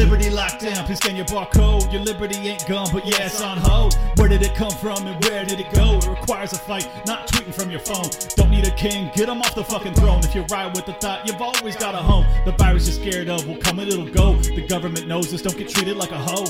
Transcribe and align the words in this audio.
Liberty 0.00 0.30
lockdown, 0.30 0.86
please 0.86 0.96
scan 0.96 1.14
your 1.14 1.26
barcode. 1.26 1.92
Your 1.92 2.00
liberty 2.00 2.36
ain't 2.48 2.66
gone, 2.66 2.88
but 2.90 3.04
yeah, 3.04 3.26
it's 3.26 3.42
on 3.42 3.58
hold. 3.58 3.92
Where 4.16 4.28
did 4.28 4.40
it 4.40 4.54
come 4.54 4.70
from 4.70 5.06
and 5.06 5.22
where 5.26 5.44
did 5.44 5.60
it 5.60 5.70
go? 5.74 5.98
It 5.98 6.06
requires 6.06 6.54
a 6.54 6.58
fight, 6.58 6.88
not 7.06 7.28
tweeting 7.28 7.54
from 7.54 7.70
your 7.70 7.80
phone. 7.80 8.08
Don't 8.34 8.50
need 8.50 8.66
a 8.66 8.74
king, 8.76 9.10
get 9.14 9.28
him 9.28 9.42
off 9.42 9.54
the 9.54 9.62
fucking 9.62 9.92
throne. 9.92 10.20
If 10.24 10.34
you 10.34 10.40
ride 10.50 10.74
with 10.74 10.86
the 10.86 10.94
thought, 10.94 11.26
you've 11.26 11.42
always 11.42 11.76
got 11.76 11.94
a 11.94 11.98
home. 11.98 12.24
The 12.46 12.52
virus 12.52 12.86
you're 12.88 13.12
scared 13.12 13.28
of 13.28 13.46
will 13.46 13.58
come 13.58 13.78
and 13.78 13.90
it'll 13.90 14.08
go. 14.08 14.36
The 14.36 14.66
government 14.66 15.06
knows 15.06 15.30
this, 15.30 15.42
don't 15.42 15.58
get 15.58 15.68
treated 15.68 15.98
like 15.98 16.12
a 16.12 16.18
hoe. 16.18 16.44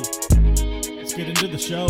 Let's 0.95 1.14
get 1.14 1.29
into 1.29 1.48
the 1.48 1.59
show. 1.59 1.89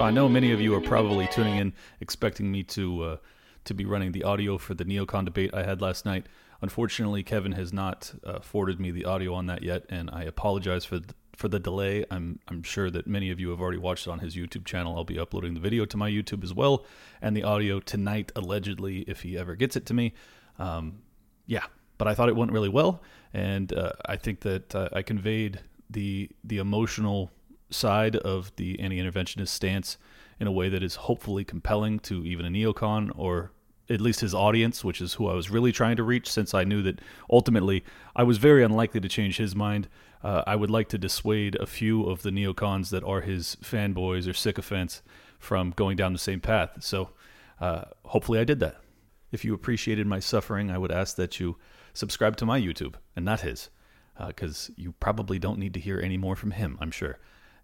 So 0.00 0.06
I 0.06 0.10
know 0.10 0.30
many 0.30 0.50
of 0.52 0.62
you 0.62 0.74
are 0.74 0.80
probably 0.80 1.26
tuning 1.26 1.58
in 1.58 1.74
expecting 2.00 2.50
me 2.50 2.62
to 2.62 3.02
uh, 3.02 3.16
to 3.64 3.74
be 3.74 3.84
running 3.84 4.12
the 4.12 4.24
audio 4.24 4.56
for 4.56 4.72
the 4.72 4.86
neocon 4.86 5.26
debate 5.26 5.50
I 5.52 5.62
had 5.62 5.82
last 5.82 6.06
night. 6.06 6.24
Unfortunately, 6.62 7.22
Kevin 7.22 7.52
has 7.52 7.70
not 7.70 8.10
uh, 8.24 8.40
forwarded 8.40 8.80
me 8.80 8.92
the 8.92 9.04
audio 9.04 9.34
on 9.34 9.44
that 9.48 9.62
yet, 9.62 9.84
and 9.90 10.08
I 10.10 10.22
apologize 10.22 10.86
for 10.86 11.00
the, 11.00 11.14
for 11.36 11.48
the 11.48 11.60
delay. 11.60 12.06
I'm 12.10 12.38
I'm 12.48 12.62
sure 12.62 12.90
that 12.90 13.06
many 13.06 13.30
of 13.30 13.38
you 13.38 13.50
have 13.50 13.60
already 13.60 13.76
watched 13.76 14.06
it 14.06 14.10
on 14.10 14.20
his 14.20 14.34
YouTube 14.34 14.64
channel. 14.64 14.96
I'll 14.96 15.04
be 15.04 15.18
uploading 15.18 15.52
the 15.52 15.60
video 15.60 15.84
to 15.84 15.96
my 15.98 16.10
YouTube 16.10 16.44
as 16.44 16.54
well, 16.54 16.86
and 17.20 17.36
the 17.36 17.42
audio 17.42 17.78
tonight, 17.78 18.32
allegedly, 18.34 19.00
if 19.00 19.20
he 19.20 19.36
ever 19.36 19.54
gets 19.54 19.76
it 19.76 19.84
to 19.84 19.92
me. 19.92 20.14
Um, 20.58 21.02
yeah, 21.46 21.66
but 21.98 22.08
I 22.08 22.14
thought 22.14 22.30
it 22.30 22.36
went 22.36 22.52
really 22.52 22.70
well, 22.70 23.02
and 23.34 23.70
uh, 23.70 23.92
I 24.06 24.16
think 24.16 24.40
that 24.40 24.74
uh, 24.74 24.88
I 24.94 25.02
conveyed 25.02 25.60
the 25.90 26.30
the 26.42 26.56
emotional 26.56 27.30
side 27.70 28.16
of 28.16 28.54
the 28.56 28.78
anti-interventionist 28.80 29.48
stance 29.48 29.98
in 30.38 30.46
a 30.46 30.52
way 30.52 30.68
that 30.68 30.82
is 30.82 30.94
hopefully 30.96 31.44
compelling 31.44 31.98
to 32.00 32.24
even 32.24 32.46
a 32.46 32.48
neocon 32.48 33.10
or 33.14 33.52
at 33.90 34.00
least 34.00 34.20
his 34.20 34.34
audience, 34.34 34.84
which 34.84 35.00
is 35.00 35.14
who 35.14 35.28
I 35.28 35.34
was 35.34 35.50
really 35.50 35.72
trying 35.72 35.96
to 35.96 36.04
reach, 36.04 36.30
since 36.30 36.54
I 36.54 36.64
knew 36.64 36.80
that 36.82 37.00
ultimately 37.30 37.84
I 38.14 38.22
was 38.22 38.38
very 38.38 38.62
unlikely 38.62 39.00
to 39.00 39.08
change 39.08 39.36
his 39.36 39.54
mind. 39.56 39.88
Uh, 40.22 40.42
I 40.46 40.54
would 40.54 40.70
like 40.70 40.88
to 40.90 40.98
dissuade 40.98 41.56
a 41.56 41.66
few 41.66 42.04
of 42.04 42.22
the 42.22 42.30
neocons 42.30 42.90
that 42.90 43.02
are 43.04 43.20
his 43.20 43.56
fanboys 43.62 44.28
or 44.28 44.32
sycophants 44.32 45.02
from 45.38 45.72
going 45.74 45.96
down 45.96 46.12
the 46.12 46.18
same 46.18 46.40
path. 46.40 46.70
So 46.80 47.10
uh, 47.60 47.84
hopefully 48.04 48.38
I 48.38 48.44
did 48.44 48.60
that. 48.60 48.76
If 49.32 49.44
you 49.44 49.54
appreciated 49.54 50.06
my 50.06 50.20
suffering, 50.20 50.70
I 50.70 50.78
would 50.78 50.92
ask 50.92 51.16
that 51.16 51.40
you 51.40 51.56
subscribe 51.92 52.36
to 52.36 52.46
my 52.46 52.60
YouTube 52.60 52.94
and 53.16 53.24
not 53.24 53.40
his, 53.40 53.70
because 54.26 54.70
uh, 54.70 54.74
you 54.76 54.92
probably 54.92 55.38
don't 55.38 55.58
need 55.58 55.74
to 55.74 55.80
hear 55.80 56.00
any 56.00 56.16
more 56.16 56.36
from 56.36 56.52
him, 56.52 56.78
I'm 56.80 56.90
sure 56.90 57.18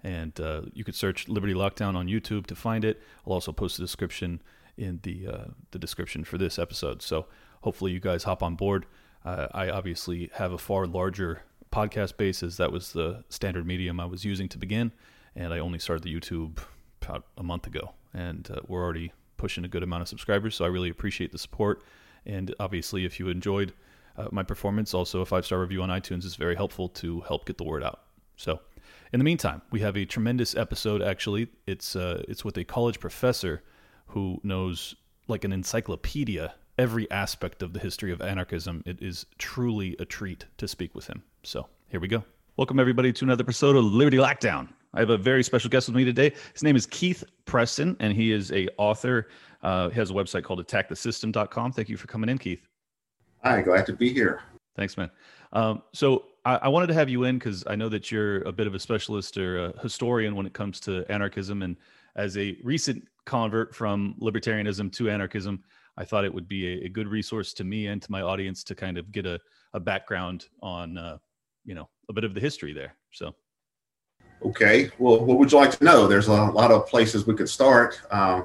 and 0.06 0.40
uh, 0.40 0.62
you 0.72 0.84
could 0.84 0.94
search 0.94 1.28
Liberty 1.28 1.52
Lockdown 1.52 1.96
on 1.96 2.06
YouTube 2.06 2.46
to 2.46 2.54
find 2.54 2.84
it. 2.84 3.02
I'll 3.26 3.32
also 3.32 3.50
post 3.50 3.76
the 3.76 3.82
description 3.82 4.40
in 4.78 5.00
the 5.02 5.26
uh, 5.26 5.44
the 5.72 5.80
description 5.80 6.22
for 6.22 6.38
this 6.38 6.60
episode. 6.60 7.02
So 7.02 7.26
hopefully 7.62 7.90
you 7.90 7.98
guys 7.98 8.22
hop 8.22 8.40
on 8.40 8.54
board. 8.54 8.86
Uh, 9.24 9.48
I 9.52 9.68
obviously 9.68 10.30
have 10.34 10.52
a 10.52 10.58
far 10.58 10.86
larger 10.86 11.42
podcast 11.72 12.16
base 12.16 12.44
as 12.44 12.56
that 12.58 12.70
was 12.70 12.92
the 12.92 13.24
standard 13.30 13.66
medium 13.66 13.98
I 13.98 14.04
was 14.04 14.24
using 14.24 14.48
to 14.50 14.58
begin, 14.58 14.92
and 15.34 15.52
I 15.52 15.58
only 15.58 15.80
started 15.80 16.04
the 16.04 16.14
YouTube 16.14 16.58
about 17.02 17.24
a 17.36 17.42
month 17.42 17.66
ago, 17.66 17.90
and 18.14 18.48
uh, 18.48 18.60
we're 18.68 18.84
already 18.84 19.12
pushing 19.36 19.64
a 19.64 19.68
good 19.68 19.82
amount 19.82 20.02
of 20.02 20.08
subscribers. 20.08 20.54
So 20.54 20.64
I 20.64 20.68
really 20.68 20.88
appreciate 20.88 21.32
the 21.32 21.38
support, 21.38 21.82
and 22.24 22.54
obviously 22.60 23.04
if 23.04 23.18
you 23.18 23.28
enjoyed 23.28 23.72
uh, 24.16 24.28
my 24.30 24.44
performance, 24.44 24.94
also 24.94 25.20
a 25.20 25.26
five 25.26 25.44
star 25.44 25.58
review 25.58 25.82
on 25.82 25.88
iTunes 25.88 26.24
is 26.24 26.36
very 26.36 26.54
helpful 26.54 26.88
to 26.90 27.22
help 27.22 27.44
get 27.44 27.58
the 27.58 27.64
word 27.64 27.82
out. 27.82 28.02
So. 28.36 28.60
In 29.12 29.20
the 29.20 29.24
meantime, 29.24 29.62
we 29.70 29.80
have 29.80 29.96
a 29.96 30.04
tremendous 30.04 30.56
episode. 30.56 31.00
Actually, 31.00 31.48
it's 31.66 31.94
uh, 31.94 32.24
it's 32.28 32.44
with 32.44 32.56
a 32.56 32.64
college 32.64 32.98
professor 32.98 33.62
who 34.06 34.40
knows 34.42 34.96
like 35.28 35.44
an 35.44 35.52
encyclopedia 35.52 36.54
every 36.76 37.08
aspect 37.10 37.62
of 37.62 37.72
the 37.72 37.78
history 37.78 38.10
of 38.10 38.20
anarchism. 38.20 38.82
It 38.84 39.00
is 39.00 39.24
truly 39.38 39.96
a 40.00 40.04
treat 40.04 40.46
to 40.58 40.66
speak 40.66 40.94
with 40.94 41.06
him. 41.06 41.22
So 41.44 41.68
here 41.88 42.00
we 42.00 42.08
go. 42.08 42.24
Welcome 42.56 42.80
everybody 42.80 43.12
to 43.12 43.24
another 43.24 43.42
episode 43.42 43.76
of 43.76 43.84
Liberty 43.84 44.16
Lockdown. 44.16 44.68
I 44.92 45.00
have 45.00 45.10
a 45.10 45.18
very 45.18 45.44
special 45.44 45.70
guest 45.70 45.88
with 45.88 45.96
me 45.96 46.04
today. 46.04 46.32
His 46.52 46.62
name 46.64 46.74
is 46.74 46.86
Keith 46.86 47.22
Preston, 47.44 47.96
and 48.00 48.12
he 48.12 48.32
is 48.32 48.50
a 48.52 48.66
author. 48.76 49.28
Uh, 49.62 49.88
he 49.88 49.94
has 49.96 50.10
a 50.10 50.14
website 50.14 50.42
called 50.42 50.66
AttackTheSystem.com. 50.66 51.72
Thank 51.72 51.88
you 51.88 51.96
for 51.96 52.08
coming 52.08 52.28
in, 52.28 52.38
Keith. 52.38 52.66
Hi, 53.44 53.62
glad 53.62 53.86
to 53.86 53.92
be 53.92 54.12
here. 54.12 54.42
Thanks, 54.74 54.96
man. 54.96 55.10
Um, 55.52 55.82
so 55.92 56.24
I, 56.46 56.60
I, 56.62 56.68
wanted 56.68 56.86
to 56.86 56.94
have 56.94 57.08
you 57.08 57.24
in 57.24 57.38
because 57.38 57.64
I 57.66 57.74
know 57.74 57.88
that 57.88 58.12
you're 58.12 58.42
a 58.42 58.52
bit 58.52 58.68
of 58.68 58.74
a 58.74 58.78
specialist 58.78 59.36
or 59.36 59.66
a 59.66 59.80
historian 59.80 60.36
when 60.36 60.46
it 60.46 60.52
comes 60.52 60.78
to 60.80 61.04
anarchism, 61.10 61.62
and 61.62 61.76
as 62.14 62.38
a 62.38 62.56
recent 62.62 63.06
convert 63.26 63.74
from 63.74 64.14
libertarianism 64.20 64.92
to 64.92 65.10
anarchism, 65.10 65.64
I 65.98 66.04
thought 66.04 66.24
it 66.24 66.32
would 66.32 66.46
be 66.46 66.66
a, 66.68 66.86
a 66.86 66.88
good 66.88 67.08
resource 67.08 67.52
to 67.54 67.64
me 67.64 67.88
and 67.88 68.00
to 68.00 68.12
my 68.12 68.22
audience 68.22 68.62
to 68.64 68.76
kind 68.76 68.96
of 68.96 69.10
get 69.10 69.26
a, 69.26 69.40
a 69.74 69.80
background 69.80 70.46
on, 70.62 70.96
uh, 70.96 71.18
you 71.64 71.74
know, 71.74 71.88
a 72.08 72.12
bit 72.12 72.22
of 72.22 72.32
the 72.32 72.40
history 72.40 72.72
there. 72.72 72.94
So. 73.10 73.34
Okay. 74.44 74.90
Well, 74.98 75.24
what 75.24 75.38
would 75.38 75.50
you 75.50 75.58
like 75.58 75.76
to 75.76 75.84
know? 75.84 76.06
There's 76.06 76.28
a 76.28 76.32
lot 76.32 76.70
of 76.70 76.86
places 76.86 77.26
we 77.26 77.34
could 77.34 77.48
start. 77.48 78.00
Um, 78.12 78.44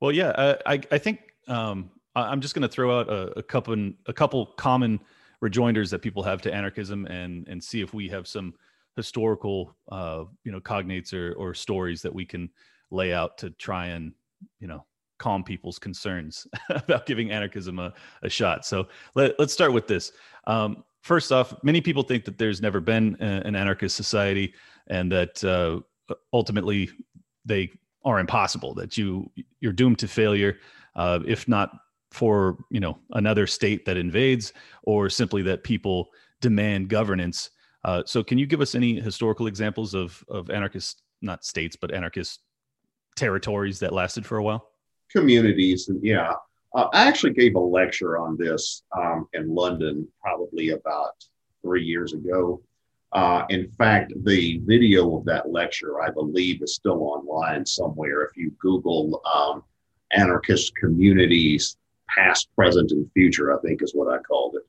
well, 0.00 0.12
yeah, 0.12 0.28
uh, 0.28 0.56
I, 0.64 0.80
I 0.90 0.98
think 0.98 1.20
um, 1.46 1.90
I'm 2.16 2.40
just 2.40 2.54
going 2.54 2.62
to 2.62 2.68
throw 2.68 3.00
out 3.00 3.08
a, 3.08 3.38
a 3.38 3.42
couple 3.42 3.92
a 4.06 4.12
couple 4.12 4.46
common 4.46 5.00
rejoinders 5.42 5.90
that 5.90 5.98
people 5.98 6.22
have 6.22 6.40
to 6.40 6.54
anarchism 6.54 7.04
and 7.06 7.46
and 7.48 7.62
see 7.62 7.82
if 7.82 7.92
we 7.92 8.08
have 8.08 8.26
some 8.26 8.54
historical 8.96 9.76
uh, 9.90 10.24
you 10.44 10.52
know 10.52 10.60
cognates 10.60 11.12
or, 11.12 11.34
or 11.34 11.52
stories 11.52 12.00
that 12.00 12.14
we 12.14 12.24
can 12.24 12.48
lay 12.90 13.12
out 13.12 13.36
to 13.36 13.50
try 13.50 13.86
and 13.86 14.14
you 14.60 14.68
know 14.68 14.86
calm 15.18 15.44
people's 15.44 15.78
concerns 15.78 16.46
about 16.70 17.04
giving 17.06 17.30
anarchism 17.30 17.78
a, 17.78 17.92
a 18.22 18.28
shot. 18.28 18.64
So 18.64 18.88
let, 19.14 19.38
us 19.38 19.52
start 19.52 19.72
with 19.72 19.86
this. 19.86 20.12
Um, 20.48 20.82
first 21.02 21.30
off 21.30 21.54
many 21.62 21.80
people 21.80 22.02
think 22.02 22.24
that 22.24 22.38
there's 22.38 22.62
never 22.62 22.80
been 22.80 23.16
a, 23.20 23.46
an 23.46 23.54
anarchist 23.54 23.96
society 23.96 24.54
and 24.86 25.10
that 25.12 25.42
uh, 25.44 25.80
ultimately 26.32 26.90
they 27.44 27.70
are 28.04 28.20
impossible 28.20 28.74
that 28.74 28.96
you 28.96 29.30
you're 29.60 29.72
doomed 29.72 29.98
to 29.98 30.08
failure 30.08 30.58
uh, 30.96 31.20
if 31.26 31.48
not 31.48 31.70
for 32.12 32.58
you 32.70 32.80
know 32.80 32.98
another 33.12 33.46
state 33.46 33.84
that 33.86 33.96
invades 33.96 34.52
or 34.84 35.08
simply 35.08 35.42
that 35.42 35.64
people 35.64 36.10
demand 36.40 36.88
governance. 36.88 37.50
Uh, 37.84 38.02
so 38.06 38.22
can 38.22 38.38
you 38.38 38.46
give 38.46 38.60
us 38.60 38.74
any 38.74 39.00
historical 39.00 39.46
examples 39.46 39.94
of 39.94 40.22
of 40.28 40.50
anarchist 40.50 41.02
not 41.22 41.44
states 41.44 41.76
but 41.76 41.92
anarchist 41.92 42.40
territories 43.16 43.78
that 43.78 43.92
lasted 43.92 44.26
for 44.26 44.38
a 44.38 44.42
while? 44.42 44.68
Communities 45.10 45.88
and 45.88 46.02
yeah. 46.04 46.32
Uh, 46.74 46.88
i 46.94 47.06
actually 47.06 47.32
gave 47.32 47.54
a 47.54 47.60
lecture 47.60 48.18
on 48.18 48.36
this 48.38 48.82
um, 48.96 49.28
in 49.34 49.54
london 49.54 50.08
probably 50.22 50.70
about 50.70 51.14
three 51.62 51.84
years 51.84 52.12
ago. 52.12 52.62
Uh, 53.12 53.44
in 53.50 53.70
fact 53.72 54.12
the 54.24 54.58
video 54.64 55.18
of 55.18 55.24
that 55.24 55.50
lecture 55.50 56.00
i 56.02 56.10
believe 56.10 56.62
is 56.62 56.74
still 56.74 57.02
online 57.02 57.64
somewhere. 57.64 58.22
If 58.22 58.36
you 58.36 58.50
google 58.58 59.22
um, 59.34 59.64
anarchist 60.12 60.74
communities 60.76 61.76
past, 62.14 62.48
present, 62.54 62.90
and 62.90 63.10
future, 63.12 63.56
I 63.56 63.60
think 63.60 63.82
is 63.82 63.94
what 63.94 64.12
I 64.12 64.18
called 64.22 64.56
it. 64.56 64.66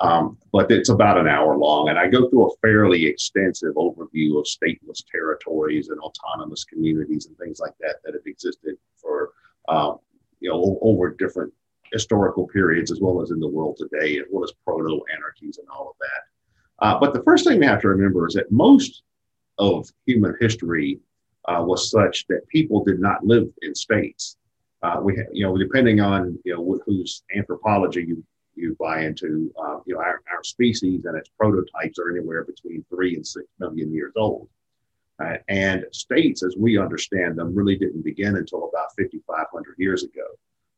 Um, 0.00 0.38
but 0.50 0.70
it's 0.70 0.88
about 0.88 1.18
an 1.18 1.28
hour 1.28 1.56
long, 1.58 1.90
and 1.90 1.98
I 1.98 2.08
go 2.08 2.28
through 2.28 2.48
a 2.48 2.56
fairly 2.62 3.04
extensive 3.04 3.74
overview 3.74 4.38
of 4.38 4.46
stateless 4.46 5.04
territories 5.10 5.88
and 5.88 6.00
autonomous 6.00 6.64
communities 6.64 7.26
and 7.26 7.36
things 7.36 7.60
like 7.60 7.74
that 7.80 7.96
that 8.04 8.14
have 8.14 8.26
existed 8.26 8.76
for 8.96 9.32
uh, 9.68 9.94
you 10.40 10.48
know 10.48 10.78
over 10.80 11.10
different 11.10 11.52
historical 11.92 12.46
periods 12.48 12.90
as 12.90 13.00
well 13.00 13.20
as 13.20 13.30
in 13.30 13.40
the 13.40 13.48
world 13.48 13.76
today, 13.76 14.18
as 14.18 14.24
well 14.30 14.44
as 14.44 14.52
proto 14.64 15.02
anarchies 15.14 15.58
and 15.58 15.68
all 15.68 15.90
of 15.90 15.96
that. 16.00 16.86
Uh, 16.86 16.98
but 16.98 17.12
the 17.12 17.22
first 17.22 17.46
thing 17.46 17.58
we 17.58 17.66
have 17.66 17.82
to 17.82 17.88
remember 17.88 18.26
is 18.26 18.34
that 18.34 18.50
most 18.50 19.02
of 19.58 19.86
human 20.06 20.34
history 20.40 20.98
uh, 21.46 21.62
was 21.62 21.90
such 21.90 22.26
that 22.28 22.48
people 22.48 22.82
did 22.82 23.00
not 23.00 23.24
live 23.24 23.48
in 23.60 23.74
states 23.74 24.36
uh, 24.82 25.00
we, 25.02 25.16
you 25.32 25.44
know, 25.44 25.56
depending 25.56 26.00
on 26.00 26.38
you 26.44 26.54
know 26.54 26.80
whose 26.86 27.22
anthropology 27.34 28.04
you 28.06 28.24
you 28.60 28.76
buy 28.78 29.02
into, 29.02 29.52
uh, 29.62 29.78
you 29.86 29.94
know, 29.94 30.00
our, 30.00 30.22
our 30.32 30.42
species 30.42 31.04
and 31.04 31.16
its 31.16 31.30
prototypes 31.38 31.98
are 31.98 32.10
anywhere 32.10 32.44
between 32.44 32.84
three 32.88 33.14
and 33.14 33.26
six 33.26 33.46
million 33.58 33.92
years 33.92 34.12
old. 34.16 34.48
Uh, 35.22 35.36
and 35.48 35.84
states, 35.92 36.42
as 36.42 36.56
we 36.56 36.78
understand 36.78 37.36
them, 37.36 37.54
really 37.54 37.76
didn't 37.76 38.02
begin 38.02 38.36
until 38.36 38.68
about 38.68 38.94
5,500 38.96 39.74
years 39.78 40.02
ago. 40.02 40.26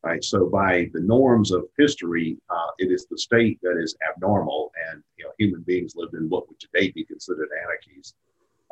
Right. 0.05 0.25
So, 0.25 0.47
by 0.47 0.91
the 0.93 1.01
norms 1.01 1.53
of 1.53 1.67
history, 1.79 2.37
uh, 2.51 2.71
it 2.79 2.91
is 2.91 3.07
the 3.07 3.17
state 3.17 3.61
that 3.63 3.81
is 3.81 3.97
abnormal, 4.11 4.73
and 4.91 5.01
you 5.17 5.25
know, 5.25 5.31
human 5.39 5.63
beings 5.63 5.95
lived 5.95 6.15
in 6.15 6.29
what 6.29 6.49
would 6.49 6.59
today 6.59 6.91
be 6.91 7.05
considered 7.05 7.51
anarchies. 7.63 8.15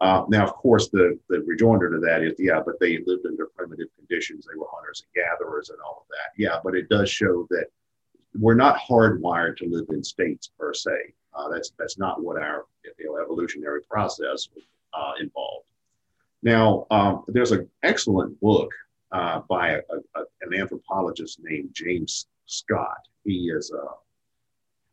Uh, 0.00 0.24
now, 0.28 0.44
of 0.44 0.54
course, 0.54 0.88
the, 0.88 1.18
the 1.28 1.40
rejoinder 1.40 1.90
to 1.90 1.98
that 1.98 2.22
is, 2.22 2.34
yeah, 2.38 2.60
but 2.64 2.80
they 2.80 2.98
lived 3.06 3.26
under 3.26 3.46
primitive 3.46 3.88
conditions. 3.96 4.46
They 4.46 4.58
were 4.58 4.66
hunters 4.72 5.04
and 5.04 5.24
gatherers 5.24 5.68
and 5.68 5.78
all 5.84 6.06
of 6.06 6.08
that. 6.08 6.40
Yeah, 6.40 6.58
but 6.64 6.74
it 6.74 6.88
does 6.88 7.10
show 7.10 7.46
that 7.50 7.66
we're 8.38 8.54
not 8.54 8.78
hardwired 8.78 9.56
to 9.58 9.68
live 9.68 9.86
in 9.90 10.02
states 10.02 10.50
per 10.58 10.72
se. 10.72 11.14
Uh, 11.34 11.48
that's 11.48 11.72
that's 11.78 11.98
not 11.98 12.22
what 12.22 12.40
our 12.40 12.64
you 12.98 13.06
know, 13.06 13.22
evolutionary 13.22 13.82
process 13.82 14.48
uh, 14.94 15.12
involved. 15.20 15.66
Now, 16.42 16.86
um, 16.90 17.24
there's 17.28 17.52
an 17.52 17.68
excellent 17.82 18.40
book 18.40 18.70
uh, 19.12 19.40
by 19.48 19.70
a, 19.70 19.80
a, 20.14 20.20
an 20.42 20.54
anthropologist 20.58 21.40
named 21.42 21.70
James 21.72 22.26
Scott. 22.46 23.06
He 23.24 23.50
is 23.50 23.70
a 23.70 23.84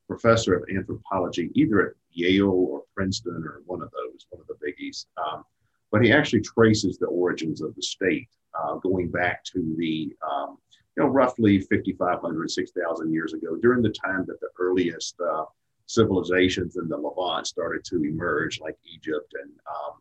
professor 0.07 0.55
of 0.55 0.63
anthropology, 0.75 1.51
either 1.53 1.87
at 1.87 1.93
Yale 2.11 2.49
or 2.49 2.83
Princeton 2.95 3.43
or 3.45 3.61
one 3.65 3.81
of 3.81 3.91
those, 3.91 4.25
one 4.29 4.41
of 4.41 4.47
the 4.47 4.65
biggies. 4.65 5.05
Um, 5.17 5.43
but 5.91 6.03
he 6.03 6.11
actually 6.11 6.41
traces 6.41 6.97
the 6.97 7.07
origins 7.07 7.61
of 7.61 7.75
the 7.75 7.81
state 7.81 8.27
uh, 8.53 8.75
going 8.75 9.09
back 9.09 9.43
to 9.45 9.75
the, 9.77 10.13
um, 10.29 10.57
you 10.95 11.03
know, 11.03 11.09
roughly 11.09 11.59
5,500, 11.59 12.51
6,000 12.51 13.13
years 13.13 13.33
ago, 13.33 13.55
during 13.55 13.81
the 13.81 13.89
time 13.89 14.25
that 14.27 14.39
the 14.39 14.49
earliest 14.59 15.15
uh, 15.21 15.45
civilizations 15.85 16.77
in 16.77 16.87
the 16.87 16.97
Levant 16.97 17.47
started 17.47 17.83
to 17.85 18.03
emerge, 18.03 18.59
like 18.59 18.75
Egypt 18.85 19.33
and 19.41 19.51
um, 19.69 19.99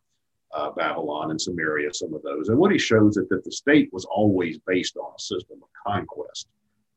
uh, 0.54 0.70
Babylon 0.72 1.30
and 1.30 1.40
Sumeria, 1.40 1.94
some 1.94 2.14
of 2.14 2.22
those. 2.22 2.48
And 2.48 2.58
what 2.58 2.72
he 2.72 2.78
shows 2.78 3.16
is 3.16 3.28
that 3.28 3.44
the 3.44 3.52
state 3.52 3.92
was 3.92 4.04
always 4.04 4.58
based 4.66 4.96
on 4.96 5.12
a 5.16 5.20
system 5.20 5.58
of 5.62 5.68
conquest. 5.86 6.48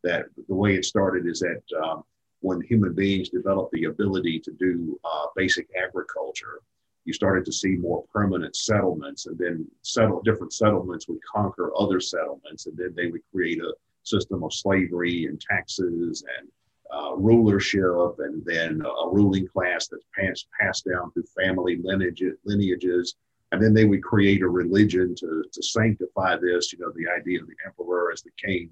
That 0.04 0.28
the 0.48 0.56
way 0.56 0.76
it 0.76 0.86
started 0.86 1.28
is 1.28 1.42
that 1.42 1.62
um, 1.84 2.04
when 2.42 2.62
human 2.62 2.94
beings 2.94 3.30
developed 3.30 3.72
the 3.74 3.86
ability 3.86 4.40
to 4.40 4.52
do 4.52 5.00
uh, 5.04 5.26
basic 5.36 5.68
agriculture, 5.82 6.62
you 7.06 7.14
started 7.14 7.46
to 7.46 7.52
see 7.52 7.76
more 7.76 8.04
permanent 8.14 8.56
settlements, 8.56 9.26
and 9.26 9.38
then 9.38 9.68
settle 9.82 10.22
different 10.22 10.54
settlements 10.54 11.08
would 11.08 11.20
conquer 11.24 11.72
other 11.78 12.00
settlements, 12.00 12.66
and 12.66 12.78
then 12.78 12.94
they 12.96 13.08
would 13.08 13.22
create 13.32 13.60
a 13.60 13.74
system 14.04 14.44
of 14.44 14.54
slavery 14.54 15.26
and 15.26 15.42
taxes 15.42 16.24
and 16.38 16.48
uh, 16.92 17.16
rulership, 17.16 18.16
and 18.20 18.44
then 18.46 18.82
a 18.82 19.10
ruling 19.10 19.48
class 19.48 19.88
that's 19.88 20.06
passed 20.18 20.48
passed 20.60 20.86
down 20.86 21.12
through 21.12 21.24
family 21.24 21.80
lineage, 21.84 22.24
lineages, 22.46 23.16
and 23.52 23.62
then 23.62 23.74
they 23.74 23.86
would 23.86 24.04
create 24.04 24.42
a 24.42 24.48
religion 24.48 25.16
to 25.16 25.44
to 25.52 25.64
sanctify 25.64 26.38
this. 26.38 26.72
You 26.72 26.80
know, 26.80 26.92
the 26.96 27.10
idea 27.10 27.42
of 27.42 27.48
the 27.48 27.56
emperor 27.66 28.12
as 28.12 28.22
the 28.22 28.32
king 28.44 28.70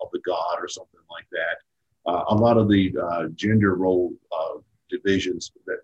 of 0.00 0.08
the 0.12 0.20
god 0.20 0.58
or 0.60 0.68
something 0.68 1.00
like 1.10 1.26
that 1.30 1.58
uh, 2.06 2.24
a 2.28 2.34
lot 2.34 2.56
of 2.56 2.68
the 2.68 2.94
uh, 3.02 3.28
gender 3.34 3.74
role 3.74 4.12
uh, 4.32 4.58
divisions 4.88 5.52
that 5.66 5.78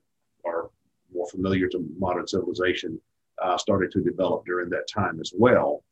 are 0.44 0.70
more 1.12 1.28
familiar 1.28 1.68
to 1.68 1.84
modern 1.98 2.26
civilization 2.26 3.00
uh, 3.42 3.58
started 3.58 3.90
to 3.90 4.00
develop 4.00 4.44
during 4.44 4.70
that 4.70 4.88
time 4.88 5.20
as 5.20 5.32
well. 5.36 5.82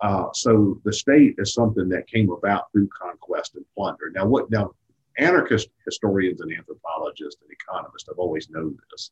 Uh, 0.00 0.26
so 0.32 0.80
the 0.84 0.92
state 0.92 1.34
is 1.38 1.52
something 1.52 1.88
that 1.88 2.06
came 2.06 2.30
about 2.30 2.70
through 2.72 2.88
conquest 2.88 3.56
and 3.56 3.64
plunder. 3.76 4.10
Now, 4.14 4.26
what 4.26 4.50
now? 4.50 4.72
Anarchist 5.18 5.68
historians 5.84 6.40
and 6.40 6.50
anthropologists 6.56 7.42
and 7.42 7.50
economists 7.50 8.08
have 8.08 8.18
always 8.18 8.48
known 8.48 8.78
this, 8.90 9.10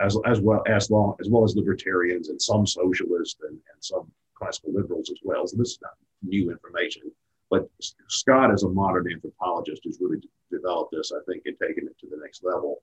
as 0.00 0.18
as 0.26 0.40
well 0.40 0.62
as 0.66 0.90
long 0.90 1.14
as 1.20 1.30
well 1.30 1.44
as 1.44 1.56
libertarians 1.56 2.28
and 2.28 2.42
some 2.42 2.66
socialists 2.66 3.38
and, 3.42 3.52
and 3.52 3.80
some 3.80 4.10
classical 4.34 4.72
liberals 4.74 5.10
as 5.10 5.18
well. 5.22 5.46
So 5.46 5.56
this 5.56 5.70
is 5.70 5.78
not 5.80 5.92
new 6.22 6.50
information. 6.50 7.07
But 7.50 7.68
Scott, 8.08 8.52
as 8.52 8.62
a 8.62 8.68
modern 8.68 9.10
anthropologist, 9.12 9.82
has 9.84 9.98
really 10.00 10.20
developed 10.50 10.92
this, 10.92 11.12
I 11.12 11.20
think, 11.30 11.42
and 11.46 11.56
taken 11.58 11.86
it 11.86 11.98
to 12.00 12.06
the 12.10 12.20
next 12.22 12.44
level. 12.44 12.82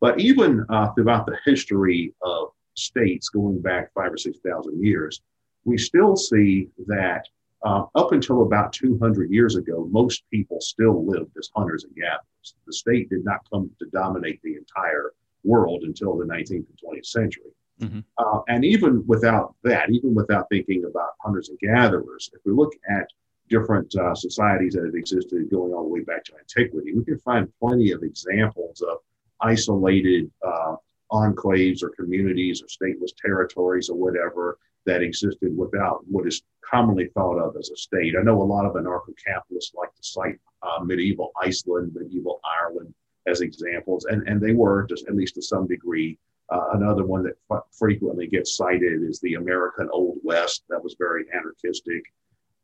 But 0.00 0.20
even 0.20 0.64
uh, 0.68 0.92
throughout 0.92 1.26
the 1.26 1.38
history 1.44 2.14
of 2.22 2.48
states 2.74 3.28
going 3.28 3.60
back 3.60 3.92
five 3.94 4.12
or 4.12 4.18
6,000 4.18 4.84
years, 4.84 5.20
we 5.64 5.78
still 5.78 6.16
see 6.16 6.68
that 6.86 7.24
uh, 7.64 7.84
up 7.94 8.12
until 8.12 8.42
about 8.42 8.72
200 8.72 9.30
years 9.30 9.56
ago, 9.56 9.88
most 9.90 10.22
people 10.30 10.60
still 10.60 11.04
lived 11.04 11.36
as 11.38 11.50
hunters 11.56 11.84
and 11.84 11.94
gatherers. 11.96 12.54
The 12.66 12.72
state 12.72 13.08
did 13.08 13.24
not 13.24 13.40
come 13.50 13.70
to 13.78 13.86
dominate 13.86 14.40
the 14.42 14.54
entire 14.56 15.12
world 15.42 15.82
until 15.82 16.16
the 16.16 16.24
19th 16.24 16.50
and 16.50 16.78
20th 16.84 17.06
century. 17.06 17.50
Mm-hmm. 17.80 18.00
Uh, 18.18 18.40
and 18.48 18.64
even 18.64 19.04
without 19.06 19.54
that, 19.64 19.90
even 19.90 20.14
without 20.14 20.48
thinking 20.48 20.84
about 20.84 21.10
hunters 21.20 21.48
and 21.48 21.58
gatherers, 21.58 22.30
if 22.32 22.40
we 22.44 22.52
look 22.52 22.72
at 22.88 23.08
different 23.48 23.94
uh, 23.96 24.14
societies 24.14 24.74
that 24.74 24.84
have 24.84 24.94
existed 24.94 25.50
going 25.50 25.72
all 25.72 25.84
the 25.84 25.88
way 25.88 26.00
back 26.00 26.24
to 26.24 26.32
antiquity. 26.38 26.92
We 26.94 27.04
can 27.04 27.18
find 27.20 27.52
plenty 27.60 27.92
of 27.92 28.02
examples 28.02 28.82
of 28.82 28.98
isolated 29.40 30.30
uh, 30.46 30.76
enclaves 31.12 31.82
or 31.82 31.90
communities 31.90 32.62
or 32.62 32.66
stateless 32.66 33.12
territories 33.24 33.88
or 33.88 33.96
whatever 33.96 34.58
that 34.86 35.02
existed 35.02 35.56
without 35.56 36.00
what 36.08 36.26
is 36.26 36.42
commonly 36.64 37.08
thought 37.14 37.38
of 37.38 37.56
as 37.58 37.70
a 37.70 37.76
state. 37.76 38.14
I 38.18 38.22
know 38.22 38.40
a 38.40 38.44
lot 38.44 38.66
of 38.66 38.74
anarcho 38.74 39.14
capitalists 39.24 39.74
like 39.74 39.94
to 39.94 40.02
cite 40.02 40.38
uh, 40.62 40.82
medieval 40.84 41.32
Iceland, 41.42 41.92
medieval 41.94 42.40
Ireland 42.62 42.94
as 43.26 43.40
examples, 43.40 44.04
and, 44.04 44.26
and 44.28 44.40
they 44.40 44.52
were, 44.52 44.86
just, 44.88 45.06
at 45.08 45.16
least 45.16 45.34
to 45.34 45.42
some 45.42 45.66
degree. 45.66 46.18
Uh, 46.48 46.68
another 46.74 47.04
one 47.04 47.24
that 47.24 47.34
f- 47.50 47.64
frequently 47.76 48.28
gets 48.28 48.56
cited 48.56 49.02
is 49.02 49.18
the 49.20 49.34
American 49.34 49.88
Old 49.92 50.18
West, 50.22 50.62
that 50.68 50.82
was 50.82 50.94
very 50.96 51.24
anarchistic. 51.34 52.04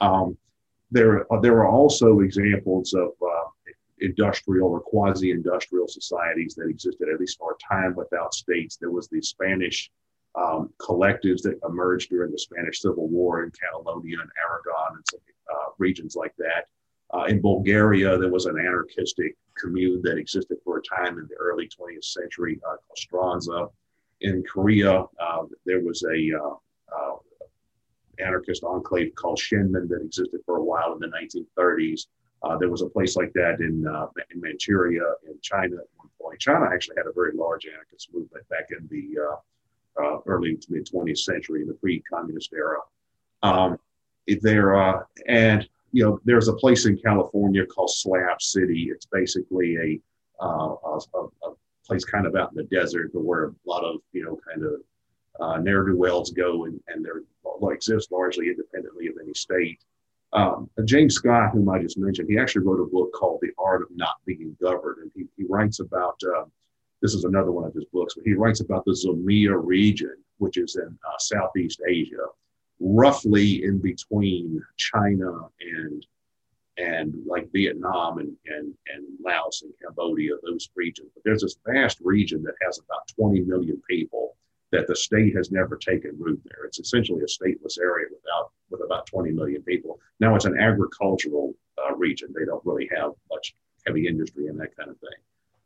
Um, 0.00 0.37
there, 0.93 1.33
uh, 1.33 1.41
there 1.41 1.56
are 1.56 1.69
also 1.69 2.21
examples 2.21 2.94
of 2.94 3.11
uh, 3.23 3.49
industrial 4.00 4.69
or 4.69 4.81
quasi-industrial 4.81 5.89
societies 5.89 6.55
that 6.55 6.69
existed 6.69 7.09
at 7.09 7.19
least 7.19 7.39
for 7.39 7.53
a 7.53 7.75
time 7.75 7.94
without 7.94 8.35
states. 8.35 8.77
There 8.77 8.91
was 8.91 9.09
the 9.09 9.23
Spanish 9.23 9.91
um, 10.35 10.71
collectives 10.79 11.43
that 11.43 11.59
emerged 11.67 12.11
during 12.11 12.31
the 12.31 12.39
Spanish 12.39 12.81
Civil 12.81 13.09
War 13.09 13.44
in 13.44 13.50
Catalonia 13.50 14.19
and 14.21 14.31
Aragon 14.47 14.97
and 14.97 15.05
some 15.11 15.21
uh, 15.53 15.71
regions 15.79 16.15
like 16.15 16.35
that. 16.39 16.67
Uh, 17.15 17.25
in 17.25 17.41
Bulgaria, 17.41 18.19
there 18.19 18.31
was 18.31 18.47
an 18.47 18.59
anarchistic 18.59 19.37
commune 19.59 20.00
that 20.03 20.17
existed 20.17 20.56
for 20.65 20.79
a 20.79 20.83
time 20.83 21.19
in 21.19 21.27
the 21.29 21.37
early 21.39 21.69
20th 21.69 22.05
century 22.05 22.59
uh, 22.67 22.77
called 23.11 23.43
Strandzha. 23.47 23.71
In 24.23 24.43
Korea, 24.50 25.05
uh, 25.21 25.43
there 25.67 25.81
was 25.81 26.03
a 26.05 26.33
uh, 26.39 26.55
anarchist 28.22 28.64
enclave 28.64 29.14
called 29.14 29.38
Shinmin 29.38 29.88
that 29.88 30.02
existed 30.02 30.40
for 30.46 30.56
a 30.56 30.64
while 30.64 30.92
in 30.92 30.98
the 30.98 31.08
1930s. 31.08 32.06
Uh, 32.42 32.56
there 32.58 32.70
was 32.70 32.82
a 32.82 32.88
place 32.88 33.16
like 33.16 33.32
that 33.34 33.60
in, 33.60 33.86
uh, 33.86 34.06
in 34.34 34.40
Manchuria 34.40 35.02
in 35.28 35.38
China 35.42 35.76
at 35.76 35.86
one 35.96 36.08
point. 36.20 36.40
China 36.40 36.69
actually 36.72 36.96
had 36.96 37.06
a 37.06 37.12
very 37.12 37.32
large 37.34 37.66
anarchist 37.66 38.12
movement 38.12 38.48
back 38.48 38.69
in 38.70 38.88
the 38.90 39.20
uh, 39.20 39.36
uh 40.02 40.19
early 40.26 40.56
to 40.56 40.72
mid 40.72 40.86
20th 40.86 41.19
century, 41.19 41.62
in 41.62 41.69
the 41.69 41.74
pre-communist 41.74 42.52
era. 42.52 42.78
Um, 43.42 43.78
there 44.40 44.74
uh, 44.74 45.02
and 45.26 45.69
you 45.92 46.04
know 46.04 46.20
there's 46.24 46.48
a 46.48 46.54
place 46.54 46.86
in 46.86 46.96
California 46.96 47.66
called 47.66 47.90
Slab 47.90 48.40
City. 48.40 48.88
It's 48.90 49.06
basically 49.06 49.76
a, 49.76 50.44
uh, 50.44 50.74
a, 50.84 50.98
a 51.19 51.52
place 51.84 52.04
kind 52.04 52.26
of 52.26 52.34
out 52.36 52.50
in 52.52 52.56
the 52.56 52.64
desert 52.64 53.10
where 53.12 53.46
a 53.46 53.52
lot 53.66 53.84
of 53.84 54.00
you 54.12 54.24
know 54.24 54.38
kind 54.48 54.64
of 54.64 54.80
uh, 55.43 55.59
ne'er 55.59 55.85
do 55.85 55.97
wells 55.97 56.31
go 56.31 56.65
and, 56.65 56.81
and 56.89 57.05
they're 57.05 57.23
exist 57.71 58.12
largely 58.12 58.49
independently 58.49 59.06
of 59.06 59.15
any 59.23 59.35
state. 59.35 59.81
Um, 60.33 60.71
James 60.85 61.15
Scott, 61.15 61.53
whom 61.53 61.69
I 61.69 61.81
just 61.81 61.99
mentioned, 61.99 62.29
he 62.29 62.39
actually 62.39 62.65
wrote 62.67 62.81
a 62.81 62.91
book 62.91 63.12
called 63.12 63.41
The 63.43 63.53
Art 63.59 63.82
of 63.82 63.89
Not 63.94 64.17
Being 64.25 64.56
Governed. 64.61 65.03
And 65.03 65.11
he, 65.15 65.27
he 65.37 65.44
writes 65.49 65.81
about 65.81 66.19
uh, 66.25 66.44
this 67.03 67.15
is 67.15 67.25
another 67.25 67.53
one 67.53 67.65
of 67.65 67.75
his 67.75 67.84
books, 67.93 68.15
but 68.15 68.25
he 68.25 68.34
writes 68.34 68.61
about 68.61 68.84
the 68.84 68.93
Zomia 68.93 69.61
region, 69.63 70.17
which 70.39 70.56
is 70.56 70.77
in 70.77 70.87
uh, 71.06 71.19
Southeast 71.19 71.82
Asia, 71.87 72.27
roughly 72.81 73.65
in 73.65 73.79
between 73.79 74.63
China 74.77 75.49
and 75.61 76.06
and 76.79 77.15
like 77.27 77.53
Vietnam 77.53 78.17
and, 78.17 78.34
and, 78.46 78.72
and 78.94 79.05
Laos 79.22 79.61
and 79.61 79.75
Cambodia, 79.84 80.32
those 80.43 80.70
regions. 80.75 81.11
But 81.13 81.22
there's 81.22 81.43
this 81.43 81.58
vast 81.67 81.99
region 82.01 82.43
that 82.44 82.55
has 82.65 82.79
about 82.79 83.06
20 83.15 83.43
million 83.43 83.81
people 83.87 84.37
that 84.72 84.86
the 84.88 84.96
state 84.96 85.36
has 85.36 85.52
never 85.52 85.76
taken 85.76 86.17
root 86.19 86.41
there. 86.44 86.64
It's 86.64 86.81
essentially 86.81 87.20
a 87.20 87.26
stateless 87.26 87.79
area 87.79 88.06
without 88.10 88.50
with 88.70 88.81
about 88.84 89.06
20 89.06 89.31
million 89.31 89.62
people. 89.62 90.00
Now 90.19 90.34
it's 90.34 90.46
an 90.46 90.58
agricultural 90.58 91.55
uh, 91.79 91.94
region. 91.94 92.34
They 92.34 92.46
don't 92.46 92.64
really 92.64 92.88
have 92.96 93.12
much 93.31 93.55
heavy 93.86 94.08
industry 94.08 94.48
and 94.48 94.58
that 94.60 94.74
kind 94.76 94.91
of 94.91 94.98
thing. 94.98 95.20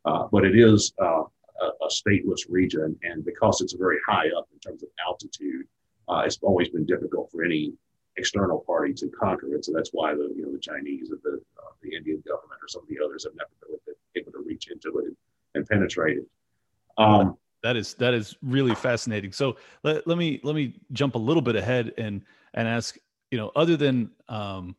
Uh, 0.05 0.27
but 0.31 0.45
it 0.45 0.57
is 0.57 0.93
uh, 1.01 1.23
a, 1.61 1.65
a, 1.65 1.87
stateless 1.89 2.41
region, 2.49 2.97
and 3.03 3.25
because 3.25 3.61
it's 3.61 3.73
very 3.73 3.97
high 4.07 4.27
up 4.37 4.47
in 4.53 4.59
terms 4.59 4.83
of 4.83 4.89
altitude, 5.05 5.65
uh, 6.07 6.23
it's 6.25 6.39
always 6.41 6.69
been 6.69 6.85
difficult 6.85 7.29
for 7.31 7.43
any 7.43 7.73
external 8.17 8.59
party 8.65 8.93
to 8.93 9.09
conquer 9.09 9.53
it. 9.53 9.65
So 9.65 9.73
that's 9.73 9.89
why 9.91 10.13
the 10.13 10.31
you 10.35 10.43
know 10.45 10.51
the 10.51 10.59
Chinese 10.59 11.11
or 11.11 11.17
the 11.23 11.41
uh, 11.57 11.71
the 11.81 11.95
Indian 11.95 12.23
government 12.27 12.59
or 12.61 12.67
some 12.67 12.83
of 12.83 12.89
the 12.89 13.03
others 13.03 13.25
have 13.25 13.33
never 13.35 13.79
been 13.85 13.95
able 14.15 14.31
to 14.31 14.43
reach 14.45 14.69
into 14.69 14.97
it 14.99 15.05
and, 15.05 15.15
and 15.55 15.67
penetrate 15.67 16.19
it. 16.19 16.27
Um, 16.97 17.37
that 17.63 17.75
is 17.75 17.93
that 17.95 18.13
is 18.13 18.35
really 18.41 18.75
fascinating. 18.75 19.31
So 19.31 19.57
let, 19.83 20.07
let 20.07 20.17
me 20.17 20.39
let 20.43 20.55
me 20.55 20.79
jump 20.91 21.15
a 21.15 21.19
little 21.19 21.41
bit 21.41 21.55
ahead 21.55 21.93
and 21.97 22.21
and 22.53 22.67
ask, 22.67 22.97
you 23.31 23.37
know, 23.37 23.51
other 23.55 23.77
than 23.77 24.11
um, 24.29 24.75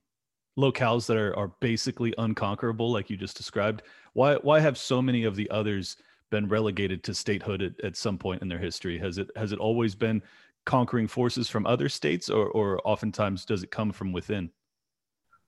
locales 0.58 1.06
that 1.06 1.16
are 1.16 1.36
are 1.36 1.48
basically 1.60 2.14
unconquerable, 2.18 2.90
like 2.90 3.10
you 3.10 3.16
just 3.16 3.36
described, 3.36 3.82
why 4.12 4.36
why 4.36 4.60
have 4.60 4.78
so 4.78 5.02
many 5.02 5.24
of 5.24 5.36
the 5.36 5.48
others 5.50 5.96
been 6.30 6.48
relegated 6.48 7.02
to 7.04 7.14
statehood 7.14 7.62
at, 7.62 7.80
at 7.82 7.96
some 7.96 8.18
point 8.18 8.42
in 8.42 8.48
their 8.48 8.58
history? 8.58 8.98
Has 8.98 9.18
it 9.18 9.30
has 9.36 9.52
it 9.52 9.58
always 9.58 9.94
been 9.94 10.22
conquering 10.64 11.08
forces 11.08 11.48
from 11.48 11.66
other 11.66 11.88
states, 11.88 12.28
or 12.30 12.46
or 12.48 12.80
oftentimes 12.84 13.44
does 13.44 13.62
it 13.62 13.70
come 13.70 13.92
from 13.92 14.12
within? 14.12 14.50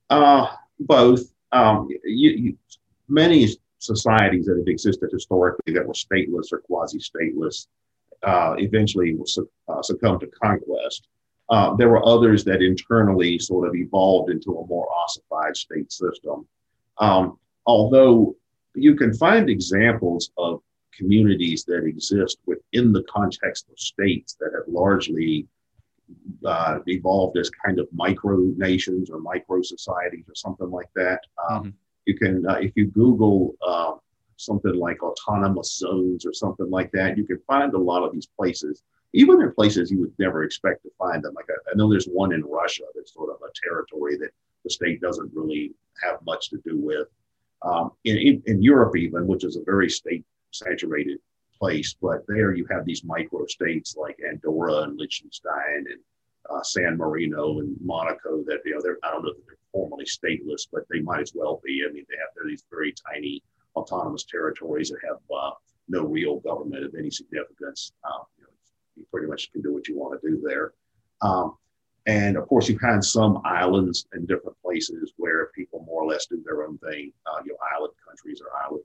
Uh, 0.08 0.48
both. 0.80 1.32
Um, 1.52 1.88
you, 2.04 2.30
you, 2.30 2.58
many 3.08 3.48
societies 3.80 4.46
that 4.46 4.58
have 4.58 4.68
existed 4.68 5.10
historically 5.12 5.74
that 5.74 5.86
were 5.86 5.94
stateless 5.94 6.52
or 6.52 6.60
quasi-stateless 6.60 7.66
uh, 8.22 8.54
eventually 8.58 9.16
su- 9.24 9.50
uh, 9.68 9.82
succumb 9.82 10.20
to 10.20 10.26
conquest. 10.28 11.08
Uh, 11.48 11.74
there 11.74 11.88
were 11.88 12.06
others 12.06 12.44
that 12.44 12.62
internally 12.62 13.38
sort 13.38 13.66
of 13.66 13.74
evolved 13.74 14.30
into 14.30 14.58
a 14.58 14.66
more 14.66 14.86
ossified 14.92 15.56
state 15.56 15.90
system. 15.90 16.46
Um, 16.98 17.38
although 17.66 18.36
you 18.74 18.94
can 18.94 19.12
find 19.14 19.50
examples 19.50 20.30
of 20.36 20.60
communities 20.92 21.64
that 21.64 21.84
exist 21.84 22.38
within 22.46 22.92
the 22.92 23.02
context 23.04 23.66
of 23.70 23.78
states 23.78 24.36
that 24.38 24.52
have 24.54 24.68
largely 24.68 25.48
uh, 26.44 26.78
evolved 26.86 27.38
as 27.38 27.50
kind 27.50 27.78
of 27.78 27.88
micro 27.92 28.36
nations 28.56 29.10
or 29.10 29.18
micro 29.20 29.62
societies 29.62 30.24
or 30.28 30.34
something 30.34 30.70
like 30.70 30.90
that. 30.94 31.20
Um, 31.48 31.58
mm-hmm. 31.58 31.70
You 32.10 32.16
can, 32.22 32.44
uh, 32.44 32.58
if 32.66 32.72
you 32.74 32.86
Google 32.86 33.54
uh, 33.64 33.92
something 34.36 34.74
like 34.74 35.00
autonomous 35.00 35.70
zones 35.78 36.26
or 36.26 36.32
something 36.32 36.68
like 36.68 36.90
that, 36.90 37.16
you 37.16 37.24
can 37.24 37.40
find 37.46 37.72
a 37.72 37.78
lot 37.78 38.02
of 38.02 38.12
these 38.12 38.26
places, 38.26 38.82
even 39.12 39.40
in 39.40 39.52
places 39.52 39.92
you 39.92 40.00
would 40.00 40.12
never 40.18 40.42
expect 40.42 40.82
to 40.82 40.90
find 40.98 41.22
them. 41.22 41.34
Like 41.34 41.50
I, 41.54 41.70
I 41.70 41.76
know 41.76 41.88
there's 41.88 42.06
one 42.22 42.32
in 42.32 42.42
Russia 42.42 42.82
that's 42.94 43.14
sort 43.14 43.30
of 43.30 43.36
a 43.48 43.52
territory 43.64 44.16
that 44.22 44.32
the 44.64 44.70
state 44.70 45.00
doesn't 45.00 45.30
really 45.32 45.72
have 46.02 46.18
much 46.26 46.50
to 46.50 46.58
do 46.68 46.76
with. 46.78 47.06
Um, 47.62 47.92
in, 48.02 48.42
in 48.46 48.60
Europe, 48.60 48.96
even, 48.96 49.28
which 49.28 49.44
is 49.44 49.54
a 49.56 49.62
very 49.72 49.88
state 49.88 50.24
saturated 50.50 51.18
place, 51.56 51.94
but 52.02 52.24
there 52.26 52.54
you 52.54 52.66
have 52.72 52.84
these 52.84 53.04
micro 53.04 53.46
states 53.46 53.94
like 53.96 54.18
Andorra 54.28 54.78
and 54.82 54.98
Liechtenstein 54.98 55.84
and 55.92 56.00
uh, 56.50 56.62
San 56.62 56.96
Marino 56.96 57.60
and 57.60 57.76
Monaco 57.80 58.42
that 58.44 58.60
you 58.64 58.74
know 58.74 58.80
they're 58.82 58.98
I 59.04 59.10
don't 59.10 59.22
know 59.22 59.30
if 59.30 59.46
they're 59.46 59.56
formally 59.72 60.04
stateless, 60.04 60.66
but 60.72 60.82
they 60.90 61.00
might 61.00 61.20
as 61.20 61.32
well 61.34 61.60
be. 61.64 61.84
I 61.88 61.92
mean, 61.92 62.04
they 62.08 62.16
have 62.16 62.48
these 62.48 62.64
very 62.70 62.94
tiny 63.12 63.42
autonomous 63.76 64.24
territories 64.24 64.90
that 64.90 64.98
have 65.06 65.18
uh, 65.34 65.52
no 65.88 66.04
real 66.04 66.40
government 66.40 66.84
of 66.84 66.94
any 66.98 67.10
significance. 67.10 67.92
Um, 68.04 68.22
you, 68.38 68.44
know, 68.44 68.50
you, 68.96 69.06
pretty 69.12 69.28
much 69.28 69.52
can 69.52 69.62
do 69.62 69.72
what 69.72 69.86
you 69.88 69.96
want 69.96 70.20
to 70.20 70.28
do 70.28 70.42
there. 70.44 70.72
Um, 71.22 71.56
and 72.06 72.36
of 72.36 72.48
course, 72.48 72.68
you 72.68 72.78
have 72.78 72.94
had 72.94 73.04
some 73.04 73.40
islands 73.44 74.06
in 74.14 74.26
different 74.26 74.56
places 74.62 75.12
where 75.16 75.50
people 75.54 75.84
more 75.86 76.02
or 76.02 76.06
less 76.06 76.26
do 76.26 76.42
their 76.44 76.64
own 76.64 76.78
thing. 76.78 77.12
Uh, 77.26 77.42
you 77.44 77.52
know, 77.52 77.58
island 77.76 77.92
countries 78.06 78.40
or 78.40 78.48
island 78.64 78.84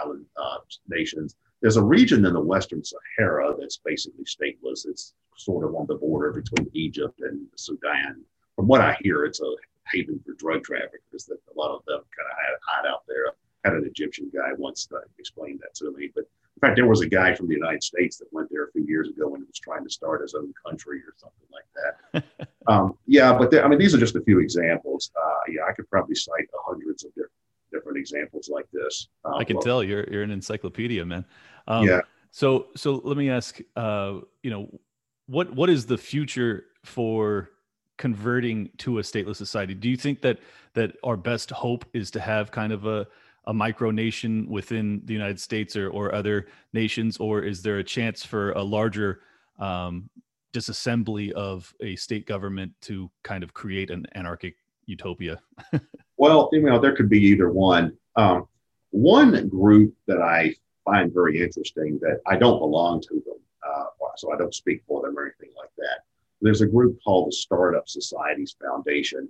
island 0.00 0.26
uh, 0.36 0.58
nations. 0.88 1.36
There's 1.62 1.76
a 1.76 1.82
region 1.82 2.26
in 2.26 2.34
the 2.34 2.40
Western 2.40 2.82
Sahara 2.84 3.54
that's 3.58 3.78
basically 3.84 4.24
stateless. 4.24 4.86
It's 4.86 5.14
sort 5.36 5.64
of 5.64 5.74
on 5.74 5.86
the 5.86 5.94
border 5.94 6.32
between 6.32 6.68
Egypt 6.74 7.20
and 7.20 7.46
Sudan. 7.56 8.22
From 8.56 8.66
what 8.66 8.80
I 8.80 8.96
hear, 9.00 9.24
it's 9.24 9.40
a 9.40 9.54
haven 9.92 10.20
for 10.24 10.32
drug 10.34 10.64
traffickers 10.64 11.24
that 11.26 11.38
a 11.54 11.58
lot 11.58 11.74
of 11.74 11.84
them 11.86 12.00
kind 12.16 12.54
of 12.54 12.60
hide 12.66 12.88
out 12.88 13.02
there. 13.06 13.28
I 13.64 13.68
had 13.68 13.76
an 13.76 13.86
Egyptian 13.86 14.30
guy 14.34 14.52
once 14.56 14.86
that 14.86 15.02
explained 15.18 15.60
that 15.60 15.74
to 15.76 15.92
me. 15.92 16.10
But 16.14 16.24
in 16.56 16.60
fact, 16.60 16.76
there 16.76 16.86
was 16.86 17.02
a 17.02 17.08
guy 17.08 17.34
from 17.34 17.48
the 17.48 17.54
United 17.54 17.82
States 17.82 18.16
that 18.18 18.32
went 18.32 18.48
there 18.50 18.64
a 18.64 18.72
few 18.72 18.84
years 18.86 19.08
ago 19.08 19.34
and 19.34 19.46
was 19.46 19.58
trying 19.58 19.84
to 19.84 19.90
start 19.90 20.22
his 20.22 20.34
own 20.34 20.52
country 20.64 20.98
or 20.98 21.14
something 21.16 21.48
like 21.52 22.24
that. 22.40 22.48
um, 22.66 22.96
yeah, 23.06 23.36
but 23.36 23.54
I 23.62 23.68
mean, 23.68 23.78
these 23.78 23.94
are 23.94 23.98
just 23.98 24.16
a 24.16 24.22
few 24.22 24.40
examples. 24.40 25.10
Uh, 25.16 25.34
yeah, 25.48 25.62
I 25.68 25.72
could 25.72 25.88
probably 25.90 26.14
cite 26.14 26.48
hundreds 26.66 27.04
of 27.04 27.10
different 27.14 27.32
different 27.72 27.98
examples 27.98 28.48
like 28.48 28.66
this. 28.72 29.08
Uh, 29.24 29.36
I 29.36 29.44
can 29.44 29.56
well, 29.56 29.62
tell 29.62 29.84
you're 29.84 30.04
you're 30.10 30.22
an 30.22 30.30
encyclopedia, 30.30 31.04
man. 31.04 31.24
Um, 31.68 31.86
yeah. 31.86 32.00
So 32.30 32.68
so 32.76 33.00
let 33.04 33.16
me 33.16 33.30
ask, 33.30 33.60
uh, 33.76 34.20
you 34.42 34.50
know, 34.50 34.80
what 35.26 35.54
what 35.54 35.70
is 35.70 35.86
the 35.86 35.98
future 35.98 36.64
for 36.84 37.50
converting 37.96 38.70
to 38.78 38.98
a 38.98 39.02
stateless 39.02 39.36
society? 39.36 39.74
Do 39.74 39.88
you 39.88 39.96
think 39.96 40.20
that 40.22 40.38
that 40.74 40.96
our 41.02 41.16
best 41.16 41.50
hope 41.50 41.84
is 41.92 42.10
to 42.12 42.20
have 42.20 42.50
kind 42.50 42.72
of 42.72 42.86
a 42.86 43.06
a 43.46 43.54
micronation 43.54 44.46
within 44.48 45.00
the 45.04 45.12
United 45.12 45.40
States 45.40 45.76
or, 45.76 45.88
or 45.90 46.14
other 46.14 46.46
nations, 46.72 47.16
or 47.18 47.42
is 47.42 47.62
there 47.62 47.78
a 47.78 47.84
chance 47.84 48.24
for 48.24 48.50
a 48.52 48.62
larger 48.62 49.20
um, 49.58 50.10
disassembly 50.52 51.30
of 51.32 51.72
a 51.80 51.94
state 51.96 52.26
government 52.26 52.72
to 52.80 53.10
kind 53.22 53.44
of 53.44 53.54
create 53.54 53.90
an 53.90 54.04
anarchic 54.14 54.56
utopia? 54.86 55.40
well, 56.16 56.48
you 56.52 56.62
know, 56.62 56.80
there 56.80 56.94
could 56.94 57.08
be 57.08 57.20
either 57.20 57.50
one. 57.52 57.96
Um, 58.16 58.48
one 58.90 59.48
group 59.48 59.94
that 60.06 60.20
I 60.20 60.54
find 60.84 61.12
very 61.12 61.40
interesting 61.40 61.98
that 62.00 62.20
I 62.26 62.36
don't 62.36 62.58
belong 62.58 63.00
to 63.02 63.14
them, 63.14 63.38
uh, 63.66 63.84
so 64.18 64.32
I 64.32 64.36
don't 64.36 64.54
speak 64.54 64.82
for 64.86 65.02
them 65.02 65.18
or 65.18 65.22
anything 65.22 65.54
like 65.56 65.70
that. 65.78 66.00
There's 66.40 66.60
a 66.60 66.66
group 66.66 66.98
called 67.02 67.28
the 67.28 67.32
Startup 67.32 67.88
Societies 67.88 68.56
Foundation. 68.60 69.28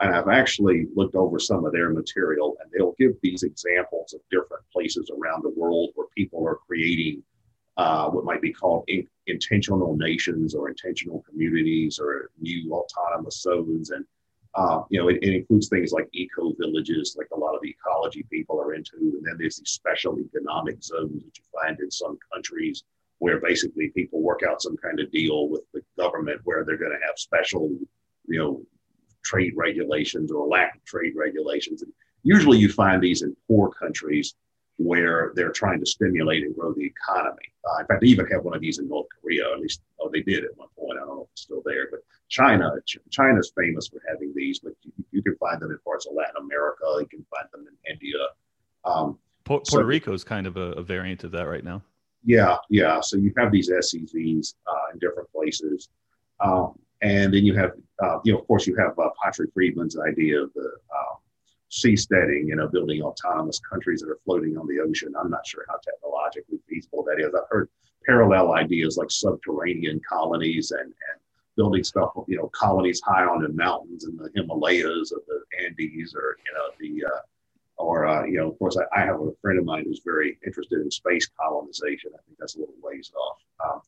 And 0.00 0.14
I've 0.14 0.28
actually 0.28 0.86
looked 0.94 1.14
over 1.14 1.38
some 1.38 1.64
of 1.64 1.72
their 1.72 1.90
material, 1.90 2.56
and 2.60 2.70
they'll 2.72 2.94
give 2.98 3.12
these 3.22 3.42
examples 3.42 4.14
of 4.14 4.20
different 4.30 4.64
places 4.72 5.10
around 5.10 5.42
the 5.42 5.52
world 5.56 5.90
where 5.94 6.06
people 6.16 6.46
are 6.46 6.58
creating 6.66 7.22
uh, 7.76 8.08
what 8.08 8.24
might 8.24 8.42
be 8.42 8.52
called 8.52 8.84
in- 8.88 9.08
intentional 9.26 9.96
nations 9.96 10.54
or 10.54 10.68
intentional 10.68 11.24
communities 11.28 11.98
or 11.98 12.30
new 12.40 12.72
autonomous 12.72 13.40
zones. 13.42 13.90
And 13.90 14.04
uh, 14.54 14.82
you 14.90 15.00
know, 15.00 15.08
it, 15.08 15.18
it, 15.22 15.34
includes 15.34 15.68
things 15.68 15.92
like 15.92 16.08
eco 16.12 16.52
villages, 16.58 17.16
like 17.16 17.28
a 17.32 17.38
lot 17.38 17.54
of 17.54 17.62
ecology 17.64 18.26
people 18.30 18.60
are 18.60 18.74
into. 18.74 18.96
And 18.96 19.24
then 19.24 19.36
there's 19.38 19.56
these 19.56 19.70
special 19.70 20.18
economic 20.18 20.82
zones 20.82 21.22
that 21.22 21.38
you 21.38 21.44
find 21.58 21.80
in 21.80 21.90
some 21.90 22.18
countries 22.32 22.84
where 23.22 23.38
basically 23.38 23.88
people 23.90 24.20
work 24.20 24.40
out 24.42 24.60
some 24.60 24.76
kind 24.78 24.98
of 24.98 25.08
deal 25.12 25.48
with 25.48 25.62
the 25.72 25.80
government 25.96 26.40
where 26.42 26.64
they're 26.64 26.76
going 26.76 26.90
to 26.90 27.06
have 27.06 27.16
special, 27.16 27.70
you 28.26 28.36
know, 28.36 28.60
trade 29.22 29.52
regulations 29.56 30.32
or 30.32 30.48
lack 30.48 30.74
of 30.74 30.84
trade 30.84 31.12
regulations. 31.14 31.82
And 31.82 31.92
usually 32.24 32.58
you 32.58 32.68
find 32.68 33.00
these 33.00 33.22
in 33.22 33.36
poor 33.46 33.70
countries 33.70 34.34
where 34.78 35.30
they're 35.36 35.52
trying 35.52 35.78
to 35.78 35.86
stimulate 35.86 36.42
and 36.42 36.52
grow 36.56 36.74
the 36.74 36.84
economy. 36.84 37.46
Uh, 37.64 37.82
in 37.82 37.86
fact, 37.86 38.00
they 38.00 38.08
even 38.08 38.26
have 38.26 38.42
one 38.42 38.56
of 38.56 38.60
these 38.60 38.80
in 38.80 38.88
North 38.88 39.06
Korea, 39.20 39.52
at 39.52 39.60
least, 39.60 39.82
oh, 40.00 40.10
they 40.12 40.22
did 40.22 40.42
at 40.42 40.56
one 40.56 40.66
point. 40.76 40.98
I 40.98 41.06
don't 41.06 41.14
know 41.14 41.22
if 41.22 41.28
it's 41.30 41.42
still 41.42 41.62
there, 41.64 41.86
but 41.92 42.00
China, 42.28 42.72
Ch- 42.84 42.98
China's 43.10 43.52
famous 43.56 43.86
for 43.86 44.02
having 44.08 44.32
these, 44.34 44.58
but 44.58 44.72
you, 44.82 44.90
you, 45.12 45.22
can 45.22 45.36
find 45.36 45.62
them 45.62 45.70
in 45.70 45.78
parts 45.84 46.06
of 46.06 46.14
Latin 46.16 46.42
America. 46.42 46.82
You 46.98 47.06
can 47.06 47.24
find 47.30 47.46
them 47.52 47.66
in 47.68 47.92
India. 47.92 48.18
Um, 48.84 49.16
Puerto 49.44 49.70
so, 49.70 49.80
Rico 49.82 50.12
is 50.12 50.24
kind 50.24 50.48
of 50.48 50.56
a, 50.56 50.72
a, 50.72 50.82
variant 50.82 51.22
of 51.22 51.30
that 51.32 51.46
right 51.46 51.62
now. 51.62 51.82
Yeah, 52.24 52.56
yeah. 52.70 53.00
So 53.00 53.16
you 53.16 53.32
have 53.36 53.50
these 53.50 53.70
SEZs 53.70 54.54
uh, 54.66 54.92
in 54.92 54.98
different 54.98 55.30
places. 55.32 55.88
Um, 56.40 56.78
and 57.02 57.34
then 57.34 57.44
you 57.44 57.54
have, 57.56 57.72
uh, 58.02 58.18
you 58.24 58.32
know, 58.32 58.38
of 58.38 58.46
course, 58.46 58.66
you 58.66 58.76
have 58.76 58.96
uh, 58.98 59.10
Patrick 59.22 59.52
Friedman's 59.54 59.98
idea 59.98 60.40
of 60.42 60.52
the 60.54 60.62
um, 60.64 61.16
seasteading, 61.70 62.46
you 62.46 62.56
know, 62.56 62.68
building 62.68 63.02
autonomous 63.02 63.58
countries 63.58 64.00
that 64.00 64.10
are 64.10 64.18
floating 64.24 64.56
on 64.56 64.66
the 64.68 64.78
ocean. 64.80 65.12
I'm 65.18 65.30
not 65.30 65.46
sure 65.46 65.64
how 65.68 65.78
technologically 65.78 66.58
feasible 66.68 67.04
that 67.04 67.18
is. 67.18 67.34
I've 67.34 67.48
heard 67.50 67.68
parallel 68.06 68.52
ideas 68.52 68.96
like 68.96 69.10
subterranean 69.10 70.00
colonies 70.08 70.70
and, 70.70 70.82
and 70.82 71.20
building 71.56 71.82
stuff, 71.82 72.12
you 72.28 72.36
know, 72.36 72.48
colonies 72.48 73.00
high 73.04 73.24
on 73.24 73.42
the 73.42 73.48
mountains 73.48 74.04
in 74.04 74.16
the 74.16 74.30
Himalayas 74.34 75.12
or 75.12 75.22
the 75.26 75.64
Andes 75.64 76.14
or, 76.14 76.36
you 76.46 76.52
know, 76.54 76.68
the, 76.78 77.04
uh, 77.06 77.20
or, 77.78 78.06
uh, 78.06 78.24
you 78.24 78.38
know, 78.38 78.50
of 78.50 78.58
course, 78.58 78.76
I, 78.76 79.00
I, 79.00 79.04
have 79.04 79.20
a 79.20 79.30
friend 79.40 79.58
of 79.58 79.64
mine 79.64 79.84
who's 79.84 80.02
very 80.04 80.38
interested 80.44 80.80
in 80.80 80.90
space 80.90 81.28
colonization. 81.40 82.10
I 82.14 82.20
think 82.26 82.38
that's 82.38 82.56
a 82.56 82.60
little 82.60 82.74
ways 82.82 83.10
off. 83.16 83.38
Um, 83.64 83.80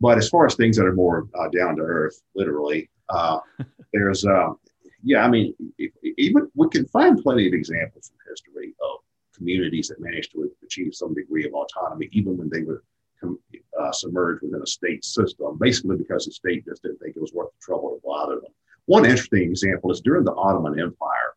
but 0.00 0.18
as 0.18 0.28
far 0.28 0.46
as 0.46 0.54
things 0.54 0.76
that 0.76 0.86
are 0.86 0.94
more 0.94 1.28
uh, 1.38 1.48
down 1.48 1.76
to 1.76 1.82
earth, 1.82 2.20
literally, 2.34 2.90
uh, 3.08 3.38
there's, 3.92 4.24
um, 4.24 4.58
yeah, 5.02 5.24
I 5.24 5.28
mean, 5.28 5.54
even 6.02 6.50
we 6.54 6.68
can 6.68 6.86
find 6.88 7.22
plenty 7.22 7.46
of 7.46 7.54
examples 7.54 8.08
from 8.08 8.18
history 8.28 8.74
of 8.82 9.00
communities 9.36 9.88
that 9.88 10.00
managed 10.00 10.32
to 10.32 10.50
achieve 10.64 10.94
some 10.94 11.14
degree 11.14 11.46
of 11.46 11.52
autonomy, 11.52 12.08
even 12.12 12.36
when 12.36 12.48
they 12.48 12.62
were 12.62 12.82
uh, 13.80 13.92
submerged 13.92 14.42
within 14.42 14.62
a 14.62 14.66
state 14.66 15.04
system, 15.04 15.58
basically 15.58 15.96
because 15.96 16.24
the 16.24 16.32
state 16.32 16.64
just 16.64 16.82
didn't 16.82 16.98
think 16.98 17.16
it 17.16 17.20
was 17.20 17.32
worth 17.32 17.50
the 17.52 17.64
trouble 17.64 17.90
to 17.90 18.00
bother 18.04 18.36
them. 18.36 18.52
One 18.86 19.04
interesting 19.04 19.42
example 19.42 19.90
is 19.90 20.00
during 20.00 20.24
the 20.24 20.34
Ottoman 20.34 20.78
Empire, 20.78 21.35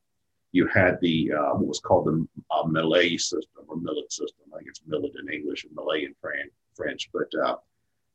you 0.52 0.68
had 0.68 1.00
the 1.02 1.32
uh, 1.32 1.54
what 1.54 1.68
was 1.68 1.80
called 1.80 2.06
the 2.06 2.28
uh, 2.52 2.66
Malay 2.68 3.18
system 3.18 3.64
or 3.68 3.78
millet 3.78 4.12
system. 4.12 4.46
I 4.54 4.58
think 4.58 4.70
it's 4.70 4.82
millet 4.86 5.12
in 5.20 5.32
English 5.32 5.66
and 5.66 5.76
Malay 5.76 6.06
in 6.06 6.16
French, 6.76 7.10
but 7.14 7.30
uh, 7.44 7.56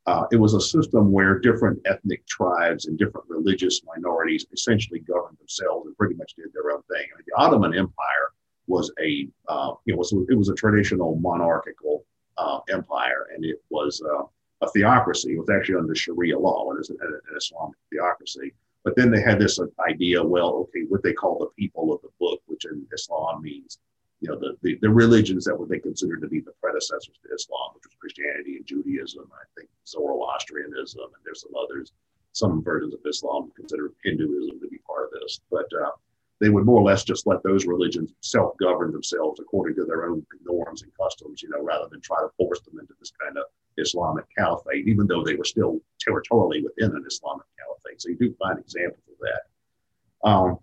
uh, 0.07 0.27
it 0.31 0.37
was 0.37 0.55
a 0.55 0.61
system 0.61 1.11
where 1.11 1.39
different 1.39 1.81
ethnic 1.87 2.27
tribes 2.27 2.87
and 2.87 2.99
different 2.99 3.27
religious 3.29 3.81
minorities 3.85 4.47
essentially 4.53 5.01
governed 5.01 5.39
themselves 5.39 5.87
and 5.87 5.97
pretty 5.97 6.15
much 6.15 6.35
did 6.35 6.53
their 6.53 6.73
own 6.73 6.83
thing. 6.83 7.07
I 7.13 7.17
mean, 7.17 7.25
the 7.27 7.37
Ottoman 7.37 7.75
Empire 7.75 8.29
was 8.67 8.93
a 9.01 9.29
uh, 9.49 9.73
it 9.87 9.97
was 9.97 10.13
it 10.29 10.37
was 10.37 10.49
a 10.49 10.55
traditional 10.55 11.17
monarchical 11.17 12.05
uh, 12.37 12.61
empire, 12.71 13.29
and 13.35 13.45
it 13.45 13.63
was 13.71 14.03
uh, 14.03 14.25
a 14.63 14.71
theocracy. 14.71 15.35
It 15.35 15.39
was 15.39 15.51
actually 15.51 15.77
under 15.77 15.95
Sharia 15.95 16.39
law, 16.39 16.71
and 16.71 16.79
it's 16.79 16.91
an, 16.91 16.99
an 17.01 17.21
Islamic 17.37 17.77
theocracy. 17.91 18.53
But 18.85 18.97
then 18.97 19.11
they 19.11 19.23
had 19.23 19.39
this 19.39 19.59
idea, 19.89 20.23
well, 20.23 20.51
okay, 20.69 20.85
what 20.89 21.03
they 21.03 21.15
call 21.15 21.39
the 21.39 21.49
people 21.59 21.93
of 21.93 22.03
the 22.03 22.11
book, 22.21 22.43
which 22.47 22.67
in 22.67 22.87
Islam 22.93 23.43
means, 23.43 23.79
you 24.21 24.29
know, 24.29 24.39
the, 24.39 24.57
the, 24.63 24.79
the 24.83 24.91
religions 24.91 25.45
that 25.45 25.59
were 25.59 25.67
they 25.67 25.79
considered 25.79 26.21
to 26.21 26.29
be 26.29 26.41
the 26.41 26.53
predecessors 26.63 27.19
to 27.23 27.35
Islam, 27.35 27.73
which 27.75 27.85
was 27.85 27.97
Christianity 27.99 28.57
and 28.57 28.67
Judaism, 28.67 29.27
I 29.33 29.45
think 29.57 29.71
Zoroastrianism, 29.87 31.01
and 31.03 31.23
there's 31.25 31.43
some 31.43 31.53
others. 31.57 31.93
Some 32.33 32.63
versions 32.63 32.95
of 32.95 33.01
Islam 33.07 33.53
consider 33.57 33.93
Hinduism 34.05 34.61
to 34.61 34.69
be 34.69 34.79
part 34.87 35.05
of 35.05 35.21
this, 35.21 35.41
but 35.51 35.67
uh, 35.83 35.93
they 36.41 36.51
would 36.51 36.67
more 36.67 36.81
or 36.81 36.85
less 36.85 37.05
just 37.05 37.27
let 37.27 37.43
those 37.43 37.65
religions 37.65 38.13
self-govern 38.21 38.93
themselves 38.93 39.41
according 39.41 39.77
to 39.77 39.85
their 39.85 40.07
own 40.07 40.27
norms 40.45 40.83
and 40.83 40.91
customs, 41.01 41.43
you 41.43 41.49
know, 41.49 41.63
rather 41.63 41.89
than 41.91 42.01
try 42.01 42.21
to 42.21 42.29
force 42.37 42.61
them 42.63 42.81
into 42.81 42.93
this 42.99 43.13
kind 43.23 43.39
of 43.39 43.45
Islamic 43.79 44.25
caliphate, 44.37 44.87
even 44.89 45.07
though 45.07 45.23
they 45.23 45.37
were 45.37 45.45
still 45.45 45.81
territorially 46.01 46.63
within 46.63 46.95
an 46.95 47.05
Islamic 47.07 47.47
caliphate 47.57 47.74
things. 47.95 48.03
So 48.03 48.11
you 48.11 48.17
do 48.17 48.35
find 48.39 48.59
examples 48.59 49.01
of 49.09 49.15
that. 49.21 50.29
Um, 50.29 50.59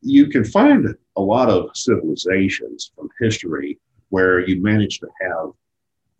you 0.00 0.28
can 0.28 0.44
find 0.44 0.94
a 1.16 1.20
lot 1.20 1.48
of 1.48 1.70
civilizations 1.74 2.92
from 2.94 3.08
history 3.20 3.78
where 4.10 4.46
you 4.46 4.62
manage 4.62 5.00
to 5.00 5.08
have 5.20 5.50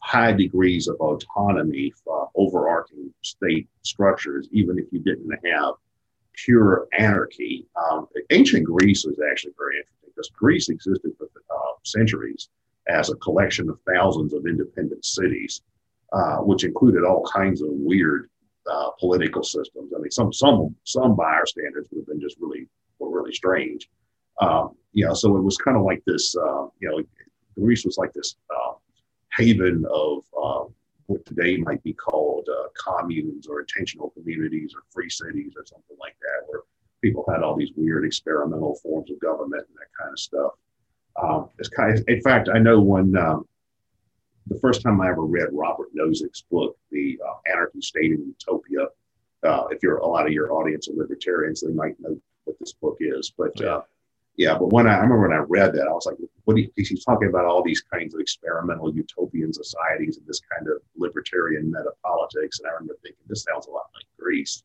high 0.01 0.33
degrees 0.33 0.89
of 0.89 0.97
autonomy 0.97 1.93
from 2.05 2.27
overarching 2.35 3.13
state 3.23 3.69
structures, 3.83 4.49
even 4.53 4.79
if 4.79 4.87
you 4.93 4.99
didn't 5.01 5.31
have 5.47 5.75
pure 6.35 6.87
anarchy. 6.99 7.67
Um, 7.91 8.07
ancient 8.31 8.65
Greece 8.65 9.05
was 9.05 9.19
actually 9.31 9.55
very 9.59 9.77
interesting 9.77 10.11
because 10.15 10.31
Greece 10.31 10.69
existed 10.69 11.13
for 11.19 11.27
uh, 11.27 11.73
centuries 11.85 12.49
as 12.89 13.11
a 13.11 13.17
collection 13.17 13.69
of 13.69 13.79
thousands 13.87 14.33
of 14.33 14.47
independent 14.47 15.05
cities, 15.05 15.63
uh, 16.13 16.39
which 16.39 16.65
included 16.65 17.05
all 17.05 17.29
kinds 17.33 17.61
of 17.61 17.69
weird 17.71 18.31
uh, 18.71 18.91
political 18.99 19.43
systems. 19.43 19.93
I 19.95 19.99
mean, 20.01 20.11
some 20.11 20.33
some 20.33 20.75
some 20.85 21.17
by 21.17 21.33
our 21.33 21.47
standards 21.47 21.89
would 21.91 22.01
have 22.01 22.07
been 22.07 22.21
just 22.21 22.37
really 22.41 22.69
were 22.99 23.11
really 23.11 23.33
strange. 23.33 23.89
Um, 24.41 24.77
you 24.93 25.05
know, 25.07 25.15
so 25.15 25.37
it 25.37 25.43
was 25.43 25.57
kind 25.57 25.77
of 25.77 25.85
like 25.85 26.03
this. 26.07 26.37
Uh, 26.37 26.67
you 26.81 26.89
know, 26.89 27.03
Greece 27.61 27.85
was 27.85 27.99
like 27.99 28.13
this 28.13 28.37
uh, 28.55 28.75
haven 29.33 29.85
of 29.91 30.25
uh, 30.41 30.65
what 31.07 31.25
today 31.27 31.57
might 31.57 31.83
be 31.83 31.93
called 31.93 32.49
uh, 32.49 32.69
communes 32.77 33.47
or 33.47 33.61
intentional 33.61 34.11
communities 34.11 34.73
or 34.75 34.83
free 34.91 35.11
cities 35.11 35.53
or 35.57 35.65
something 35.67 35.97
like 36.01 36.17
that, 36.21 36.47
where 36.47 36.61
people 37.03 37.25
had 37.29 37.43
all 37.43 37.57
these 37.57 37.71
weird 37.77 38.05
experimental 38.05 38.77
forms 38.77 39.11
of 39.11 39.19
government 39.21 39.65
and 39.69 39.77
that 39.77 39.89
kind 39.99 40.13
of 40.13 40.19
stuff. 40.19 40.53
Um, 41.21 41.49
it's 41.59 41.69
kind 41.69 41.99
of, 41.99 42.05
in 42.07 42.21
fact, 42.21 42.49
I 42.53 42.59
know 42.59 42.81
when 42.81 43.17
um, 43.17 43.47
the 44.49 44.59
first 44.61 44.83
time 44.83 45.01
I 45.01 45.09
ever 45.09 45.25
read 45.25 45.49
Robert 45.53 45.89
Nozick's 45.95 46.43
book, 46.43 46.77
The 46.91 47.19
uh, 47.27 47.51
Anarchy 47.51 47.81
State 47.81 48.13
in 48.13 48.27
Utopia, 48.27 48.87
uh, 49.45 49.67
if 49.71 49.83
you're 49.83 49.99
a 49.99 50.07
lot 50.07 50.27
of 50.27 50.33
your 50.33 50.53
audience 50.53 50.89
are 50.89 50.95
libertarians, 50.95 51.61
they 51.61 51.73
might 51.73 51.99
know 52.01 52.21
what 52.45 52.59
this 52.59 52.73
book 52.73 52.97
is. 53.01 53.33
But 53.37 53.61
uh, 53.61 53.83
yeah, 54.37 54.57
but 54.59 54.73
when 54.73 54.87
I, 54.87 54.95
I, 54.95 55.01
remember 55.01 55.29
when 55.29 55.37
I 55.37 55.43
read 55.49 55.75
that, 55.75 55.89
I 55.89 55.93
was 55.93 56.07
like, 56.07 56.17
what 56.45 56.57
do 56.57 56.63
you, 56.63 56.71
he's 56.77 57.05
talking 57.05 57.29
about 57.29 57.45
all 57.45 57.63
these 57.63 57.83
kinds 57.83 58.15
of 58.15 58.21
experimental 58.21 58.95
utopian 58.95 59.53
societies 59.53 60.17
and 60.17 60.27
this 60.27 60.41
kind 60.41 60.69
of 60.69 60.81
libertarian 60.97 61.71
meta 61.71 61.91
politics. 62.05 62.59
And 62.59 62.69
I 62.69 62.73
remember 62.73 62.97
thinking, 63.03 63.23
this 63.27 63.45
sounds 63.45 63.67
a 63.67 63.71
lot 63.71 63.87
like 63.95 64.05
Greece. 64.19 64.63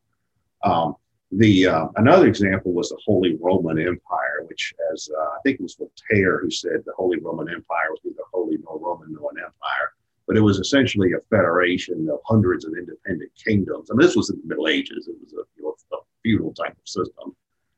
Um, 0.62 0.96
the 1.38 1.66
uh, 1.66 1.88
another 1.96 2.26
example 2.26 2.72
was 2.72 2.90
the 2.90 2.98
Holy 3.04 3.36
Roman 3.40 3.78
Empire, 3.78 4.44
which, 4.46 4.74
as 4.92 5.08
uh, 5.18 5.22
I 5.22 5.38
think 5.42 5.58
it 5.58 5.62
was 5.62 5.74
Voltaire 5.74 6.38
who 6.40 6.50
said, 6.50 6.82
the 6.84 6.92
Holy 6.96 7.18
Roman 7.18 7.48
Empire 7.48 7.90
was 7.90 8.00
neither 8.04 8.22
holy 8.32 8.58
nor 8.58 8.78
Roman 8.78 9.12
nor 9.12 9.30
an 9.32 9.38
empire, 9.38 9.92
but 10.26 10.36
it 10.36 10.40
was 10.40 10.58
essentially 10.58 11.12
a 11.12 11.20
federation 11.30 12.08
of 12.10 12.20
hundreds 12.24 12.64
of 12.64 12.74
independent 12.78 13.32
kingdoms. 13.34 13.90
I 13.90 13.94
mean, 13.94 14.06
this 14.06 14.16
was 14.16 14.30
in 14.30 14.38
the 14.40 14.46
Middle 14.46 14.68
Ages; 14.68 15.08
it 15.08 15.16
was 15.20 15.32
a, 15.32 15.44
you 15.56 15.64
know, 15.64 15.74
a 15.92 16.02
feudal 16.22 16.52
type 16.52 16.72
of 16.72 16.88
system, 16.88 17.34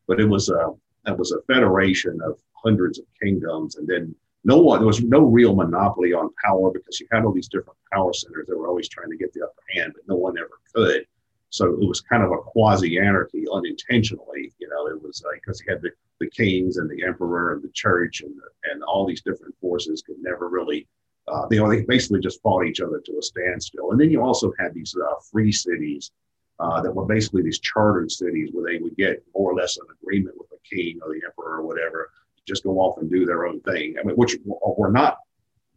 but 0.07 0.21
it 0.21 0.29
was 0.29 0.49
a 0.49 0.73
it 1.07 1.17
was 1.17 1.33
a 1.33 1.43
federation 1.53 2.19
of 2.23 2.39
hundreds 2.53 2.99
of 2.99 3.07
kingdoms, 3.23 3.77
and 3.77 3.87
then 3.87 4.15
no 4.45 4.59
one 4.59 4.81
there 4.81 4.87
was 4.87 5.03
no 5.03 5.21
real 5.21 5.55
monopoly 5.55 6.13
on 6.13 6.31
power 6.45 6.71
because 6.71 7.01
you 7.01 7.07
had 7.11 7.25
all 7.25 7.33
these 7.33 7.49
different 7.49 7.79
power 7.93 8.13
centers 8.13 8.47
that 8.49 8.59
were 8.59 8.69
always 8.69 8.89
trying 8.89 9.11
to 9.11 9.17
get 9.17 9.33
the 9.33 9.43
upper 9.43 9.63
hand, 9.73 9.93
but 9.95 10.07
no 10.09 10.17
one 10.17 10.37
ever 10.39 10.61
could. 10.75 11.07
So 11.57 11.73
it 11.73 11.89
was 11.89 12.03
kind 12.03 12.23
of 12.23 12.33
a 12.33 12.37
quasi 12.37 12.99
anarchy 12.99 13.47
unintentionally. 13.51 14.53
You 14.59 14.69
know, 14.69 14.89
it 14.89 15.03
was 15.03 15.23
like 15.25 15.41
because 15.41 15.63
you 15.63 15.73
had 15.73 15.81
the, 15.81 15.91
the 16.21 16.29
kings 16.29 16.77
and 16.77 16.91
the 16.91 17.03
emperor 17.03 17.55
and 17.55 17.63
the 17.63 17.71
church 17.73 18.21
and, 18.21 18.35
the, 18.37 18.71
and 18.71 18.83
all 18.83 19.07
these 19.07 19.23
different 19.23 19.55
forces 19.59 20.03
could 20.03 20.17
never 20.21 20.51
really, 20.51 20.87
uh, 21.29 21.47
they, 21.49 21.57
they 21.57 21.81
basically 21.81 22.21
just 22.21 22.43
fought 22.43 22.67
each 22.67 22.83
other 22.83 23.01
to 23.01 23.13
a 23.19 23.23
standstill. 23.23 23.91
And 23.91 23.99
then 23.99 24.11
you 24.11 24.21
also 24.21 24.53
had 24.59 24.75
these 24.75 24.95
uh, 25.03 25.15
free 25.33 25.51
cities 25.51 26.11
uh, 26.61 26.83
that 26.83 26.95
were 26.95 27.07
basically 27.07 27.41
these 27.43 27.61
chartered 27.61 28.13
cities 28.13 28.51
where 28.53 28.71
they 28.71 28.79
would 28.79 28.97
get 28.97 29.25
more 29.35 29.51
or 29.51 29.55
less 29.55 29.79
an 29.79 29.87
agreement 30.03 30.37
with 30.39 30.51
the 30.51 30.59
king 30.71 30.99
or 31.03 31.15
the 31.15 31.23
emperor 31.25 31.61
or 31.61 31.63
whatever, 31.63 32.11
just 32.47 32.65
go 32.65 32.79
off 32.81 32.99
and 32.99 33.11
do 33.11 33.25
their 33.25 33.47
own 33.47 33.63
thing. 33.63 33.97
I 33.99 34.03
mean, 34.05 34.17
which 34.17 34.37
were 34.45 34.93
not 34.93 35.17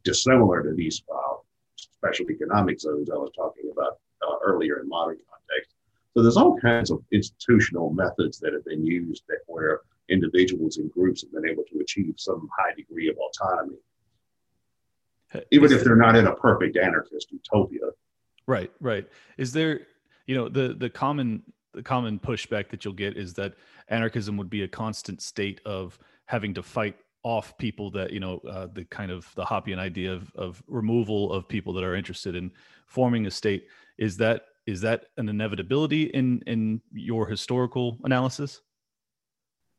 dissimilar 0.03 0.61
to 0.61 0.73
these 0.73 1.01
uh, 1.09 1.35
special 1.77 2.29
economic 2.29 2.81
zones 2.81 3.09
I 3.09 3.15
was 3.15 3.31
talking 3.33 3.71
about 3.71 3.99
uh, 4.27 4.35
earlier 4.43 4.81
in 4.81 4.89
modern 4.89 5.19
so 6.19 6.23
there's 6.23 6.35
all 6.35 6.57
kinds 6.59 6.91
of 6.91 7.01
institutional 7.13 7.91
methods 7.91 8.39
that 8.39 8.51
have 8.51 8.65
been 8.65 8.85
used 8.85 9.23
that 9.29 9.37
where 9.47 9.79
individuals 10.09 10.75
and 10.75 10.91
groups 10.91 11.21
have 11.21 11.31
been 11.31 11.49
able 11.49 11.63
to 11.71 11.79
achieve 11.79 12.15
some 12.17 12.49
high 12.57 12.73
degree 12.75 13.07
of 13.07 13.15
autonomy, 13.15 13.77
even 15.51 15.71
if 15.71 15.81
they're 15.81 15.95
not 15.95 16.17
in 16.17 16.27
a 16.27 16.35
perfect 16.35 16.75
anarchist 16.75 17.31
utopia. 17.31 17.91
Right, 18.47 18.69
right. 18.81 19.07
Is 19.37 19.53
there, 19.53 19.87
you 20.25 20.35
know, 20.35 20.49
the 20.49 20.73
the 20.77 20.89
common 20.89 21.41
the 21.73 21.83
common 21.83 22.19
pushback 22.19 22.67
that 22.71 22.83
you'll 22.83 22.93
get 22.93 23.15
is 23.15 23.33
that 23.35 23.53
anarchism 23.87 24.35
would 24.35 24.49
be 24.49 24.63
a 24.63 24.67
constant 24.67 25.21
state 25.21 25.61
of 25.65 25.97
having 26.25 26.53
to 26.55 26.61
fight 26.61 26.97
off 27.23 27.57
people 27.57 27.91
that 27.91 28.11
you 28.11 28.19
know 28.19 28.39
uh, 28.39 28.67
the 28.73 28.83
kind 28.83 29.09
of 29.09 29.33
the 29.35 29.45
Hoppian 29.45 29.79
idea 29.79 30.11
of, 30.11 30.29
of 30.35 30.61
removal 30.67 31.31
of 31.31 31.47
people 31.47 31.71
that 31.71 31.83
are 31.85 31.95
interested 31.95 32.35
in 32.35 32.51
forming 32.87 33.25
a 33.25 33.31
state 33.31 33.67
is 33.97 34.17
that 34.17 34.48
is 34.69 34.81
that 34.81 35.05
an 35.17 35.27
inevitability 35.29 36.03
in 36.03 36.43
in 36.45 36.81
your 36.93 37.27
historical 37.27 37.97
analysis? 38.03 38.61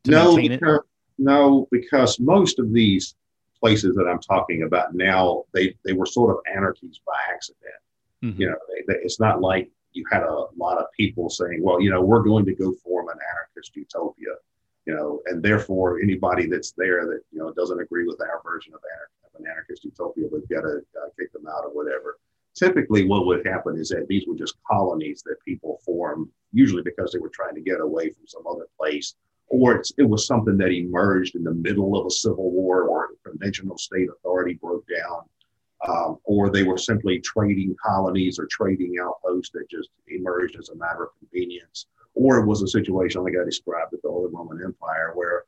No, 0.06 0.36
because, 0.36 0.80
no, 1.18 1.68
because 1.70 2.18
most 2.18 2.58
of 2.58 2.72
these 2.72 3.14
places 3.60 3.94
that 3.94 4.08
I'm 4.08 4.18
talking 4.18 4.64
about 4.64 4.94
now, 4.94 5.44
they 5.52 5.76
they 5.84 5.92
were 5.92 6.06
sort 6.06 6.30
of 6.30 6.38
anarchies 6.52 7.00
by 7.06 7.18
accident. 7.32 7.80
Mm-hmm. 8.24 8.40
You 8.40 8.50
know, 8.50 8.58
they, 8.68 8.92
they, 8.92 9.00
it's 9.00 9.20
not 9.20 9.40
like 9.40 9.70
you 9.92 10.04
had 10.10 10.24
a 10.24 10.46
lot 10.56 10.78
of 10.78 10.86
people 10.96 11.30
saying, 11.30 11.60
"Well, 11.62 11.80
you 11.80 11.90
know, 11.90 12.02
we're 12.02 12.22
going 12.22 12.44
to 12.46 12.54
go 12.54 12.72
form 12.72 13.08
an 13.08 13.18
anarchist 13.30 13.76
utopia," 13.76 14.34
you 14.86 14.94
know, 14.94 15.20
and 15.26 15.40
therefore 15.40 16.00
anybody 16.00 16.46
that's 16.46 16.72
there 16.72 17.06
that 17.06 17.20
you 17.30 17.38
know 17.38 17.52
doesn't 17.52 17.80
agree 17.80 18.06
with 18.06 18.20
our 18.20 18.40
version 18.44 18.74
of, 18.74 18.80
anar- 18.80 19.28
of 19.28 19.40
an 19.40 19.46
anarchist 19.46 19.84
utopia, 19.84 20.26
we've 20.32 20.48
got 20.48 20.62
to 20.62 20.78
uh, 21.00 21.08
kick 21.16 21.32
them 21.32 21.46
out 21.46 21.64
or 21.64 21.70
whatever 21.70 22.18
typically 22.54 23.06
what 23.06 23.26
would 23.26 23.46
happen 23.46 23.76
is 23.76 23.88
that 23.90 24.06
these 24.08 24.26
were 24.26 24.36
just 24.36 24.56
colonies 24.68 25.22
that 25.24 25.36
people 25.44 25.80
formed, 25.84 26.28
usually 26.52 26.82
because 26.82 27.12
they 27.12 27.18
were 27.18 27.30
trying 27.30 27.54
to 27.54 27.60
get 27.60 27.80
away 27.80 28.10
from 28.10 28.26
some 28.26 28.46
other 28.46 28.66
place, 28.78 29.14
or 29.48 29.82
it 29.98 30.08
was 30.08 30.26
something 30.26 30.56
that 30.58 30.70
emerged 30.70 31.34
in 31.34 31.44
the 31.44 31.54
middle 31.54 31.98
of 31.98 32.06
a 32.06 32.10
civil 32.10 32.50
war 32.50 32.82
or 32.82 33.08
conventional 33.24 33.76
state 33.76 34.08
authority 34.08 34.54
broke 34.54 34.84
down, 34.88 35.22
um, 35.88 36.18
or 36.24 36.50
they 36.50 36.62
were 36.62 36.78
simply 36.78 37.20
trading 37.20 37.74
colonies 37.84 38.38
or 38.38 38.46
trading 38.50 38.96
outposts 39.02 39.50
that 39.52 39.68
just 39.70 39.90
emerged 40.08 40.56
as 40.56 40.68
a 40.68 40.76
matter 40.76 41.04
of 41.04 41.10
convenience. 41.18 41.86
Or 42.14 42.38
it 42.38 42.46
was 42.46 42.62
a 42.62 42.68
situation 42.68 43.22
like 43.22 43.34
I 43.40 43.44
described 43.44 43.94
at 43.94 44.02
the 44.02 44.10
Holy 44.10 44.30
Roman 44.32 44.62
Empire 44.62 45.12
where 45.14 45.44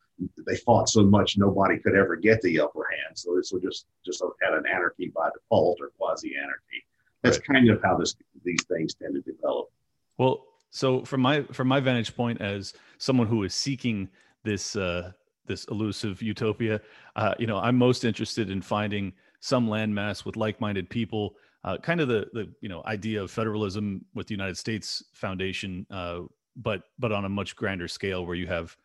they 0.46 0.56
fought 0.56 0.88
so 0.88 1.02
much 1.02 1.36
nobody 1.36 1.78
could 1.78 1.96
ever 1.96 2.16
get 2.16 2.40
the 2.40 2.60
upper 2.60 2.86
hand. 2.88 3.18
So 3.18 3.34
this 3.36 3.52
was 3.52 3.62
just 3.62 3.86
just 4.06 4.22
had 4.42 4.54
an 4.54 4.64
anarchy 4.72 5.12
by 5.14 5.28
default 5.34 5.80
or 5.80 5.90
quasi 5.98 6.34
anarchy 6.36 6.84
that's 7.22 7.38
kind 7.38 7.70
of 7.70 7.82
how 7.82 7.96
this 7.96 8.16
these 8.44 8.62
things 8.64 8.94
tend 8.94 9.14
to 9.14 9.20
develop. 9.20 9.70
Well, 10.18 10.44
so 10.70 11.04
from 11.04 11.20
my 11.20 11.42
from 11.52 11.68
my 11.68 11.80
vantage 11.80 12.14
point 12.16 12.40
as 12.40 12.74
someone 12.98 13.26
who 13.26 13.42
is 13.44 13.54
seeking 13.54 14.08
this 14.42 14.76
uh, 14.76 15.12
this 15.46 15.64
elusive 15.64 16.22
utopia, 16.22 16.80
uh, 17.16 17.35
you 17.38 17.46
know, 17.46 17.58
I'm 17.58 17.76
most 17.76 18.04
interested 18.04 18.50
in 18.50 18.62
finding 18.62 19.12
some 19.40 19.68
landmass 19.68 20.24
with 20.24 20.37
like-minded 20.37 20.88
people. 20.88 21.35
Uh, 21.64 21.76
kind 21.78 22.00
of 22.00 22.08
the 22.08 22.26
the 22.32 22.50
you 22.61 22.68
know 22.68 22.82
idea 22.87 23.22
of 23.22 23.30
federalism 23.30 24.04
with 24.14 24.26
the 24.26 24.35
United 24.35 24.58
States 24.58 25.04
Foundation, 25.12 25.87
uh, 25.90 26.20
but 26.56 26.85
but 26.98 27.12
on 27.12 27.24
a 27.24 27.28
much 27.28 27.54
grander 27.54 27.87
scale, 27.87 28.26
where 28.26 28.37
you 28.37 28.46
have 28.46 28.76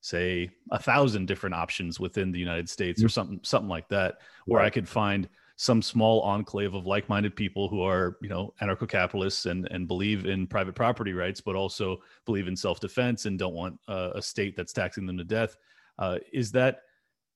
say 0.00 0.50
a 0.70 0.78
thousand 0.78 1.26
different 1.26 1.54
options 1.54 2.00
within 2.00 2.32
the 2.32 2.38
United 2.38 2.68
States 2.68 3.00
mm-hmm. 3.00 3.06
or 3.06 3.10
something 3.10 3.40
something 3.42 3.68
like 3.68 3.88
that, 3.88 4.18
where 4.46 4.60
right. 4.60 4.66
I 4.66 4.70
could 4.70 4.88
find 4.88 5.28
some 5.56 5.82
small 5.82 6.20
enclave 6.22 6.74
of 6.74 6.86
like-minded 6.86 7.36
people 7.36 7.68
who 7.68 7.82
are 7.82 8.16
you 8.20 8.28
know 8.28 8.52
anarcho-capitalists 8.60 9.46
and 9.46 9.68
and 9.70 9.86
believe 9.86 10.26
in 10.26 10.46
private 10.46 10.74
property 10.74 11.12
rights 11.12 11.40
but 11.40 11.56
also 11.56 12.00
believe 12.26 12.48
in 12.48 12.56
self-defense 12.56 13.26
and 13.26 13.38
don't 13.38 13.54
want 13.54 13.78
uh, 13.88 14.10
a 14.14 14.22
state 14.22 14.56
that's 14.56 14.72
taxing 14.72 15.06
them 15.06 15.18
to 15.18 15.24
death. 15.24 15.56
Uh, 15.98 16.18
is 16.32 16.50
that 16.52 16.80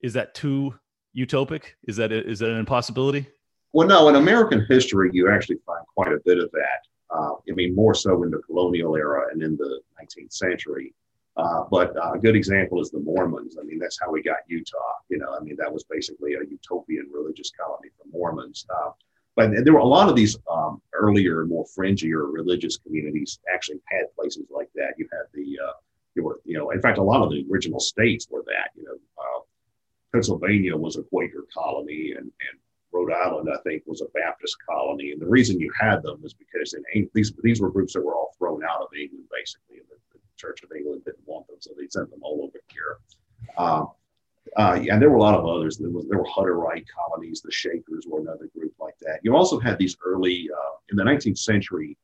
is 0.00 0.12
that 0.12 0.35
too 0.35 0.74
utopic? 1.16 1.64
Is 1.87 1.96
that 1.96 2.12
is 2.12 2.38
that 2.40 2.50
an 2.50 2.59
impossibility? 2.59 3.26
Well 3.72 3.87
no 3.87 4.09
in 4.09 4.16
american 4.16 4.64
history 4.70 5.11
you 5.12 5.31
actually 5.31 5.59
find 5.66 5.85
quite 5.94 6.12
a 6.12 6.18
bit 6.24 6.38
of 6.38 6.50
that 6.52 7.14
uh, 7.14 7.33
i 7.35 7.52
mean 7.52 7.74
more 7.74 7.94
so 7.94 8.22
in 8.22 8.31
the 8.31 8.38
colonial 8.38 8.96
era 8.96 9.26
and 9.33 9.42
in 9.42 9.57
the 9.57 9.81
19th 10.00 10.33
century 10.33 10.94
uh, 11.37 11.64
but 11.70 11.96
uh, 11.96 12.12
a 12.12 12.18
good 12.18 12.37
example 12.37 12.81
is 12.81 12.90
the 12.90 13.01
Mormons. 13.01 13.57
I 13.61 13.64
mean, 13.64 13.79
that's 13.79 13.99
how 14.01 14.11
we 14.11 14.22
got 14.22 14.38
Utah. 14.49 14.77
You 15.09 15.18
know, 15.18 15.37
I 15.38 15.42
mean, 15.42 15.57
that 15.59 15.72
was 15.72 15.85
basically 15.85 16.35
a 16.35 16.40
utopian 16.49 17.09
religious 17.12 17.51
colony 17.59 17.90
for 17.96 18.09
Mormons. 18.11 18.66
Uh, 18.70 18.90
but 19.37 19.51
there 19.64 19.75
were 19.75 19.81
a 19.81 19.85
lot 19.85 20.09
of 20.09 20.16
these 20.16 20.38
um, 20.51 20.81
earlier, 20.94 21.44
more 21.44 21.66
fringier 21.66 22.33
religious 22.33 22.79
communities 22.79 23.38
actually 23.53 23.81
had 23.90 24.14
places 24.18 24.46
like 24.51 24.70
that. 24.75 24.94
You 24.96 25.07
had 25.12 25.27
the, 25.35 25.59
uh, 25.62 25.72
you 26.14 26.25
were, 26.25 26.40
you 26.46 26.57
know, 26.57 26.70
in 26.70 26.81
fact, 26.81 26.96
a 26.96 27.03
lot 27.03 27.22
of 27.22 27.31
the 27.31 27.44
original 27.53 27.81
states 27.81 28.27
were 28.31 28.42
that. 28.46 28.70
You 28.75 28.85
know, 28.85 28.94
uh, 29.18 29.40
Pennsylvania 30.12 30.75
was 30.75 30.96
a 30.96 31.03
Quaker 31.03 31.44
colony, 31.53 32.14
and, 32.16 32.25
and 32.25 32.59
Rhode 32.92 33.12
Island, 33.12 33.51
I 33.53 33.59
think, 33.59 33.83
was 33.85 34.01
a 34.01 34.09
Baptist 34.14 34.57
colony. 34.66 35.12
And 35.12 35.20
the 35.20 35.29
reason 35.29 35.61
you 35.61 35.70
had 35.79 36.03
them 36.03 36.22
is 36.25 36.33
because 36.33 36.75
in 36.94 37.11
these 37.12 37.31
these 37.42 37.61
were 37.61 37.70
groups 37.70 37.92
that 37.92 38.01
were 38.01 38.14
all 38.14 38.35
thrown 38.38 38.64
out 38.64 38.81
of 38.81 38.88
England, 38.99 39.27
basically, 39.31 39.77
in 39.77 39.85
the 39.90 39.99
Church 40.37 40.62
of 40.62 40.70
England 40.72 41.03
didn't 41.05 41.27
want 41.27 41.46
them, 41.46 41.57
so 41.61 41.72
they 41.77 41.87
sent 41.88 42.11
them 42.11 42.20
all 42.22 42.42
over 42.44 42.59
here. 42.72 42.99
Um, 43.59 43.88
uh, 44.57 44.79
and 44.90 45.03
there 45.03 45.11
were 45.11 45.16
a 45.16 45.22
lot 45.22 45.35
of 45.35 45.44
others. 45.44 45.77
There, 45.77 45.90
was, 45.90 46.07
there 46.09 46.18
were 46.18 46.25
Hutterite 46.25 46.87
colonies. 46.88 47.42
The 47.42 47.51
Shakers 47.51 48.07
were 48.07 48.20
another 48.20 48.49
group 48.57 48.72
like 48.81 48.96
that. 49.01 49.20
You 49.22 49.37
also 49.37 49.59
had 49.59 49.79
these 49.79 49.96
early, 50.05 50.49
uh, 50.53 50.77
in 50.90 50.96
the 50.96 51.03
19th 51.03 51.38
century, 51.38 51.96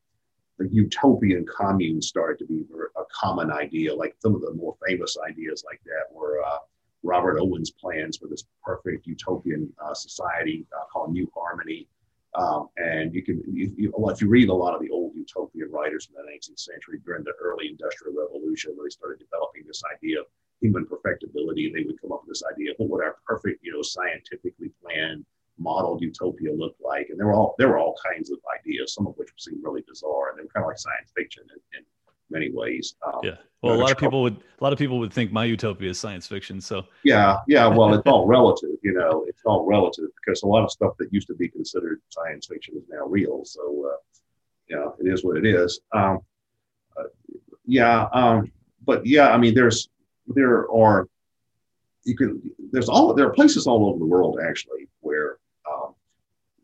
the 0.59 0.68
utopian 0.68 1.47
commune 1.47 2.03
started 2.03 2.38
to 2.38 2.47
be 2.47 2.64
a 2.97 3.03
common 3.12 3.51
idea. 3.51 3.95
Like 3.95 4.16
some 4.18 4.35
of 4.35 4.42
the 4.42 4.53
more 4.53 4.77
famous 4.87 5.16
ideas 5.27 5.64
like 5.66 5.81
that 5.85 6.14
were 6.14 6.42
uh, 6.45 6.59
Robert 7.03 7.38
Owen's 7.40 7.71
plans 7.71 8.16
for 8.16 8.29
this 8.29 8.45
perfect 8.64 9.07
utopian 9.07 9.73
uh, 9.85 9.95
society 9.95 10.66
uh, 10.77 10.85
called 10.92 11.12
New 11.12 11.31
Harmony. 11.35 11.88
Um, 12.35 12.68
and 12.79 13.14
you 13.14 13.23
can, 13.23 13.42
you, 13.47 13.73
you, 13.77 13.92
well, 13.97 14.14
if 14.14 14.23
you 14.23 14.29
read 14.29 14.49
a 14.49 14.55
lot 14.55 14.75
of 14.75 14.81
the 14.81 14.90
old 14.90 15.12
utopian 15.14 15.71
writers 15.71 16.07
from 16.07 16.16
the 16.16 16.33
19th 16.33 16.61
century 16.61 16.99
during 17.05 17.25
the 17.25 17.33
early 17.42 17.68
industrial 17.68 18.16
revolution, 18.16 18.75
they 18.83 18.88
started 18.88 19.18
developing 19.18 19.64
this 19.66 19.83
idea 19.95 20.21
of 20.21 20.27
human 20.61 20.87
perfectibility, 20.87 21.71
they 21.71 21.85
would 21.85 22.01
come 22.01 22.12
up 22.12 22.23
with 22.25 22.38
this 22.38 22.42
idea 22.51 22.71
of 22.71 22.77
what 22.79 22.88
would 22.88 23.05
our 23.05 23.16
perfect, 23.27 23.61
you 23.62 23.73
know, 23.73 23.83
scientifically 23.83 24.71
planned 24.81 25.27
modeled 25.59 26.01
utopia 26.01 26.53
look 26.53 26.75
like? 26.81 27.09
And 27.11 27.18
there 27.18 27.27
were 27.27 27.35
all 27.35 27.55
there 27.59 27.68
were 27.68 27.79
all 27.79 27.97
kinds 28.03 28.31
of 28.31 28.38
ideas, 28.59 28.95
some 28.95 29.07
of 29.07 29.14
which 29.16 29.29
seemed 29.38 29.62
really 29.62 29.85
bizarre, 29.87 30.31
and 30.31 30.38
they 30.38 30.42
were 30.42 30.49
kind 30.55 30.64
of 30.64 30.68
like 30.68 30.79
science 30.79 31.12
fiction 31.14 31.45
many 32.33 32.51
ways. 32.51 32.97
Um, 33.07 33.21
yeah. 33.23 33.37
Well, 33.62 33.75
a 33.75 33.77
lot 33.77 33.92
of 33.92 33.99
people 33.99 34.23
would 34.23 34.35
a 34.61 34.64
lot 34.64 34.73
of 34.73 34.79
people 34.79 34.99
would 34.99 35.12
think 35.12 35.31
my 35.31 35.45
utopia 35.45 35.90
is 35.90 36.01
science 36.01 36.27
fiction. 36.27 36.61
So 36.61 36.85
yeah, 37.05 37.37
yeah. 37.47 37.68
Well, 37.68 37.95
it's 37.95 38.07
all 38.07 38.27
relative. 38.38 38.71
You 38.83 38.95
know, 38.95 39.25
it's 39.29 39.42
all 39.45 39.64
relative 39.64 40.07
because 40.16 40.42
a 40.42 40.49
lot 40.49 40.64
of 40.64 40.73
stuff 40.73 40.95
that 40.99 41.12
used 41.12 41.29
to 41.29 41.35
be 41.35 41.49
considered 41.49 42.01
science 42.09 42.49
fiction 42.49 42.75
is 42.77 42.83
now 42.90 43.07
real. 43.07 43.45
So 43.45 43.92
uh, 43.92 43.97
yeah, 44.68 44.88
it 44.99 45.12
is 45.12 45.25
what 45.25 45.37
it 45.37 45.47
is. 45.47 45.81
Um, 45.92 46.18
uh, 46.99 47.05
yeah. 47.66 48.09
Um, 48.12 48.51
but 48.85 49.07
yeah, 49.07 49.31
I 49.31 49.38
mean, 49.38 49.55
there's 49.55 49.88
there 50.27 50.68
are 50.73 51.09
you 52.05 52.16
can 52.16 52.42
there's 52.73 52.88
all 52.88 53.14
there 53.14 53.27
are 53.29 53.33
places 53.33 53.68
all 53.68 53.88
over 53.88 53.99
the 54.01 54.05
world 54.05 54.40
actually 54.45 54.88
where 55.01 55.38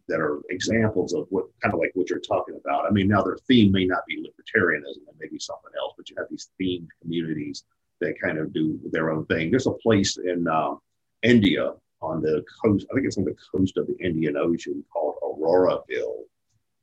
that 0.09 0.21
are 0.21 0.40
examples 0.51 1.12
of 1.12 1.27
what 1.31 1.47
kind 1.62 1.75
of 1.75 1.81
like 1.81 1.92
what 1.94 2.09
you're 2.09 2.18
talking 2.18 2.59
about. 2.62 2.87
I 2.87 2.90
mean, 2.90 3.09
now 3.09 3.23
their 3.23 3.37
theme 3.47 3.71
may 3.73 3.85
not 3.85 4.07
be 4.07 4.16
libertarianism, 4.16 5.09
it 5.09 5.14
may 5.21 5.29
be 5.29 5.38
something 5.38 5.71
else, 5.79 5.94
but 5.97 6.09
you 6.09 6.16
have 6.18 6.29
these 6.31 6.51
themed 6.61 6.88
communities 7.03 7.64
that 8.01 8.21
kind 8.21 8.38
of 8.38 8.53
do 8.53 8.79
their 8.90 9.11
own 9.11 9.27
thing. 9.27 9.51
There's 9.51 9.66
a 9.66 9.73
place 9.73 10.16
in 10.16 10.47
um, 10.49 10.81
India 11.23 11.75
on 12.01 12.23
the 12.23 12.44
coast, 12.62 12.87
I 12.90 12.94
think 12.94 13.07
it's 13.07 13.18
on 13.18 13.25
the 13.25 13.37
coast 13.53 13.77
of 13.77 13.87
the 13.87 13.97
Indian 13.99 14.37
Ocean 14.37 14.85
called 14.92 15.16
Auroville. 15.23 16.25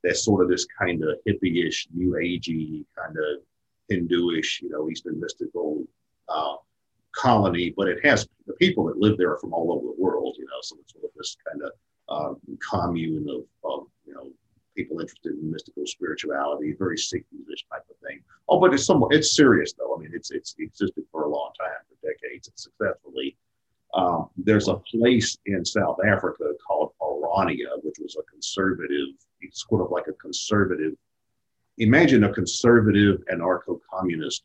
That's 0.04 0.24
sort 0.24 0.44
of 0.44 0.50
this 0.50 0.66
kind 0.66 1.04
of 1.04 1.18
hippie-ish, 1.28 1.88
new 1.94 2.12
agey, 2.12 2.86
kind 2.98 3.18
of 3.18 3.42
Hinduish, 3.90 4.62
you 4.62 4.70
know, 4.70 4.90
Eastern 4.90 5.20
mystical 5.20 5.84
uh, 6.28 6.56
colony, 7.16 7.74
but 7.76 7.88
it 7.88 8.06
has 8.06 8.28
the 8.46 8.54
people 8.54 8.86
that 8.86 8.98
live 8.98 9.18
there 9.18 9.38
from 9.38 9.54
all 9.54 9.72
over 9.72 9.86
the 9.86 10.02
world, 10.02 10.36
you 10.38 10.46
know, 10.46 10.60
so 10.62 10.76
it's 10.82 10.94
sort 10.94 11.06
of 11.06 11.12
this 11.16 11.38
kind 11.50 11.64
of 11.64 11.72
uh, 12.10 12.34
commune 12.70 13.28
of, 13.30 13.44
of, 13.70 13.88
you 14.06 14.14
know, 14.14 14.30
people 14.76 15.00
interested 15.00 15.34
in 15.34 15.52
mystical 15.52 15.86
spirituality, 15.86 16.76
very 16.78 16.98
Sikhish 16.98 17.64
type 17.72 17.86
of 17.90 17.98
thing. 18.06 18.20
Oh, 18.50 18.60
but 18.60 18.74
it's 18.74 18.86
somewhat, 18.86 19.14
it's 19.14 19.36
serious 19.36 19.74
though. 19.74 19.96
I 19.96 20.00
mean, 20.00 20.12
it's, 20.14 20.32
it's 20.32 20.56
existed 20.60 21.04
for 21.12 21.24
a 21.24 21.30
long 21.30 21.52
time, 21.60 21.82
for 21.88 22.08
decades, 22.08 22.48
and 22.48 22.60
successfully. 22.60 23.38
Um, 23.94 24.30
there's 24.36 24.68
a 24.68 24.76
place 24.76 25.38
in 25.46 25.64
South 25.64 25.98
Africa 26.06 26.52
called 26.66 26.92
Orania, 27.02 27.82
which 27.84 27.96
was 28.00 28.18
a 28.20 28.24
conservative, 28.24 29.08
it's 29.40 29.66
sort 29.68 29.82
of 29.82 29.92
like 29.92 30.08
a 30.08 30.14
conservative, 30.14 30.94
imagine 31.78 32.26
a 32.26 32.34
conservative 32.34 33.24
anarcho-communist 33.32 34.44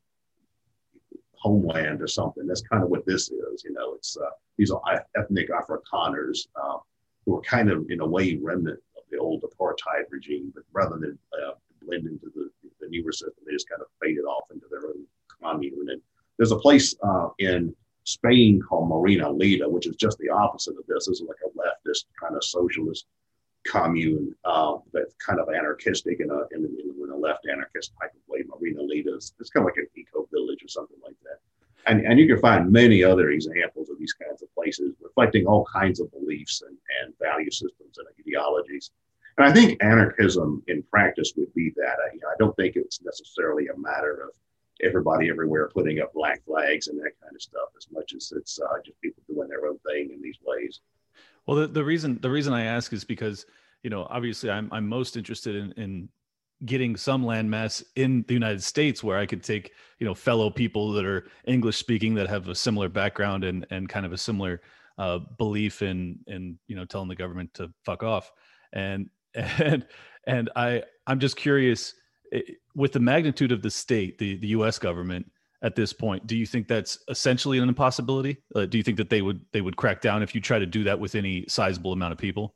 homeland 1.32 2.00
or 2.00 2.06
something. 2.06 2.46
That's 2.46 2.60
kind 2.62 2.84
of 2.84 2.90
what 2.90 3.04
this 3.06 3.30
is. 3.30 3.64
You 3.64 3.72
know, 3.72 3.94
it's 3.94 4.16
uh, 4.16 4.30
these 4.56 4.70
are 4.70 4.80
ethnic 5.16 5.48
Afrikaners 5.50 6.46
uh, 6.54 6.78
who 7.24 7.36
are 7.36 7.42
kind 7.42 7.70
of 7.70 7.86
in 7.90 8.00
a 8.00 8.06
way 8.06 8.38
remnant 8.42 8.80
of 8.96 9.02
the 9.10 9.18
old 9.18 9.42
apartheid 9.42 10.04
regime, 10.10 10.52
but 10.54 10.64
rather 10.72 10.96
than 10.98 11.18
uh, 11.34 11.52
blend 11.82 12.06
into 12.06 12.30
the, 12.34 12.50
the 12.80 12.88
newer 12.88 13.12
system, 13.12 13.44
they 13.46 13.52
just 13.52 13.68
kind 13.68 13.82
of 13.82 13.88
faded 14.02 14.24
off 14.24 14.44
into 14.52 14.66
their 14.70 14.86
own 14.86 15.04
commune. 15.42 15.90
And 15.90 16.00
there's 16.36 16.52
a 16.52 16.56
place 16.56 16.94
uh, 17.02 17.28
in 17.38 17.74
Spain 18.04 18.60
called 18.60 18.90
Marinaleda, 18.90 19.70
which 19.70 19.86
is 19.86 19.96
just 19.96 20.18
the 20.18 20.30
opposite 20.30 20.76
of 20.78 20.86
this. 20.86 21.06
This 21.06 21.20
is 21.20 21.26
like 21.26 21.36
a 21.44 21.50
leftist 21.58 22.06
kind 22.20 22.34
of 22.34 22.44
socialist 22.44 23.06
commune 23.66 24.34
uh, 24.44 24.76
that's 24.92 25.14
kind 25.24 25.38
of 25.38 25.48
anarchistic 25.50 26.20
in 26.20 26.30
a, 26.30 26.40
in, 26.54 26.64
in 26.64 27.10
a 27.10 27.16
left 27.16 27.46
anarchist 27.46 27.92
type 28.00 28.12
of 28.12 28.20
way. 28.26 28.42
Marinaleda 28.42 29.16
is 29.16 29.34
it's 29.38 29.50
kind 29.50 29.64
of 29.64 29.72
like 29.72 29.76
an 29.76 29.86
eco 29.96 30.26
village 30.32 30.64
or 30.64 30.68
something 30.68 30.96
like 31.04 31.16
that. 31.22 31.38
And, 31.86 32.04
and 32.04 32.18
you 32.18 32.26
can 32.26 32.38
find 32.40 32.70
many 32.70 33.02
other 33.02 33.30
examples 33.30 33.88
of 33.88 33.98
these 33.98 34.12
kinds 34.12 34.42
of 34.42 34.54
places 34.54 34.94
reflecting 35.00 35.46
all 35.46 35.66
kinds 35.72 36.00
of 36.00 36.10
beliefs 36.12 36.62
and, 36.62 36.76
and 37.02 37.14
value 37.18 37.50
systems 37.50 37.98
and 37.98 38.06
ideologies. 38.20 38.90
And 39.38 39.46
I 39.46 39.52
think 39.52 39.82
anarchism 39.82 40.62
in 40.68 40.82
practice 40.82 41.32
would 41.36 41.52
be 41.54 41.72
that. 41.76 41.96
I, 41.98 42.14
you 42.14 42.20
know, 42.20 42.28
I 42.28 42.34
don't 42.38 42.54
think 42.56 42.76
it's 42.76 43.02
necessarily 43.02 43.68
a 43.68 43.78
matter 43.78 44.24
of 44.24 44.30
everybody 44.82 45.28
everywhere 45.28 45.68
putting 45.68 46.00
up 46.00 46.12
black 46.12 46.44
flags 46.44 46.88
and 46.88 46.98
that 46.98 47.12
kind 47.22 47.34
of 47.34 47.42
stuff 47.42 47.68
as 47.76 47.86
much 47.90 48.14
as 48.14 48.32
it's 48.36 48.58
uh, 48.60 48.78
just 48.84 49.00
people 49.00 49.22
doing 49.28 49.48
their 49.48 49.66
own 49.66 49.78
thing 49.86 50.10
in 50.12 50.20
these 50.22 50.38
ways. 50.44 50.80
Well, 51.46 51.56
the, 51.56 51.66
the 51.66 51.84
reason 51.84 52.18
the 52.20 52.30
reason 52.30 52.52
I 52.52 52.64
ask 52.64 52.92
is 52.92 53.04
because 53.04 53.46
you 53.82 53.90
know 53.90 54.06
obviously 54.10 54.50
I'm 54.50 54.68
I'm 54.72 54.88
most 54.88 55.16
interested 55.16 55.56
in 55.56 55.72
in 55.72 56.08
getting 56.64 56.96
some 56.96 57.24
landmass 57.24 57.82
in 57.96 58.24
the 58.28 58.34
United 58.34 58.62
States 58.62 59.02
where 59.02 59.18
I 59.18 59.26
could 59.26 59.42
take 59.42 59.72
you 59.98 60.06
know 60.06 60.14
fellow 60.14 60.50
people 60.50 60.92
that 60.92 61.04
are 61.04 61.26
English 61.46 61.76
speaking 61.76 62.14
that 62.14 62.28
have 62.28 62.48
a 62.48 62.54
similar 62.54 62.88
background 62.88 63.44
and 63.44 63.66
and 63.70 63.88
kind 63.88 64.06
of 64.06 64.12
a 64.12 64.18
similar 64.18 64.60
uh, 64.98 65.18
belief 65.38 65.82
in 65.82 66.18
in 66.26 66.58
you 66.66 66.76
know 66.76 66.84
telling 66.84 67.08
the 67.08 67.14
government 67.14 67.52
to 67.54 67.72
fuck 67.84 68.02
off 68.02 68.30
and 68.72 69.08
and 69.34 69.86
and 70.26 70.50
I 70.56 70.82
I'm 71.06 71.20
just 71.20 71.36
curious 71.36 71.94
with 72.74 72.92
the 72.92 73.00
magnitude 73.00 73.52
of 73.52 73.62
the 73.62 73.70
state 73.70 74.18
the 74.18 74.36
the 74.36 74.48
U.S. 74.48 74.78
government 74.78 75.30
at 75.62 75.76
this 75.76 75.92
point. 75.92 76.26
Do 76.26 76.36
you 76.36 76.46
think 76.46 76.68
that's 76.68 76.98
essentially 77.08 77.58
an 77.58 77.68
impossibility? 77.68 78.38
Uh, 78.54 78.66
do 78.66 78.78
you 78.78 78.84
think 78.84 78.96
that 78.96 79.10
they 79.10 79.22
would 79.22 79.40
they 79.52 79.60
would 79.60 79.76
crack 79.76 80.00
down 80.00 80.22
if 80.22 80.34
you 80.34 80.40
try 80.40 80.58
to 80.58 80.66
do 80.66 80.84
that 80.84 80.98
with 80.98 81.14
any 81.14 81.44
sizable 81.48 81.92
amount 81.92 82.12
of 82.12 82.18
people? 82.18 82.54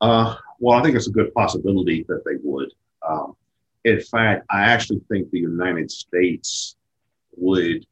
Uh, 0.00 0.36
well, 0.58 0.78
I 0.78 0.82
think 0.82 0.96
it's 0.96 1.08
a 1.08 1.12
good 1.12 1.32
possibility 1.34 2.04
that 2.08 2.24
they 2.24 2.36
would. 2.42 2.72
Um, 3.06 3.36
in 3.84 4.00
fact, 4.00 4.46
I 4.50 4.62
actually 4.62 5.00
think 5.08 5.30
the 5.30 5.40
United 5.40 5.90
States 5.90 6.76
would 7.36 7.86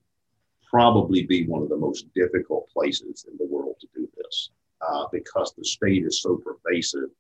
probably 0.70 1.24
be 1.24 1.46
one 1.46 1.62
of 1.62 1.68
the 1.68 1.76
most 1.76 2.06
difficult 2.14 2.68
places 2.70 3.26
in 3.30 3.36
the 3.36 3.46
world 3.46 3.76
to 3.80 3.88
do 3.94 4.08
this 4.16 4.50
uh, 4.80 5.04
because 5.12 5.52
the 5.56 5.64
state 5.64 6.04
is 6.04 6.22
so 6.22 6.36
pervasive 6.36 7.10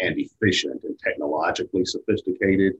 and 0.00 0.18
efficient 0.18 0.82
and 0.84 0.98
technologically 0.98 1.84
sophisticated 1.84 2.74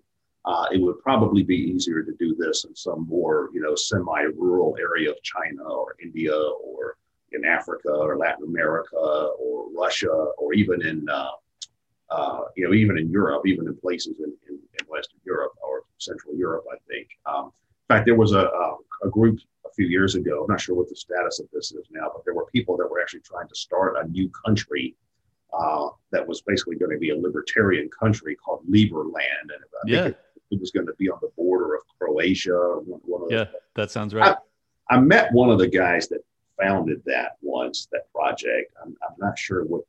uh, 0.48 0.66
it 0.72 0.80
would 0.80 0.98
probably 1.02 1.42
be 1.42 1.56
easier 1.56 2.02
to 2.02 2.12
do 2.18 2.34
this 2.34 2.64
in 2.64 2.74
some 2.74 3.06
more, 3.06 3.50
you 3.52 3.60
know, 3.60 3.74
semi-rural 3.74 4.76
area 4.80 5.10
of 5.10 5.22
China 5.22 5.62
or 5.62 5.94
India 6.02 6.34
or 6.34 6.96
in 7.32 7.44
Africa 7.44 7.90
or 7.90 8.16
Latin 8.16 8.44
America 8.44 8.96
or 8.96 9.70
Russia 9.76 10.10
or 10.38 10.54
even 10.54 10.80
in, 10.86 11.06
uh, 11.08 11.32
uh, 12.10 12.40
you 12.56 12.66
know, 12.66 12.74
even 12.74 12.98
in 12.98 13.10
Europe, 13.10 13.46
even 13.46 13.66
in 13.66 13.76
places 13.76 14.16
in, 14.18 14.32
in, 14.48 14.54
in 14.54 14.86
Western 14.86 15.20
Europe 15.24 15.52
or 15.62 15.82
Central 15.98 16.34
Europe, 16.34 16.64
I 16.72 16.76
think. 16.88 17.08
Um, 17.26 17.52
in 17.90 17.96
fact, 17.96 18.06
there 18.06 18.16
was 18.16 18.32
a, 18.32 18.40
a, 18.40 18.76
a 19.04 19.10
group 19.10 19.38
a 19.66 19.70
few 19.74 19.86
years 19.86 20.14
ago. 20.14 20.42
I'm 20.42 20.50
not 20.50 20.60
sure 20.60 20.74
what 20.74 20.88
the 20.88 20.96
status 20.96 21.40
of 21.40 21.46
this 21.52 21.72
is 21.72 21.86
now, 21.90 22.10
but 22.14 22.24
there 22.24 22.34
were 22.34 22.46
people 22.46 22.76
that 22.78 22.90
were 22.90 23.00
actually 23.00 23.20
trying 23.20 23.48
to 23.48 23.54
start 23.54 23.96
a 24.02 24.08
new 24.08 24.30
country 24.44 24.94
uh, 25.52 25.88
that 26.10 26.26
was 26.26 26.42
basically 26.42 26.76
going 26.76 26.90
to 26.90 26.98
be 26.98 27.10
a 27.10 27.16
libertarian 27.16 27.88
country 27.88 28.34
called 28.36 28.64
Liberland. 28.70 29.42
And 29.42 29.52
I 29.52 29.86
yeah. 29.86 30.04
it, 30.06 30.18
it 30.50 30.60
was 30.60 30.70
going 30.70 30.86
to 30.86 30.94
be 30.98 31.08
on 31.10 31.18
the 31.20 31.30
border 31.36 31.74
of 31.74 31.82
Croatia. 31.98 32.80
One, 32.84 33.00
one 33.04 33.30
yeah, 33.30 33.46
that 33.74 33.90
sounds 33.90 34.14
right. 34.14 34.36
I, 34.90 34.94
I, 34.94 35.00
met 35.00 35.32
one 35.32 35.50
of 35.50 35.58
the 35.58 35.68
guys 35.68 36.08
that 36.08 36.20
founded 36.60 37.02
that 37.06 37.32
once, 37.40 37.88
that 37.92 38.12
project. 38.12 38.72
I'm, 38.82 38.94
I'm 39.08 39.16
not 39.18 39.38
sure 39.38 39.64
what 39.64 39.82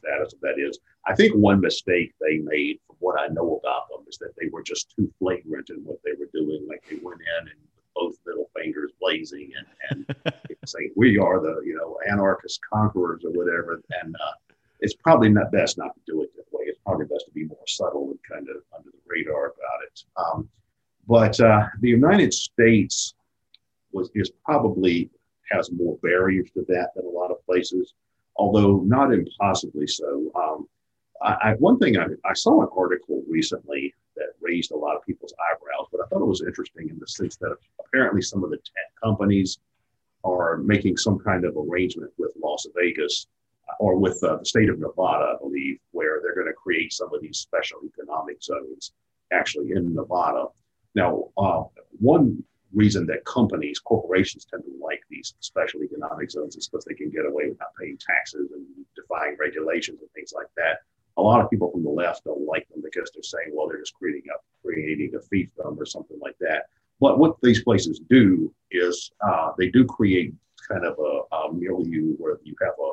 the 0.00 0.08
status 0.08 0.32
of 0.32 0.40
that 0.40 0.58
is. 0.58 0.78
I 1.06 1.14
think 1.14 1.34
one 1.34 1.60
mistake 1.60 2.12
they 2.20 2.38
made, 2.38 2.78
from 2.86 2.96
what 3.00 3.20
I 3.20 3.28
know 3.28 3.60
about 3.62 3.88
them, 3.88 4.06
is 4.08 4.18
that 4.18 4.34
they 4.40 4.48
were 4.52 4.62
just 4.62 4.94
too 4.96 5.12
flagrant 5.18 5.70
in 5.70 5.76
what 5.84 5.98
they 6.04 6.12
were 6.18 6.30
doing. 6.32 6.66
Like 6.68 6.84
they 6.88 6.98
went 7.02 7.20
in 7.20 7.48
and 7.48 7.58
both 7.94 8.16
middle 8.26 8.50
fingers 8.56 8.92
blazing 9.00 9.52
and, 9.90 10.06
and 10.16 10.34
saying, 10.64 10.92
we 10.96 11.18
are 11.18 11.40
the, 11.40 11.60
you 11.64 11.76
know, 11.76 11.98
anarchist 12.08 12.60
conquerors 12.72 13.22
or 13.24 13.32
whatever. 13.32 13.82
And 14.02 14.14
uh, 14.14 14.54
it's 14.80 14.94
probably 14.94 15.28
not 15.28 15.52
best 15.52 15.78
not 15.78 15.94
to 15.94 16.00
do 16.06 16.22
it 16.22 16.30
that 16.36 16.46
way. 16.52 16.64
It's 16.66 16.78
probably 16.84 17.06
best 17.06 17.26
to 17.26 17.32
be 17.32 17.44
more 17.44 17.66
subtle 17.66 18.10
and 18.10 18.18
kind 18.28 18.48
of 18.48 18.62
under 18.76 18.90
the 18.90 18.98
radar 19.06 19.46
about 19.46 19.82
it. 19.86 20.04
Um, 20.16 20.48
but 21.06 21.38
uh, 21.40 21.66
the 21.80 21.88
United 21.88 22.32
States 22.32 23.14
was 23.92 24.10
is 24.14 24.30
probably 24.44 25.10
has 25.50 25.70
more 25.70 25.98
barriers 26.02 26.50
to 26.54 26.64
that 26.68 26.90
than 26.94 27.04
a 27.04 27.08
lot 27.08 27.30
of 27.30 27.44
places, 27.44 27.94
although 28.36 28.82
not 28.84 29.12
impossibly 29.12 29.86
so. 29.86 30.30
Um, 30.34 30.68
I, 31.22 31.50
I, 31.50 31.52
one 31.54 31.78
thing 31.78 31.98
I, 31.98 32.06
I, 32.24 32.34
saw 32.34 32.62
an 32.62 32.68
article 32.76 33.22
recently 33.28 33.94
that 34.16 34.32
raised 34.40 34.72
a 34.72 34.76
lot 34.76 34.96
of 34.96 35.04
people's 35.04 35.34
eyebrows. 35.50 35.88
But 35.90 36.00
I 36.02 36.08
thought 36.08 36.22
it 36.22 36.26
was 36.26 36.42
interesting 36.42 36.88
in 36.88 36.98
the 36.98 37.06
sense 37.06 37.36
that 37.36 37.56
apparently 37.80 38.22
some 38.22 38.44
of 38.44 38.50
the 38.50 38.56
tech 38.56 38.92
companies 39.02 39.58
are 40.24 40.58
making 40.58 40.96
some 40.96 41.18
kind 41.18 41.44
of 41.44 41.56
arrangement 41.56 42.12
with 42.18 42.32
Las 42.42 42.66
Vegas 42.76 43.26
or 43.78 43.96
with 43.96 44.22
uh, 44.22 44.36
the 44.36 44.44
state 44.44 44.68
of 44.68 44.78
Nevada, 44.78 45.34
I 45.34 45.36
believe, 45.40 45.78
where 45.92 46.20
they're 46.22 46.34
going 46.34 46.46
to 46.46 46.52
create 46.52 46.92
some 46.92 47.12
of 47.14 47.20
these 47.20 47.38
special 47.38 47.78
economic 47.84 48.42
zones 48.42 48.92
actually 49.32 49.72
in 49.72 49.94
Nevada. 49.94 50.46
Now, 50.94 51.28
uh, 51.38 51.62
one 51.98 52.42
reason 52.74 53.06
that 53.06 53.24
companies, 53.24 53.78
corporations 53.78 54.44
tend 54.44 54.64
to 54.64 54.70
like 54.82 55.02
these 55.10 55.34
special 55.40 55.82
economic 55.82 56.30
zones 56.30 56.56
is 56.56 56.68
because 56.68 56.84
they 56.84 56.94
can 56.94 57.10
get 57.10 57.26
away 57.26 57.48
without 57.48 57.74
paying 57.78 57.98
taxes 57.98 58.50
and 58.52 58.64
defying 58.96 59.36
regulations 59.38 60.00
and 60.00 60.10
things 60.12 60.32
like 60.34 60.48
that. 60.56 60.78
A 61.18 61.22
lot 61.22 61.40
of 61.40 61.50
people 61.50 61.70
from 61.70 61.84
the 61.84 61.90
left 61.90 62.24
don't 62.24 62.46
like 62.46 62.68
them 62.70 62.82
because 62.82 63.10
they're 63.12 63.22
saying, 63.22 63.52
well, 63.52 63.68
they're 63.68 63.80
just 63.80 63.94
creating 63.94 64.22
a 64.30 64.38
creating 64.62 65.12
a 65.14 65.18
fiefdom 65.18 65.78
or 65.78 65.84
something 65.84 66.18
like 66.20 66.36
that. 66.40 66.66
But 67.00 67.18
what 67.18 67.36
these 67.42 67.62
places 67.62 68.00
do 68.08 68.52
is 68.70 69.10
uh, 69.20 69.52
they 69.58 69.68
do 69.68 69.84
create 69.84 70.34
kind 70.68 70.84
of 70.84 70.98
a, 70.98 71.36
a 71.36 71.52
milieu 71.52 72.14
where 72.16 72.38
you 72.44 72.54
have 72.62 72.74
a 72.80 72.92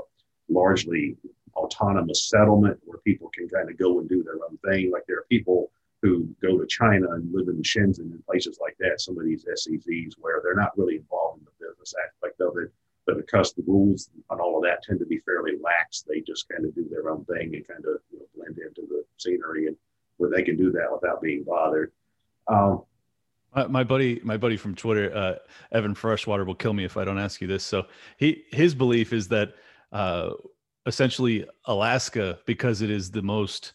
largely 0.52 1.15
autonomous 1.56 2.28
settlement 2.30 2.80
where 2.84 2.98
people 3.00 3.30
can 3.34 3.48
kind 3.48 3.70
of 3.70 3.78
go 3.78 4.00
and 4.00 4.10
do 4.10 4.24
their 4.24 4.36
own 4.36 4.58
thing. 4.65 4.92
Like 4.92 5.04
there 5.08 5.18
are 5.18 5.26
people 5.30 5.72
who 6.02 6.30
go 6.42 6.58
to 6.58 6.66
China 6.68 7.12
and 7.12 7.34
live 7.34 7.48
in 7.50 7.62
Shenzhen 7.62 8.12
and 8.12 8.26
places 8.26 8.58
like 8.62 8.78
that, 8.80 9.02
some 9.02 9.18
of 9.18 9.26
these 9.26 9.46
SEZs 9.46 10.14
where 10.20 10.42
they're 10.44 10.56
not 10.56 10.78
really 10.78 10.96
involved 10.96 11.40
in 11.40 11.46
the 11.46 11.68
business 11.68 11.94
aspect 12.08 12.40
of 12.42 12.58
it, 12.58 12.72
but 13.06 13.18
because 13.18 13.54
the 13.54 13.64
rules 13.68 14.10
and 14.30 14.40
all 14.40 14.58
of 14.58 14.64
that 14.64 14.84
tend 14.84 15.00
to 15.00 15.06
be 15.06 15.20
fairly 15.20 15.54
lax, 15.62 16.04
they 16.08 16.22
just 16.22 16.48
kind 16.48 16.66
of 16.66 16.74
do 16.74 16.88
their 16.90 17.10
own 17.10 17.26
thing 17.26 17.54
and 17.56 17.68
kind 17.68 17.84
of 17.86 18.02
you 18.12 18.20
know, 18.20 18.26
blend 18.36 18.58
into 18.60 18.88
the 18.88 19.04
scenery 19.18 19.68
and 19.68 19.76
where 20.18 20.30
they 20.30 20.44
can 20.44 20.56
do 20.56 20.72
that 20.72 20.88
without 20.92 21.22
being 21.22 21.44
bothered. 21.44 21.92
Um, 22.48 22.84
my, 23.68 23.84
buddy, 23.84 24.22
my 24.24 24.38
buddy 24.38 24.58
from 24.58 24.76
Twitter, 24.76 25.16
uh, 25.16 25.36
Evan 25.72 25.96
Freshwater, 25.96 26.46
will 26.46 26.56
kill 26.56 26.74
me 26.74 26.86
if 26.86 26.98
I 26.98 27.04
don't 27.04 27.20
ask 27.20 27.42
you 27.42 27.48
this. 27.48 27.64
So 27.64 27.88
he 28.18 28.44
his 28.52 28.76
belief 28.76 29.12
is 29.12 29.28
that 29.30 29.54
uh, 29.92 30.32
essentially 30.86 31.46
Alaska, 31.66 32.40
because 32.46 32.82
it 32.82 32.90
is 32.90 33.12
the 33.12 33.22
most 33.22 33.74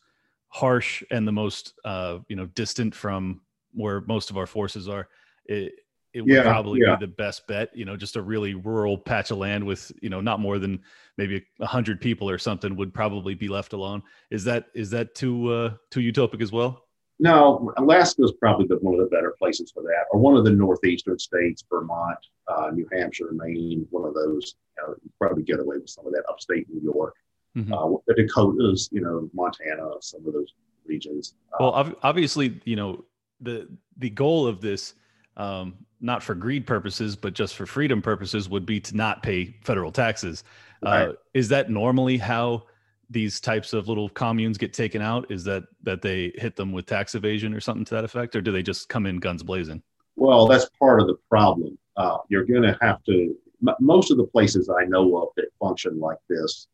harsh 0.54 1.02
and 1.10 1.26
the 1.26 1.32
most 1.32 1.74
uh, 1.84 2.18
you 2.28 2.36
know 2.36 2.46
distant 2.46 2.94
from 2.94 3.40
where 3.72 4.02
most 4.02 4.30
of 4.30 4.38
our 4.38 4.46
forces 4.46 4.88
are, 4.88 5.08
it 5.46 5.72
it 6.12 6.20
would 6.20 6.32
yeah, 6.32 6.42
probably 6.42 6.80
yeah. 6.80 6.94
be 6.94 7.06
the 7.06 7.12
best 7.12 7.44
bet. 7.48 7.76
You 7.76 7.84
know, 7.84 7.96
just 7.96 8.14
a 8.14 8.22
really 8.22 8.54
rural 8.54 8.96
patch 8.96 9.32
of 9.32 9.38
land 9.38 9.64
with 9.64 9.90
you 10.00 10.08
know 10.08 10.20
not 10.20 10.38
more 10.40 10.58
than 10.60 10.80
maybe 11.18 11.44
a 11.60 11.66
hundred 11.66 12.00
people 12.00 12.30
or 12.30 12.38
something 12.38 12.76
would 12.76 12.94
probably 12.94 13.34
be 13.34 13.48
left 13.48 13.72
alone. 13.72 14.02
Is 14.30 14.44
that 14.44 14.66
is 14.74 14.90
that 14.90 15.14
too 15.14 15.52
uh, 15.52 15.74
too 15.90 16.00
utopic 16.00 16.40
as 16.40 16.52
well? 16.52 16.84
No, 17.20 17.72
Alaska 17.76 18.24
is 18.24 18.32
probably 18.40 18.66
the, 18.66 18.76
one 18.76 18.94
of 18.94 19.00
the 19.00 19.14
better 19.14 19.34
places 19.38 19.70
for 19.70 19.82
that, 19.84 20.06
or 20.10 20.18
one 20.18 20.36
of 20.36 20.44
the 20.44 20.50
northeastern 20.50 21.18
states, 21.18 21.62
Vermont, 21.70 22.18
uh, 22.48 22.70
New 22.72 22.88
Hampshire, 22.92 23.30
Maine, 23.32 23.86
one 23.90 24.08
of 24.08 24.14
those. 24.14 24.54
You 24.76 24.82
know, 24.82 24.94
probably 25.20 25.44
get 25.44 25.60
away 25.60 25.78
with 25.78 25.90
some 25.90 26.06
of 26.06 26.12
that. 26.12 26.24
Upstate 26.28 26.68
New 26.68 26.80
York, 26.80 27.14
mm-hmm. 27.56 27.72
uh, 27.72 27.98
the 28.06 28.14
Dakotas, 28.14 28.88
you 28.92 29.00
know, 29.00 29.28
Montana, 29.32 29.90
some 30.00 30.26
of 30.26 30.32
those 30.32 30.54
regions. 30.86 31.34
Uh, 31.52 31.56
well, 31.60 31.94
obviously, 32.02 32.60
you 32.64 32.76
know, 32.76 33.04
the 33.40 33.68
the 33.98 34.10
goal 34.10 34.46
of 34.46 34.60
this, 34.60 34.94
um, 35.36 35.74
not 36.00 36.22
for 36.22 36.34
greed 36.34 36.66
purposes, 36.66 37.16
but 37.16 37.34
just 37.34 37.54
for 37.54 37.66
freedom 37.66 38.02
purposes, 38.02 38.48
would 38.48 38.66
be 38.66 38.80
to 38.80 38.96
not 38.96 39.22
pay 39.22 39.56
federal 39.62 39.92
taxes. 39.92 40.44
Uh, 40.82 41.12
is 41.32 41.48
that 41.48 41.70
normally 41.70 42.18
how? 42.18 42.64
these 43.10 43.40
types 43.40 43.72
of 43.72 43.88
little 43.88 44.08
communes 44.08 44.58
get 44.58 44.72
taken 44.72 45.02
out 45.02 45.30
is 45.30 45.44
that 45.44 45.64
that 45.82 46.02
they 46.02 46.32
hit 46.36 46.56
them 46.56 46.72
with 46.72 46.86
tax 46.86 47.14
evasion 47.14 47.54
or 47.54 47.60
something 47.60 47.84
to 47.84 47.94
that 47.94 48.04
effect 48.04 48.34
or 48.34 48.40
do 48.40 48.50
they 48.50 48.62
just 48.62 48.88
come 48.88 49.06
in 49.06 49.18
guns 49.18 49.42
blazing 49.42 49.82
well 50.16 50.46
that's 50.46 50.68
part 50.78 51.00
of 51.00 51.06
the 51.06 51.16
problem 51.28 51.78
uh, 51.96 52.18
you're 52.28 52.44
going 52.44 52.62
to 52.62 52.76
have 52.80 53.02
to 53.04 53.34
m- 53.66 53.74
most 53.80 54.10
of 54.10 54.16
the 54.16 54.24
places 54.24 54.70
i 54.70 54.84
know 54.84 55.16
of 55.16 55.28
that 55.36 55.46
function 55.60 55.98
like 55.98 56.18
this 56.28 56.66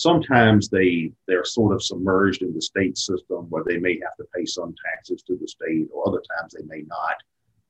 sometimes 0.00 0.68
they 0.68 1.10
they're 1.26 1.44
sort 1.44 1.74
of 1.74 1.82
submerged 1.82 2.42
in 2.42 2.54
the 2.54 2.62
state 2.62 2.96
system 2.96 3.46
where 3.50 3.64
they 3.64 3.78
may 3.78 3.98
have 4.00 4.16
to 4.16 4.24
pay 4.34 4.44
some 4.44 4.74
taxes 4.92 5.22
to 5.22 5.36
the 5.36 5.48
state 5.48 5.88
or 5.92 6.08
other 6.08 6.22
times 6.38 6.54
they 6.54 6.64
may 6.64 6.82
not 6.86 7.16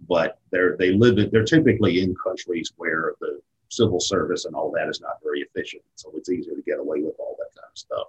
but 0.09 0.38
they're 0.51 0.77
they 0.79 0.93
live 0.93 1.19
in 1.19 1.29
they're 1.31 1.45
typically 1.45 2.01
in 2.01 2.14
countries 2.25 2.73
where 2.77 3.14
the 3.21 3.40
civil 3.71 4.01
service 4.01 4.45
and 4.45 4.55
all 4.55 4.71
that 4.73 4.88
is 4.88 5.01
not 5.01 5.23
very 5.23 5.40
efficient. 5.40 5.83
So 5.95 6.12
it's 6.16 6.29
easier 6.29 6.55
to 6.55 6.62
get 6.62 6.79
away 6.79 7.01
with 7.01 7.14
all 7.19 7.37
that 7.38 7.61
kind 7.61 7.71
of 7.71 7.79
stuff. 7.79 8.07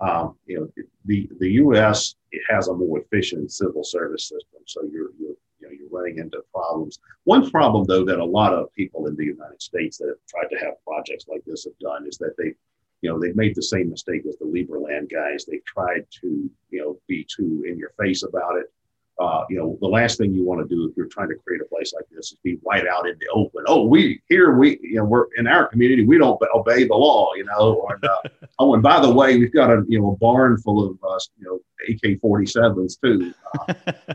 Um, 0.00 0.36
you 0.46 0.58
know, 0.58 0.84
the 1.06 1.28
the 1.38 1.52
U.S. 1.52 2.16
it 2.32 2.42
has 2.50 2.68
a 2.68 2.74
more 2.74 3.00
efficient 3.00 3.52
civil 3.52 3.84
service 3.84 4.24
system, 4.24 4.60
so 4.66 4.82
you're 4.82 5.10
you're 5.18 5.36
you 5.60 5.68
know 5.68 5.70
you're 5.70 5.88
running 5.88 6.18
into 6.18 6.42
problems. 6.52 6.98
One 7.24 7.50
problem, 7.50 7.84
though, 7.86 8.04
that 8.04 8.18
a 8.18 8.24
lot 8.24 8.52
of 8.52 8.72
people 8.74 9.06
in 9.06 9.16
the 9.16 9.24
United 9.24 9.62
States 9.62 9.96
that 9.98 10.08
have 10.08 10.18
tried 10.28 10.54
to 10.54 10.64
have 10.64 10.84
projects 10.84 11.26
like 11.28 11.42
this 11.46 11.64
have 11.64 11.78
done 11.78 12.06
is 12.06 12.18
that 12.18 12.34
they, 12.36 12.54
you 13.04 13.10
know, 13.10 13.20
they've 13.20 13.36
made 13.36 13.54
the 13.54 13.62
same 13.62 13.90
mistake 13.90 14.22
as 14.26 14.36
the 14.38 14.46
Liberland 14.46 15.12
guys. 15.12 15.44
They've 15.44 15.64
tried 15.64 16.06
to 16.22 16.50
you 16.70 16.80
know 16.80 16.98
be 17.06 17.24
too 17.24 17.64
in 17.68 17.78
your 17.78 17.92
face 17.98 18.24
about 18.24 18.56
it 18.56 18.72
uh, 19.20 19.44
you 19.48 19.56
know, 19.56 19.78
the 19.80 19.86
last 19.86 20.18
thing 20.18 20.34
you 20.34 20.44
want 20.44 20.60
to 20.60 20.74
do 20.74 20.88
if 20.88 20.96
you're 20.96 21.06
trying 21.06 21.28
to 21.28 21.36
create 21.46 21.60
a 21.62 21.64
place 21.66 21.92
like 21.94 22.04
this 22.10 22.32
is 22.32 22.38
be 22.42 22.58
right 22.64 22.86
out 22.88 23.08
in 23.08 23.16
the 23.20 23.26
open. 23.32 23.62
Oh, 23.68 23.86
we 23.86 24.20
here 24.28 24.56
we 24.56 24.78
you 24.82 24.96
know 24.96 25.04
we're 25.04 25.26
in 25.36 25.46
our 25.46 25.68
community 25.68 26.04
we 26.04 26.18
don't 26.18 26.40
obey 26.52 26.84
the 26.84 26.94
law, 26.94 27.30
you 27.36 27.44
know. 27.44 27.86
And, 27.90 28.04
uh, 28.04 28.46
oh, 28.58 28.74
and 28.74 28.82
by 28.82 29.00
the 29.00 29.12
way, 29.12 29.38
we've 29.38 29.52
got 29.52 29.70
a 29.70 29.84
you 29.86 30.00
know 30.00 30.12
a 30.12 30.16
barn 30.16 30.58
full 30.58 30.84
of 30.84 30.98
uh, 31.04 31.18
you 31.38 31.46
know 31.46 31.60
AK-47s 31.88 33.00
too. 33.00 33.32
Uh, 33.60 33.74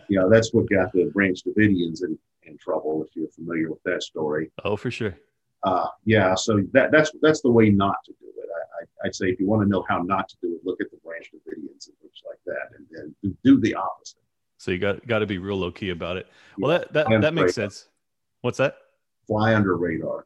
you 0.10 0.20
know 0.20 0.30
that's 0.30 0.54
what 0.54 0.70
got 0.70 0.92
the 0.92 1.10
Branch 1.14 1.40
Davidians 1.46 2.04
in 2.04 2.18
in 2.44 2.58
trouble. 2.58 3.06
If 3.08 3.16
you're 3.16 3.30
familiar 3.30 3.70
with 3.70 3.82
that 3.84 4.04
story. 4.04 4.52
Oh, 4.66 4.76
for 4.76 4.92
sure. 4.92 5.16
Uh, 5.64 5.88
yeah, 6.04 6.36
so 6.36 6.62
that 6.74 6.92
that's 6.92 7.12
that's 7.22 7.42
the 7.42 7.52
way 7.52 7.70
not 7.70 7.96
to 8.06 8.14
do 8.20 8.29
it. 9.00 9.04
I, 9.04 9.06
I, 9.06 9.08
would 9.08 9.16
say 9.16 9.28
if 9.28 9.40
you 9.40 9.48
want 9.48 9.64
to 9.64 9.70
know 9.70 9.86
how 9.88 10.02
not 10.02 10.30
to 10.30 10.38
do 10.42 10.56
it, 10.56 10.62
look 10.66 10.82
at 10.82 10.92
the 10.92 10.98
Branch 11.04 11.30
Davidians 11.34 11.88
and 11.88 11.98
things 12.02 12.22
like 12.28 12.40
that, 12.46 12.78
and 12.78 12.86
then 12.92 13.16
do, 13.24 13.36
do 13.44 13.60
the 13.60 13.76
opposite. 13.76 14.20
So 14.58 14.72
you 14.72 14.78
got 14.78 15.06
got 15.08 15.20
to 15.20 15.26
be 15.26 15.38
real 15.38 15.58
low 15.58 15.72
key 15.72 15.90
about 15.90 16.18
it. 16.18 16.28
Well, 16.58 16.78
that 16.78 16.94
that, 16.94 17.22
that 17.22 17.34
makes 17.34 17.56
sense. 17.56 17.88
What's 18.42 18.58
that? 18.58 18.76
Fly 19.28 19.56
under 19.56 19.78
radar. 19.78 20.26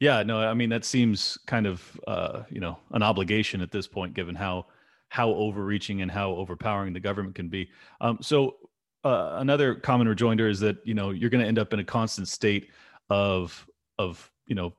Yeah, 0.00 0.22
no, 0.22 0.40
I 0.40 0.54
mean 0.54 0.70
that 0.70 0.84
seems 0.84 1.38
kind 1.46 1.66
of 1.66 2.00
uh, 2.06 2.42
you 2.50 2.60
know 2.60 2.78
an 2.92 3.02
obligation 3.02 3.60
at 3.60 3.70
this 3.70 3.86
point, 3.86 4.14
given 4.14 4.34
how 4.34 4.66
how 5.08 5.30
overreaching 5.30 6.02
and 6.02 6.10
how 6.10 6.32
overpowering 6.32 6.92
the 6.92 7.00
government 7.00 7.34
can 7.34 7.48
be. 7.48 7.70
Um, 8.00 8.18
so 8.20 8.56
uh, 9.04 9.36
another 9.38 9.74
common 9.74 10.08
rejoinder 10.08 10.48
is 10.48 10.60
that 10.60 10.78
you 10.84 10.94
know 10.94 11.10
you're 11.10 11.30
going 11.30 11.42
to 11.42 11.48
end 11.48 11.58
up 11.58 11.72
in 11.72 11.78
a 11.78 11.84
constant 11.84 12.28
state 12.28 12.70
of 13.10 13.66
of 13.98 14.30
you 14.46 14.54
know 14.54 14.72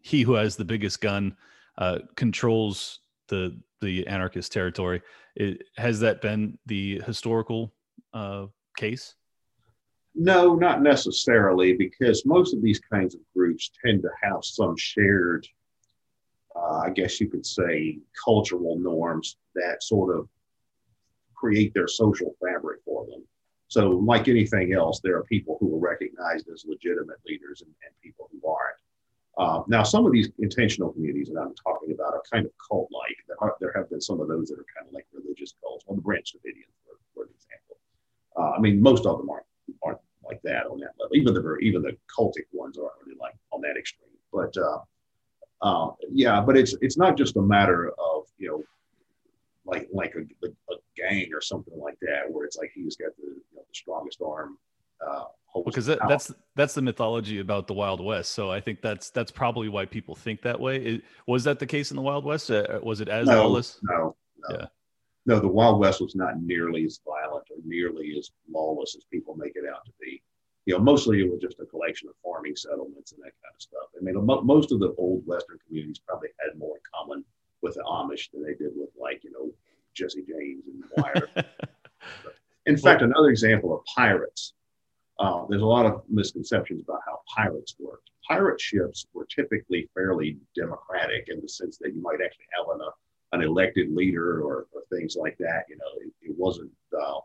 he 0.00 0.22
who 0.22 0.34
has 0.34 0.56
the 0.56 0.64
biggest 0.64 1.00
gun 1.00 1.36
uh, 1.78 1.98
controls 2.16 3.00
the 3.28 3.58
the 3.80 4.06
anarchist 4.06 4.52
territory. 4.52 5.02
It, 5.34 5.64
has 5.76 6.00
that 6.00 6.20
been 6.20 6.58
the 6.66 7.00
historical 7.04 7.72
uh, 8.14 8.46
case? 8.76 9.14
No, 10.14 10.54
not 10.54 10.82
necessarily, 10.82 11.72
because 11.72 12.26
most 12.26 12.54
of 12.54 12.62
these 12.62 12.78
kinds 12.78 13.14
of 13.14 13.20
groups 13.34 13.70
tend 13.84 14.02
to 14.02 14.10
have 14.22 14.44
some 14.44 14.76
shared, 14.76 15.46
uh, 16.54 16.82
I 16.84 16.90
guess 16.90 17.20
you 17.20 17.28
could 17.28 17.46
say, 17.46 17.98
cultural 18.22 18.78
norms 18.78 19.38
that 19.54 19.82
sort 19.82 20.16
of 20.16 20.28
create 21.34 21.72
their 21.74 21.88
social 21.88 22.36
fabric 22.40 22.80
for 22.84 23.06
them. 23.06 23.24
So, 23.68 23.88
like 23.88 24.28
anything 24.28 24.74
else, 24.74 25.00
there 25.00 25.16
are 25.16 25.24
people 25.24 25.56
who 25.58 25.74
are 25.74 25.80
recognized 25.80 26.46
as 26.52 26.64
legitimate 26.68 27.18
leaders 27.26 27.62
and, 27.62 27.74
and 27.84 27.94
people 28.02 28.28
who 28.30 28.46
aren't. 28.46 28.76
Uh, 29.38 29.62
now, 29.66 29.82
some 29.82 30.04
of 30.04 30.12
these 30.12 30.28
intentional 30.38 30.92
communities 30.92 31.30
that 31.32 31.40
I'm 31.40 31.54
talking 31.54 31.92
about 31.92 32.12
are 32.12 32.22
kind 32.30 32.44
of 32.44 32.52
cult 32.68 32.90
like. 32.92 33.16
There, 33.26 33.52
there, 33.60 33.72
have 33.74 33.88
been 33.88 34.00
some 34.00 34.20
of 34.20 34.28
those 34.28 34.48
that 34.48 34.58
are 34.58 34.66
kind 34.76 34.86
of 34.86 34.92
like 34.92 35.06
religious 35.12 35.54
cults. 35.62 35.84
Well, 35.86 35.96
the 35.96 36.02
Branch 36.02 36.34
Davidians, 36.34 36.74
for, 36.84 36.98
for 37.14 37.24
example. 37.24 37.78
Uh, 38.36 38.56
I 38.56 38.60
mean, 38.60 38.80
most 38.82 39.06
of 39.06 39.18
them 39.18 39.30
aren't 39.30 39.46
aren't 39.82 40.00
like 40.22 40.42
that 40.42 40.66
on 40.66 40.80
that 40.80 40.92
level. 40.98 41.16
Even 41.16 41.34
the 41.34 41.56
even 41.62 41.82
the 41.82 41.96
cultic 42.14 42.46
ones 42.52 42.76
aren't 42.76 42.92
really 43.04 43.18
like 43.18 43.34
on 43.52 43.62
that 43.62 43.76
extreme. 43.78 44.10
But 44.32 44.54
uh, 44.56 44.78
uh, 45.62 45.92
yeah, 46.10 46.40
but 46.40 46.56
it's 46.56 46.74
it's 46.82 46.98
not 46.98 47.16
just 47.16 47.36
a 47.36 47.42
matter 47.42 47.90
of 47.90 48.24
you 48.38 48.48
know 48.48 48.64
like 49.64 49.88
like 49.92 50.14
a, 50.14 50.46
a, 50.46 50.76
gang 50.94 51.30
or 51.32 51.40
something 51.40 51.78
like 51.78 51.96
that 52.02 52.30
where 52.30 52.44
it's 52.44 52.58
like 52.58 52.70
he's 52.74 52.96
got 52.96 53.16
the, 53.16 53.22
you 53.22 53.42
know, 53.54 53.62
the 53.66 53.74
strongest 53.74 54.20
arm. 54.20 54.58
Uh, 55.06 55.24
because 55.66 55.84
that, 55.84 55.98
that's 56.08 56.32
that's 56.56 56.72
the 56.72 56.80
mythology 56.80 57.40
about 57.40 57.66
the 57.66 57.74
Wild 57.74 58.02
West. 58.02 58.30
So 58.30 58.50
I 58.50 58.60
think 58.60 58.80
that's 58.80 59.10
that's 59.10 59.30
probably 59.30 59.68
why 59.68 59.84
people 59.84 60.14
think 60.14 60.42
that 60.42 60.58
way. 60.58 60.76
It, 60.76 61.02
was 61.26 61.44
that 61.44 61.58
the 61.58 61.66
case 61.66 61.90
in 61.90 61.96
the 61.96 62.02
Wild 62.02 62.24
West? 62.24 62.50
Uh, 62.50 62.80
was 62.82 63.00
it 63.00 63.08
as 63.08 63.26
no, 63.26 63.42
lawless? 63.42 63.78
No, 63.82 64.16
no. 64.48 64.56
Yeah 64.56 64.66
no, 65.26 65.38
the 65.38 65.48
Wild 65.48 65.78
West 65.78 66.00
was 66.00 66.14
not 66.14 66.40
nearly 66.42 66.84
as 66.84 67.00
violent 67.04 67.46
or 67.50 67.56
nearly 67.64 68.16
as 68.18 68.30
lawless 68.50 68.96
as 68.96 69.04
people 69.04 69.36
make 69.36 69.52
it 69.54 69.64
out 69.68 69.84
to 69.84 69.92
be. 70.00 70.22
You 70.66 70.74
know, 70.74 70.80
mostly 70.80 71.20
it 71.20 71.30
was 71.30 71.40
just 71.40 71.60
a 71.60 71.66
collection 71.66 72.08
of 72.08 72.14
farming 72.22 72.56
settlements 72.56 73.12
and 73.12 73.20
that 73.20 73.32
kind 73.42 73.54
of 73.54 73.62
stuff. 73.62 73.88
I 73.98 74.02
mean, 74.02 74.14
most 74.24 74.72
of 74.72 74.80
the 74.80 74.94
old 74.98 75.26
Western 75.26 75.58
communities 75.66 76.00
probably 76.06 76.28
had 76.40 76.58
more 76.58 76.76
in 76.76 76.82
common 76.94 77.24
with 77.62 77.74
the 77.74 77.82
Amish 77.82 78.30
than 78.32 78.42
they 78.42 78.54
did 78.54 78.72
with, 78.74 78.90
like, 79.00 79.22
you 79.24 79.32
know, 79.32 79.52
Jesse 79.94 80.24
James 80.26 80.64
and 80.66 80.84
Wire. 80.96 81.28
In 82.66 82.76
fact, 82.76 83.02
another 83.02 83.28
example 83.28 83.74
of 83.74 83.84
pirates. 83.96 84.54
Uh, 85.18 85.44
there's 85.48 85.62
a 85.62 85.66
lot 85.66 85.86
of 85.86 86.02
misconceptions 86.08 86.82
about 86.82 87.00
how 87.06 87.20
pirates 87.34 87.76
worked. 87.78 88.10
Pirate 88.26 88.60
ships 88.60 89.06
were 89.12 89.26
typically 89.26 89.88
fairly 89.94 90.38
democratic 90.54 91.28
in 91.28 91.40
the 91.40 91.48
sense 91.48 91.78
that 91.78 91.94
you 91.94 92.00
might 92.00 92.20
actually 92.24 92.46
have 92.56 92.74
an, 92.74 92.80
uh, 92.80 92.90
an 93.32 93.42
elected 93.42 93.94
leader 93.94 94.40
or, 94.42 94.66
or, 94.72 94.82
things 94.90 95.16
like 95.16 95.36
that. 95.38 95.64
You 95.68 95.76
know, 95.76 95.84
it, 96.00 96.12
it 96.30 96.36
wasn't. 96.36 96.70
Uh, 96.98 97.20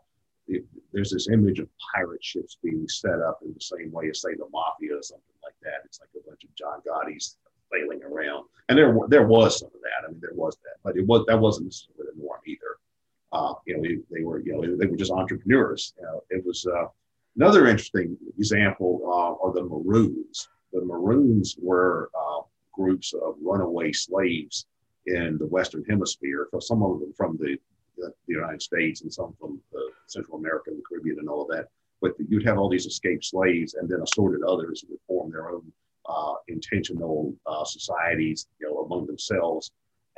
it, 0.48 0.64
there's 0.92 1.10
this 1.10 1.28
image 1.28 1.58
of 1.58 1.68
pirate 1.94 2.24
ships 2.24 2.56
being 2.62 2.88
set 2.88 3.20
up 3.20 3.40
in 3.44 3.52
the 3.52 3.60
same 3.60 3.92
way 3.92 4.08
as, 4.08 4.22
say, 4.22 4.34
the 4.34 4.48
mafia 4.50 4.96
or 4.96 5.02
something 5.02 5.36
like 5.42 5.54
that. 5.62 5.82
It's 5.84 6.00
like 6.00 6.08
a 6.16 6.26
bunch 6.26 6.44
of 6.44 6.54
John 6.54 6.80
Gotti's 6.86 7.36
sailing 7.70 8.02
around, 8.02 8.46
and 8.68 8.78
there 8.78 8.96
there 9.08 9.26
was 9.26 9.58
some 9.58 9.68
of 9.68 9.80
that. 9.82 10.06
I 10.06 10.10
mean, 10.10 10.20
there 10.20 10.34
was 10.34 10.56
that, 10.64 10.76
but 10.82 10.96
it 10.96 11.06
was 11.06 11.24
that 11.26 11.38
wasn't 11.38 11.66
necessarily 11.66 12.12
the 12.14 12.22
norm 12.22 12.40
either. 12.46 12.76
Uh, 13.30 13.54
you 13.66 13.76
know, 13.76 13.82
they, 13.82 13.98
they, 14.10 14.24
were 14.24 14.40
you 14.40 14.52
know 14.52 14.76
they 14.76 14.86
were 14.86 14.96
just 14.96 15.12
entrepreneurs. 15.12 15.92
You 15.98 16.04
know, 16.04 16.22
it 16.30 16.44
was 16.46 16.66
uh, 16.66 16.86
another 17.38 17.68
interesting 17.68 18.16
example 18.36 19.00
uh, 19.06 19.46
are 19.46 19.52
the 19.52 19.62
Maroons. 19.62 20.48
The 20.72 20.84
Maroons 20.84 21.56
were 21.60 22.10
uh, 22.18 22.42
groups 22.72 23.14
of 23.14 23.36
runaway 23.40 23.92
slaves 23.92 24.66
in 25.06 25.38
the 25.38 25.46
Western 25.46 25.84
Hemisphere. 25.88 26.48
For 26.50 26.60
some 26.60 26.82
of 26.82 27.00
them 27.00 27.12
from 27.16 27.38
the, 27.40 27.56
the, 27.96 28.12
United 28.26 28.60
States 28.60 29.02
and 29.02 29.12
some 29.12 29.34
from 29.40 29.60
Central 30.06 30.38
America 30.38 30.70
and 30.70 30.78
the 30.78 30.82
Caribbean 30.88 31.18
and 31.20 31.28
all 31.28 31.42
of 31.42 31.48
that. 31.48 31.68
But 32.00 32.12
you'd 32.28 32.46
have 32.46 32.58
all 32.58 32.68
these 32.68 32.86
escaped 32.86 33.24
slaves 33.24 33.74
and 33.74 33.88
then 33.88 34.00
assorted 34.02 34.42
others 34.42 34.82
who 34.82 34.92
would 34.92 35.00
form 35.06 35.30
their 35.30 35.50
own 35.50 35.72
uh, 36.08 36.34
intentional 36.48 37.34
uh, 37.46 37.64
societies, 37.64 38.46
you 38.60 38.68
know, 38.68 38.78
among 38.78 39.06
themselves, 39.06 39.72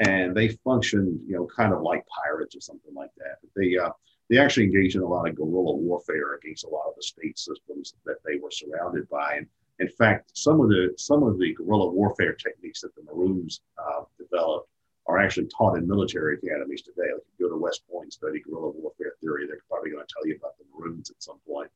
and 0.07 0.35
they 0.35 0.49
functioned, 0.65 1.21
you 1.27 1.35
know, 1.35 1.47
kind 1.47 1.73
of 1.73 1.83
like 1.83 2.05
pirates 2.25 2.57
or 2.57 2.61
something 2.61 2.95
like 2.95 3.11
that. 3.17 3.37
But 3.43 3.51
they 3.57 3.77
uh, 3.77 3.91
they 4.31 4.39
actually 4.39 4.65
engaged 4.65 4.95
in 4.95 5.03
a 5.03 5.07
lot 5.07 5.29
of 5.29 5.35
guerrilla 5.35 5.75
warfare 5.75 6.37
against 6.37 6.65
a 6.65 6.69
lot 6.69 6.87
of 6.89 6.95
the 6.95 7.03
state 7.03 7.37
systems 7.37 7.95
that 8.07 8.19
they 8.25 8.37
were 8.37 8.51
surrounded 8.51 9.09
by. 9.09 9.35
And 9.35 9.47
in 9.81 9.89
fact, 9.89 10.31
some 10.35 10.61
of 10.61 10.69
the 10.69 10.95
some 10.97 11.25
of 11.25 11.39
the 11.39 11.53
guerrilla 11.55 11.91
warfare 11.91 12.35
techniques 12.35 12.81
that 12.83 12.95
the 12.95 13.03
Maroons 13.03 13.61
uh, 13.77 14.05
developed 14.19 14.69
are 15.09 15.19
actually 15.19 15.49
taught 15.49 15.77
in 15.77 15.89
military 15.89 16.37
academies 16.37 16.83
today. 16.83 17.13
Like 17.13 17.23
you 17.39 17.49
go 17.49 17.55
to 17.55 17.61
West 17.61 17.83
Point 17.91 18.05
and 18.05 18.13
study 18.13 18.41
guerrilla 18.41 18.71
warfare 18.71 19.15
theory, 19.21 19.47
they're 19.49 19.59
probably 19.69 19.91
going 19.91 20.07
to 20.07 20.15
tell 20.15 20.27
you 20.27 20.37
about 20.37 20.57
the 20.59 20.65
Maroons 20.73 21.11
at 21.11 21.21
some 21.21 21.39
point. 21.45 21.71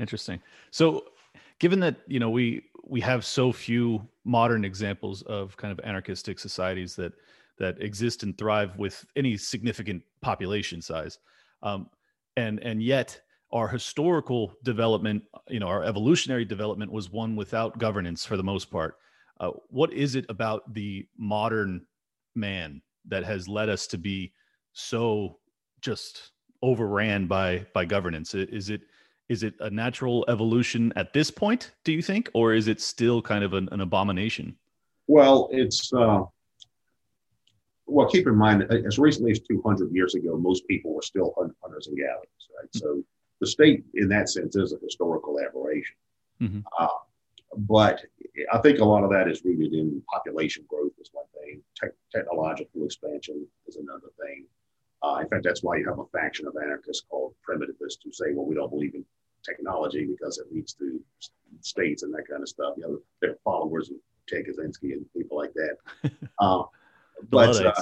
Interesting. 0.00 0.40
So, 0.70 1.04
given 1.58 1.80
that 1.80 1.96
you 2.06 2.18
know 2.18 2.30
we 2.30 2.62
we 2.84 3.02
have 3.02 3.26
so 3.26 3.52
few 3.52 4.08
modern 4.24 4.64
examples 4.64 5.20
of 5.22 5.54
kind 5.58 5.70
of 5.70 5.84
anarchistic 5.84 6.38
societies 6.38 6.96
that 6.96 7.12
that 7.58 7.80
exist 7.80 8.22
and 8.22 8.36
thrive 8.36 8.76
with 8.76 9.04
any 9.16 9.36
significant 9.36 10.02
population 10.20 10.80
size, 10.82 11.18
um, 11.62 11.88
and 12.36 12.58
and 12.60 12.82
yet 12.82 13.20
our 13.52 13.68
historical 13.68 14.52
development, 14.64 15.22
you 15.48 15.60
know, 15.60 15.68
our 15.68 15.84
evolutionary 15.84 16.44
development 16.44 16.90
was 16.90 17.10
one 17.10 17.36
without 17.36 17.78
governance 17.78 18.26
for 18.26 18.36
the 18.36 18.42
most 18.42 18.70
part. 18.70 18.96
Uh, 19.38 19.50
what 19.68 19.92
is 19.92 20.14
it 20.14 20.24
about 20.28 20.72
the 20.74 21.06
modern 21.16 21.86
man 22.34 22.82
that 23.06 23.24
has 23.24 23.48
led 23.48 23.68
us 23.68 23.86
to 23.86 23.98
be 23.98 24.32
so 24.72 25.38
just 25.80 26.32
overran 26.62 27.26
by 27.26 27.64
by 27.72 27.84
governance? 27.84 28.34
Is 28.34 28.70
it 28.70 28.82
is 29.28 29.42
it 29.42 29.54
a 29.60 29.70
natural 29.70 30.24
evolution 30.28 30.92
at 30.96 31.12
this 31.12 31.30
point? 31.30 31.72
Do 31.84 31.92
you 31.92 32.02
think, 32.02 32.30
or 32.32 32.54
is 32.54 32.68
it 32.68 32.80
still 32.80 33.20
kind 33.20 33.42
of 33.42 33.54
an, 33.54 33.68
an 33.72 33.80
abomination? 33.80 34.56
Well, 35.08 35.48
it's 35.52 35.92
uh, 35.92 36.22
well. 37.86 38.08
Keep 38.08 38.26
in 38.26 38.36
mind, 38.36 38.64
as 38.70 38.98
recently 38.98 39.32
as 39.32 39.40
200 39.40 39.92
years 39.92 40.14
ago, 40.14 40.36
most 40.36 40.66
people 40.66 40.94
were 40.94 41.02
still 41.02 41.34
hunters 41.62 41.86
and 41.86 41.96
gatherers, 41.96 42.48
right? 42.56 42.70
Mm-hmm. 42.70 42.78
So 42.78 43.02
the 43.40 43.46
state, 43.46 43.84
in 43.94 44.08
that 44.08 44.28
sense, 44.28 44.56
is 44.56 44.72
a 44.72 44.78
historical 44.82 45.38
aberration. 45.40 45.96
Mm-hmm. 46.40 46.60
Uh, 46.78 46.88
but 47.58 48.02
I 48.52 48.58
think 48.58 48.80
a 48.80 48.84
lot 48.84 49.04
of 49.04 49.10
that 49.10 49.28
is 49.28 49.44
rooted 49.44 49.72
in 49.72 50.02
population 50.12 50.64
growth 50.68 50.92
is 51.00 51.10
one 51.12 51.24
thing, 51.34 51.62
Te- 51.80 51.96
technological 52.14 52.84
expansion 52.84 53.46
is 53.66 53.76
another 53.76 54.08
thing. 54.20 54.46
Uh, 55.02 55.18
in 55.20 55.28
fact, 55.28 55.44
that's 55.44 55.62
why 55.62 55.76
you 55.76 55.88
have 55.88 55.98
a 55.98 56.06
faction 56.06 56.46
of 56.46 56.54
anarchists 56.62 57.04
called 57.08 57.34
primitivists 57.48 57.98
who 58.04 58.12
say, 58.12 58.32
well, 58.32 58.46
we 58.46 58.54
don't 58.54 58.70
believe 58.70 58.94
in 58.94 59.04
technology 59.44 60.04
because 60.06 60.38
it 60.38 60.52
leads 60.52 60.72
to 60.74 61.00
states 61.60 62.02
and 62.02 62.12
that 62.12 62.28
kind 62.28 62.42
of 62.42 62.48
stuff. 62.48 62.74
You 62.76 62.82
know, 62.82 62.98
they're 63.20 63.36
followers 63.44 63.90
of 63.90 63.96
Ted 64.28 64.44
Kaczynski 64.46 64.92
and 64.92 65.06
people 65.12 65.38
like 65.38 65.52
that. 65.54 66.10
Uh, 66.38 66.64
but 67.30 67.64
uh, 67.64 67.72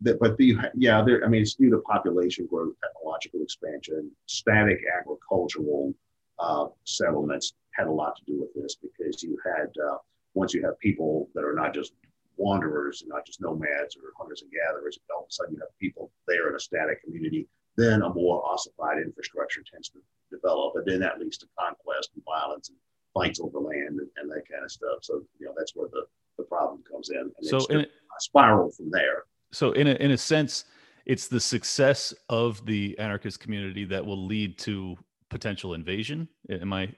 the, 0.00 0.14
but 0.20 0.36
the 0.36 0.56
yeah, 0.74 1.02
there. 1.02 1.24
I 1.24 1.28
mean, 1.28 1.42
it's 1.42 1.54
due 1.54 1.70
to 1.70 1.78
population 1.78 2.46
growth, 2.46 2.74
technological 2.82 3.42
expansion, 3.42 4.10
static 4.26 4.78
agricultural 4.98 5.94
uh, 6.38 6.66
settlements 6.84 7.54
had 7.72 7.86
a 7.86 7.92
lot 7.92 8.16
to 8.16 8.24
do 8.24 8.40
with 8.40 8.52
this 8.54 8.76
because 8.76 9.22
you 9.22 9.38
had 9.44 9.68
uh, 9.82 9.96
once 10.34 10.54
you 10.54 10.64
have 10.64 10.78
people 10.78 11.28
that 11.34 11.44
are 11.44 11.54
not 11.54 11.74
just 11.74 11.92
wanderers 12.36 13.02
and 13.02 13.08
not 13.08 13.24
just 13.24 13.40
nomads 13.40 13.96
or 13.96 14.12
hunters 14.18 14.42
and 14.42 14.50
gatherers, 14.52 14.98
all 15.14 15.22
of 15.22 15.28
a 15.28 15.32
sudden 15.32 15.54
you 15.54 15.60
have 15.60 15.78
people 15.80 16.10
there 16.26 16.48
in 16.48 16.54
a 16.54 16.60
static 16.60 17.02
community. 17.02 17.48
Then 17.76 18.02
a 18.02 18.12
more 18.12 18.44
ossified 18.46 18.98
infrastructure 18.98 19.62
tends 19.70 19.90
to 19.90 19.98
develop, 20.30 20.76
and 20.76 20.86
then 20.86 21.00
that 21.00 21.18
leads 21.18 21.36
to 21.38 21.46
conquest 21.58 22.10
and 22.14 22.24
violence 22.24 22.70
and 22.70 22.78
fights 23.12 23.40
over 23.40 23.58
land 23.58 24.00
and, 24.00 24.08
and 24.16 24.30
that 24.30 24.48
kind 24.50 24.64
of 24.64 24.70
stuff. 24.70 24.98
So 25.02 25.22
you 25.38 25.46
know 25.46 25.54
that's 25.56 25.72
where 25.74 25.88
the, 25.92 26.04
the 26.36 26.44
problem 26.44 26.82
comes 26.90 27.10
in. 27.10 27.30
And 27.38 27.46
so 27.46 27.64
in 27.66 27.80
a 27.80 27.86
spiral 28.18 28.70
from 28.70 28.90
there. 28.90 29.24
So 29.52 29.72
in 29.72 29.86
a, 29.86 29.94
in 29.94 30.10
a 30.10 30.18
sense, 30.18 30.64
it's 31.06 31.28
the 31.28 31.40
success 31.40 32.12
of 32.28 32.64
the 32.66 32.98
anarchist 32.98 33.40
community 33.40 33.84
that 33.84 34.04
will 34.04 34.26
lead 34.26 34.58
to 34.58 34.96
potential 35.30 35.74
invasion. 35.74 36.28
Am 36.50 36.72
I 36.72 36.92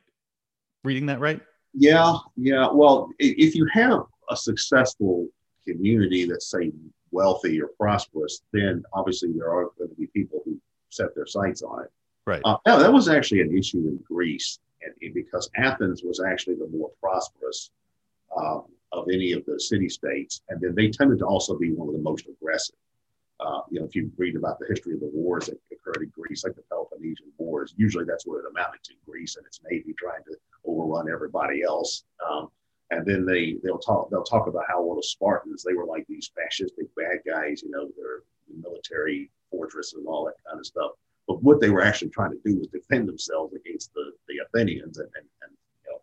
reading 0.84 1.06
that 1.06 1.20
right? 1.20 1.40
Yeah, 1.74 2.16
yeah. 2.36 2.68
Well, 2.72 3.10
if 3.18 3.54
you 3.54 3.68
have 3.72 4.04
a 4.30 4.36
successful 4.36 5.28
community 5.66 6.24
that's 6.24 6.50
say 6.50 6.72
wealthy 7.10 7.60
or 7.60 7.68
prosperous, 7.78 8.42
then 8.52 8.82
obviously 8.92 9.32
there 9.32 9.50
are 9.50 9.70
going 9.78 9.90
to 9.90 9.96
be 9.96 10.06
people 10.08 10.40
who 10.44 10.58
set 10.88 11.14
their 11.14 11.26
sights 11.26 11.62
on 11.62 11.84
it. 11.84 11.90
Right. 12.26 12.42
Uh, 12.44 12.56
that 12.64 12.92
was 12.92 13.08
actually 13.08 13.40
an 13.40 13.56
issue 13.56 13.78
in 13.78 13.98
Greece, 14.06 14.58
and, 14.82 15.14
because 15.14 15.50
Athens 15.56 16.02
was 16.02 16.20
actually 16.20 16.56
the 16.56 16.68
more 16.68 16.90
prosperous 17.00 17.70
um, 18.36 18.64
of 18.92 19.06
any 19.12 19.32
of 19.32 19.44
the 19.44 19.58
city 19.60 19.88
states, 19.88 20.42
and 20.48 20.60
then 20.60 20.74
they 20.74 20.88
tended 20.88 21.18
to 21.18 21.26
also 21.26 21.58
be 21.58 21.72
one 21.72 21.88
of 21.88 21.94
the 21.94 22.00
most 22.00 22.26
aggressive. 22.26 22.76
Uh, 23.40 23.60
you 23.70 23.78
know, 23.78 23.86
if 23.86 23.94
you 23.94 24.10
read 24.16 24.34
about 24.34 24.58
the 24.58 24.66
history 24.66 24.94
of 24.94 25.00
the 25.00 25.10
wars 25.12 25.46
that 25.46 25.60
occurred 25.72 26.02
in 26.02 26.08
Greece, 26.08 26.42
like 26.44 26.56
the 26.56 26.62
Peloponnesian 26.62 27.26
Wars, 27.38 27.74
usually 27.76 28.04
that's 28.04 28.26
what 28.26 28.38
it 28.38 28.50
amounted 28.50 28.82
to: 28.84 28.94
Greece 29.06 29.36
and 29.36 29.46
its 29.46 29.60
navy 29.70 29.94
trying 29.96 30.24
to 30.24 30.36
overrun 30.64 31.10
everybody 31.12 31.62
else. 31.62 32.04
Um, 32.28 32.48
and 32.90 33.06
then 33.06 33.26
they 33.26 33.56
they'll 33.62 33.78
talk 33.78 34.10
they'll 34.10 34.24
talk 34.24 34.46
about 34.46 34.64
how 34.66 34.82
well 34.82 34.96
the 34.96 35.02
Spartans 35.02 35.62
they 35.62 35.74
were 35.74 35.84
like 35.84 36.06
these 36.08 36.30
fascistic 36.36 36.88
bad 36.96 37.18
guys, 37.26 37.62
you 37.62 37.70
know, 37.70 37.88
their 37.96 38.22
military 38.60 39.30
fortress 39.50 39.94
and 39.94 40.06
all 40.06 40.24
that 40.24 40.34
kind 40.48 40.58
of 40.58 40.66
stuff. 40.66 40.92
But 41.26 41.42
what 41.42 41.60
they 41.60 41.70
were 41.70 41.82
actually 41.82 42.10
trying 42.10 42.30
to 42.30 42.40
do 42.44 42.58
was 42.58 42.68
defend 42.68 43.06
themselves 43.06 43.54
against 43.54 43.92
the, 43.92 44.12
the 44.28 44.36
Athenians. 44.46 44.98
And, 44.98 45.08
and, 45.14 45.26
and 45.42 45.52
you 45.84 45.92
know, 45.92 46.00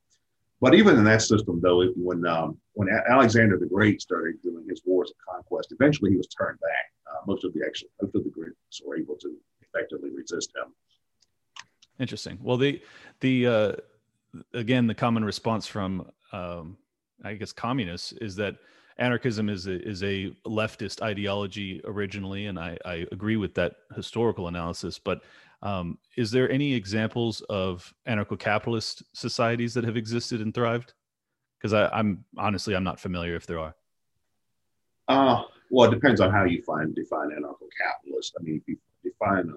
but 0.61 0.75
even 0.75 0.97
in 0.97 1.03
that 1.05 1.23
system, 1.23 1.59
though, 1.61 1.83
when 1.95 2.25
um, 2.27 2.57
when 2.75 2.89
Alexander 3.09 3.57
the 3.57 3.65
Great 3.65 4.01
started 4.01 4.41
doing 4.41 4.65
his 4.69 4.81
wars 4.85 5.11
of 5.11 5.17
conquest, 5.33 5.71
eventually 5.71 6.11
he 6.11 6.17
was 6.17 6.27
turned 6.27 6.59
back. 6.59 6.91
Uh, 7.09 7.21
most 7.25 7.43
of 7.43 7.53
the 7.53 7.61
actual 7.65 7.87
most 8.01 8.15
of 8.15 8.23
the 8.23 8.29
Greeks 8.29 8.81
were 8.85 8.97
able 8.97 9.15
to 9.15 9.35
effectively 9.61 10.11
resist 10.11 10.51
him. 10.55 10.73
Interesting. 11.99 12.37
Well, 12.41 12.57
the 12.57 12.81
the 13.21 13.47
uh, 13.47 13.71
again 14.53 14.87
the 14.87 14.95
common 14.95 15.23
response 15.23 15.65
from 15.67 16.09
um, 16.31 16.77
I 17.23 17.33
guess 17.35 17.53
communists 17.53 18.11
is 18.13 18.35
that 18.35 18.57
anarchism 18.97 19.49
is 19.49 19.67
a, 19.67 19.81
is 19.87 20.03
a 20.03 20.31
leftist 20.45 21.01
ideology 21.01 21.81
originally, 21.85 22.47
and 22.47 22.59
I, 22.59 22.77
I 22.85 23.05
agree 23.11 23.37
with 23.37 23.53
that 23.55 23.75
historical 23.95 24.47
analysis. 24.47 24.99
But 24.99 25.21
um, 25.61 25.97
is 26.17 26.31
there 26.31 26.49
any 26.49 26.73
examples 26.73 27.41
of 27.49 27.93
anarcho-capitalist 28.07 29.03
societies 29.13 29.73
that 29.73 29.83
have 29.83 29.97
existed 29.97 30.41
and 30.41 30.53
thrived? 30.53 30.93
Because 31.57 31.73
I'm 31.73 32.25
honestly 32.37 32.75
I'm 32.75 32.83
not 32.83 32.99
familiar 32.99 33.35
if 33.35 33.45
there 33.45 33.59
are. 33.59 33.75
Uh, 35.07 35.43
well, 35.71 35.89
it 35.89 35.93
depends 35.93 36.21
on 36.21 36.31
how 36.31 36.43
you 36.43 36.61
find 36.63 36.93
define 36.95 37.29
anarcho-capitalist. 37.29 38.35
I 38.39 38.43
mean, 38.43 38.57
if 38.57 38.67
you 38.67 38.77
define 39.03 39.51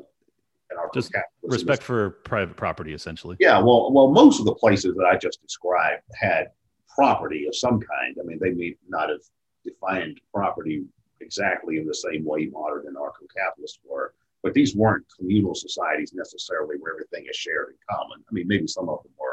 just 0.95 1.13
respect 1.43 1.83
for 1.83 2.11
private 2.11 2.57
property, 2.57 2.93
essentially. 2.93 3.37
Yeah, 3.41 3.59
well, 3.59 3.91
well, 3.93 4.09
most 4.09 4.39
of 4.39 4.47
the 4.47 4.55
places 4.55 4.95
that 4.97 5.05
I 5.05 5.17
just 5.17 5.41
described 5.43 6.03
had 6.15 6.49
property 6.95 7.47
of 7.47 7.55
some 7.57 7.81
kind. 7.81 8.17
I 8.21 8.25
mean, 8.25 8.39
they 8.41 8.51
may 8.51 8.77
not 8.89 9.09
have 9.09 9.21
defined 9.65 10.21
property 10.33 10.85
exactly 11.21 11.79
in 11.79 11.87
the 11.87 11.95
same 11.95 12.25
way 12.25 12.47
modern 12.47 12.85
anarcho-capitalists 12.87 13.81
were, 13.85 14.15
but 14.43 14.55
these 14.55 14.77
weren't 14.77 15.07
communal 15.19 15.55
societies 15.55 16.13
necessarily 16.15 16.77
where 16.79 16.93
everything 16.93 17.27
is 17.29 17.37
shared 17.37 17.69
in 17.71 17.77
common. 17.91 18.25
I 18.29 18.33
mean, 18.33 18.47
maybe 18.47 18.67
some 18.67 18.89
of 18.89 19.03
them 19.03 19.13
were, 19.19 19.28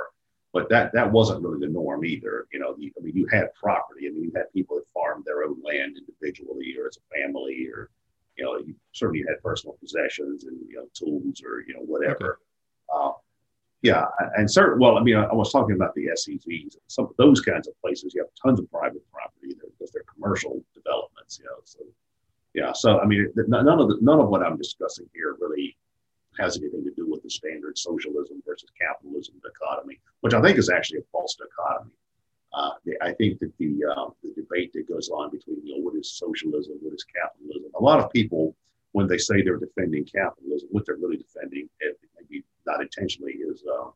but 0.56 0.70
that 0.70 0.94
that 0.94 1.12
wasn't 1.12 1.44
really 1.44 1.60
the 1.60 1.72
norm 1.72 2.06
either. 2.06 2.48
You 2.54 2.60
know, 2.60 2.76
you, 2.80 2.90
I 2.98 3.04
mean, 3.04 3.14
you 3.14 3.28
had 3.30 3.54
property. 3.54 4.08
I 4.08 4.12
mean, 4.12 4.24
you 4.24 4.32
had 4.34 4.54
people 4.54 4.78
that 4.78 4.86
farmed 4.94 5.26
their 5.26 5.44
own 5.44 5.62
land 5.62 5.98
individually 5.98 6.74
or 6.80 6.88
as 6.88 6.98
a 6.98 7.22
family 7.22 7.68
or 7.68 7.90
you 8.38 8.46
know, 8.46 8.58
you 8.58 8.74
certainly 8.94 9.26
had 9.28 9.44
personal 9.44 9.76
possessions 9.82 10.46
and 10.46 10.58
you 10.70 10.78
know 10.78 10.88
tools 10.94 11.42
or 11.46 11.66
you 11.68 11.74
know 11.74 11.82
whatever. 11.82 12.40
Okay. 12.90 13.06
Uh, 13.06 13.12
yeah, 13.82 14.06
and 14.38 14.50
certain. 14.50 14.80
Well, 14.80 14.98
I 14.98 15.04
mean, 15.04 15.18
I, 15.18 15.26
I, 15.26 15.34
was 15.34 15.52
talking 15.52 15.76
about 15.76 15.94
the 15.94 16.08
SEZs. 16.16 16.78
Some 16.88 17.06
of 17.06 17.12
those 17.18 17.42
kinds 17.42 17.68
of 17.68 17.74
places, 17.82 18.14
you 18.16 18.22
have 18.22 18.30
tons 18.42 18.62
of 18.62 18.72
private 18.72 19.04
property 19.12 19.56
there 19.60 19.70
because 19.78 19.92
they're 19.92 20.04
commercial 20.04 20.64
developments. 20.74 21.38
You 21.38 21.46
know, 21.48 21.60
so 21.66 21.80
yeah. 22.54 22.72
So 22.72 23.00
I 23.00 23.06
mean, 23.06 23.30
none 23.36 23.68
of 23.68 23.90
the, 23.90 23.98
none 24.00 24.22
of 24.22 24.30
what 24.30 24.42
I'm 24.42 24.56
discussing 24.56 25.06
here 25.14 25.36
really 25.38 25.76
has 26.38 26.58
anything 26.58 26.84
to 26.84 26.92
do 26.92 27.10
with 27.10 27.24
the 27.24 27.30
standard 27.30 27.78
socialism 27.78 28.42
versus 28.46 28.70
capitalism 28.80 29.36
dichotomy, 29.44 30.00
which 30.22 30.34
I 30.34 30.42
think 30.42 30.58
is 30.58 30.70
actually 30.70 31.00
a 31.00 31.04
false 31.12 31.36
dichotomy. 31.36 31.92
Uh, 32.54 32.72
I 33.02 33.12
think 33.12 33.40
that 33.40 33.52
the, 33.58 33.84
uh, 33.84 34.10
the 34.24 34.34
debate 34.34 34.72
that 34.74 34.88
goes 34.88 35.10
on 35.10 35.30
between 35.30 35.58
you 35.64 35.76
know 35.76 35.82
what 35.82 35.96
is 35.96 36.12
socialism, 36.12 36.78
what 36.82 36.94
is 36.94 37.04
capitalism. 37.04 37.70
A 37.76 37.84
lot 37.84 38.00
of 38.00 38.12
people, 38.12 38.56
when 38.94 39.08
they 39.08 39.18
say 39.18 39.42
they're 39.42 39.58
defending 39.58 40.06
capitalism, 40.06 40.70
what 40.72 40.86
they're 40.86 40.96
really 40.96 41.18
defending, 41.18 41.68
maybe 42.18 42.46
not 42.66 42.82
intentionally, 42.82 43.34
is 43.34 43.62
uh, 43.70 43.90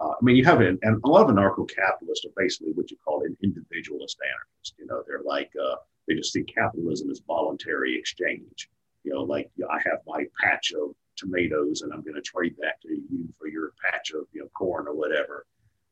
uh, 0.00 0.12
I 0.12 0.22
mean 0.22 0.36
you 0.36 0.44
have 0.46 0.62
an, 0.62 0.78
and 0.82 1.00
a 1.04 1.08
lot 1.08 1.28
of 1.28 1.36
anarcho-capitalists 1.36 2.24
are 2.24 2.32
basically 2.36 2.72
what 2.72 2.90
you 2.90 2.96
call 3.04 3.22
an 3.22 3.36
individualist 3.42 4.16
anarchist. 4.24 4.74
You 4.78 4.86
know, 4.86 5.02
they're 5.06 5.22
like 5.22 5.52
uh, 5.62 5.76
they 6.08 6.14
just 6.14 6.32
see 6.32 6.42
capitalism 6.42 7.10
as 7.10 7.20
voluntary 7.26 7.98
exchange. 7.98 8.70
You 9.04 9.12
know, 9.12 9.22
like 9.22 9.50
you 9.56 9.64
know, 9.64 9.70
I 9.70 9.80
have 9.84 10.00
my 10.06 10.24
patch 10.42 10.72
of 10.72 10.94
tomatoes 11.20 11.82
and 11.82 11.92
I'm 11.92 12.02
going 12.02 12.14
to 12.14 12.22
trade 12.22 12.56
that 12.60 12.80
to 12.82 12.88
you 12.88 13.28
for 13.38 13.46
your 13.46 13.72
patch 13.84 14.12
of 14.12 14.24
you 14.32 14.42
know 14.42 14.48
corn 14.54 14.88
or 14.88 14.94
whatever. 14.94 15.46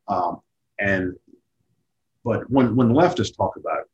Um, 0.09 0.41
and 0.79 1.15
but 2.25 2.51
when, 2.51 2.77
when 2.77 2.89
leftists 2.91 3.37
talk 3.37 3.57
about 3.57 3.85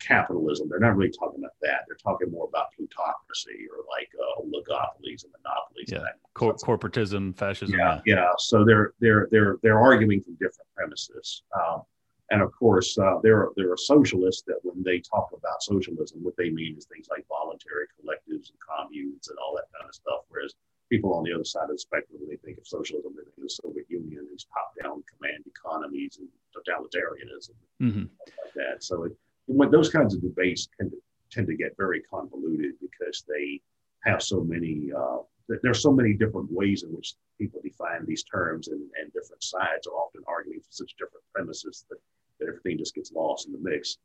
capitalism, 0.00 0.68
they're 0.68 0.80
not 0.80 0.96
really 0.96 1.12
talking 1.12 1.40
about 1.40 1.54
that. 1.62 1.84
They're 1.86 1.96
talking 1.96 2.30
more 2.30 2.48
about 2.48 2.66
plutocracy 2.76 3.66
or 3.70 3.84
like 3.88 4.10
uh, 4.18 4.42
oligopolies 4.42 5.24
and 5.24 5.32
monopolies. 5.42 5.88
Yeah, 5.88 5.98
and 5.98 6.08
Cor- 6.34 6.54
corporatism, 6.54 7.36
fascism. 7.36 7.78
Yeah, 7.78 8.00
yeah. 8.06 8.28
So 8.38 8.64
they're 8.64 8.94
they're 9.00 9.28
they're 9.30 9.58
they're 9.62 9.80
arguing 9.80 10.22
from 10.22 10.34
different 10.34 10.68
premises. 10.74 11.42
Um, 11.54 11.82
and 12.30 12.42
of 12.42 12.52
course, 12.52 12.98
uh, 12.98 13.18
there 13.22 13.38
are 13.38 13.52
there 13.56 13.70
are 13.70 13.76
socialists 13.76 14.42
that 14.46 14.58
when 14.62 14.82
they 14.82 14.98
talk 15.00 15.30
about 15.36 15.62
socialism, 15.62 16.22
what 16.22 16.36
they 16.36 16.50
mean 16.50 16.76
is 16.76 16.86
things 16.86 17.06
like 17.10 17.26
voluntary 17.28 17.86
collectives 17.94 18.50
and 18.50 18.58
communes 18.58 19.28
and 19.28 19.38
all 19.38 19.54
that 19.54 19.66
kind 19.78 19.88
of 19.88 19.94
stuff. 19.94 20.20
Whereas 20.28 20.54
people 20.90 21.14
on 21.14 21.24
the 21.24 21.32
other 21.32 21.44
side 21.44 21.64
of 21.64 21.70
the 21.70 21.78
spectrum, 21.78 22.18
when 22.20 22.30
they 22.30 22.36
think 22.36 22.58
of 22.58 22.66
socialism, 22.66 23.12
they 23.16 23.24
think 23.24 23.36
of 23.36 23.42
the 23.42 23.50
Soviet 23.50 23.86
Union, 23.88 24.26
these 24.30 24.46
top-down 24.52 25.02
command 25.10 25.44
economies 25.46 26.18
and 26.18 26.28
totalitarianism, 26.54 27.54
mm-hmm. 27.82 28.04
like 28.26 28.54
that. 28.54 28.84
So 28.84 29.04
it, 29.04 29.12
when 29.46 29.70
those 29.70 29.90
kinds 29.90 30.14
of 30.14 30.22
debates 30.22 30.68
tend 30.78 30.90
to 30.92 30.98
tend 31.30 31.46
to 31.48 31.56
get 31.56 31.76
very 31.76 32.00
convoluted 32.02 32.72
because 32.80 33.24
they 33.28 33.60
have 34.04 34.22
so 34.22 34.40
many. 34.40 34.90
Uh, 34.96 35.18
there's 35.62 35.82
so 35.82 35.92
many 35.92 36.14
different 36.14 36.50
ways 36.50 36.84
in 36.84 36.90
which 36.90 37.14
people 37.38 37.60
define 37.62 38.06
these 38.06 38.22
terms, 38.24 38.68
and, 38.68 38.80
and 38.98 39.12
different 39.12 39.42
sides 39.42 39.86
are 39.86 39.90
often 39.92 40.22
arguing 40.26 40.60
for 40.60 40.70
such 40.70 40.94
different 40.98 41.24
premises 41.34 41.84
that, 41.90 41.98
that 42.40 42.48
everything 42.48 42.78
just 42.78 42.94
gets 42.94 43.12
lost 43.12 43.46
in 43.46 43.52
the 43.52 43.58
mix. 43.58 43.98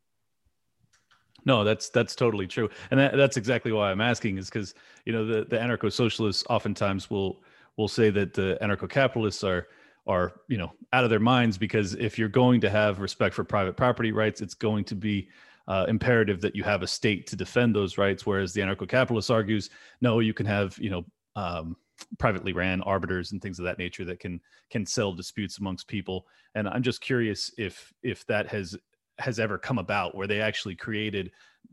No, 1.44 1.64
that's 1.64 1.88
that's 1.90 2.14
totally 2.14 2.46
true, 2.46 2.68
and 2.90 3.00
that, 3.00 3.16
that's 3.16 3.36
exactly 3.36 3.72
why 3.72 3.90
I'm 3.90 4.00
asking 4.00 4.38
is 4.38 4.48
because 4.48 4.74
you 5.04 5.12
know 5.12 5.24
the 5.24 5.44
the 5.44 5.56
anarcho 5.56 5.92
socialists 5.92 6.44
oftentimes 6.50 7.10
will 7.10 7.42
will 7.76 7.88
say 7.88 8.10
that 8.10 8.34
the 8.34 8.58
anarcho 8.60 8.88
capitalists 8.88 9.42
are 9.44 9.68
are 10.06 10.32
you 10.48 10.58
know 10.58 10.72
out 10.92 11.04
of 11.04 11.10
their 11.10 11.20
minds 11.20 11.56
because 11.56 11.94
if 11.94 12.18
you're 12.18 12.28
going 12.28 12.60
to 12.60 12.70
have 12.70 13.00
respect 13.00 13.34
for 13.34 13.44
private 13.44 13.76
property 13.76 14.12
rights, 14.12 14.40
it's 14.40 14.54
going 14.54 14.84
to 14.84 14.94
be 14.94 15.28
uh, 15.68 15.86
imperative 15.88 16.40
that 16.40 16.56
you 16.56 16.62
have 16.64 16.82
a 16.82 16.86
state 16.86 17.26
to 17.28 17.36
defend 17.36 17.74
those 17.74 17.96
rights. 17.96 18.26
Whereas 18.26 18.52
the 18.52 18.60
anarcho 18.60 18.88
capitalist 18.88 19.30
argues, 19.30 19.70
no, 20.00 20.20
you 20.20 20.34
can 20.34 20.46
have 20.46 20.76
you 20.78 20.90
know 20.90 21.04
um, 21.36 21.76
privately 22.18 22.52
ran 22.52 22.80
arbiters 22.82 23.32
and 23.32 23.40
things 23.40 23.58
of 23.58 23.64
that 23.64 23.78
nature 23.78 24.04
that 24.04 24.20
can 24.20 24.40
can 24.70 24.84
settle 24.86 25.14
disputes 25.14 25.58
amongst 25.58 25.88
people. 25.88 26.26
And 26.54 26.68
I'm 26.68 26.82
just 26.82 27.00
curious 27.00 27.52
if 27.58 27.92
if 28.02 28.26
that 28.26 28.48
has 28.48 28.76
has 29.20 29.38
ever 29.38 29.58
come 29.58 29.78
about 29.78 30.14
where 30.14 30.26
they 30.26 30.40
actually 30.40 30.74
created 30.74 31.30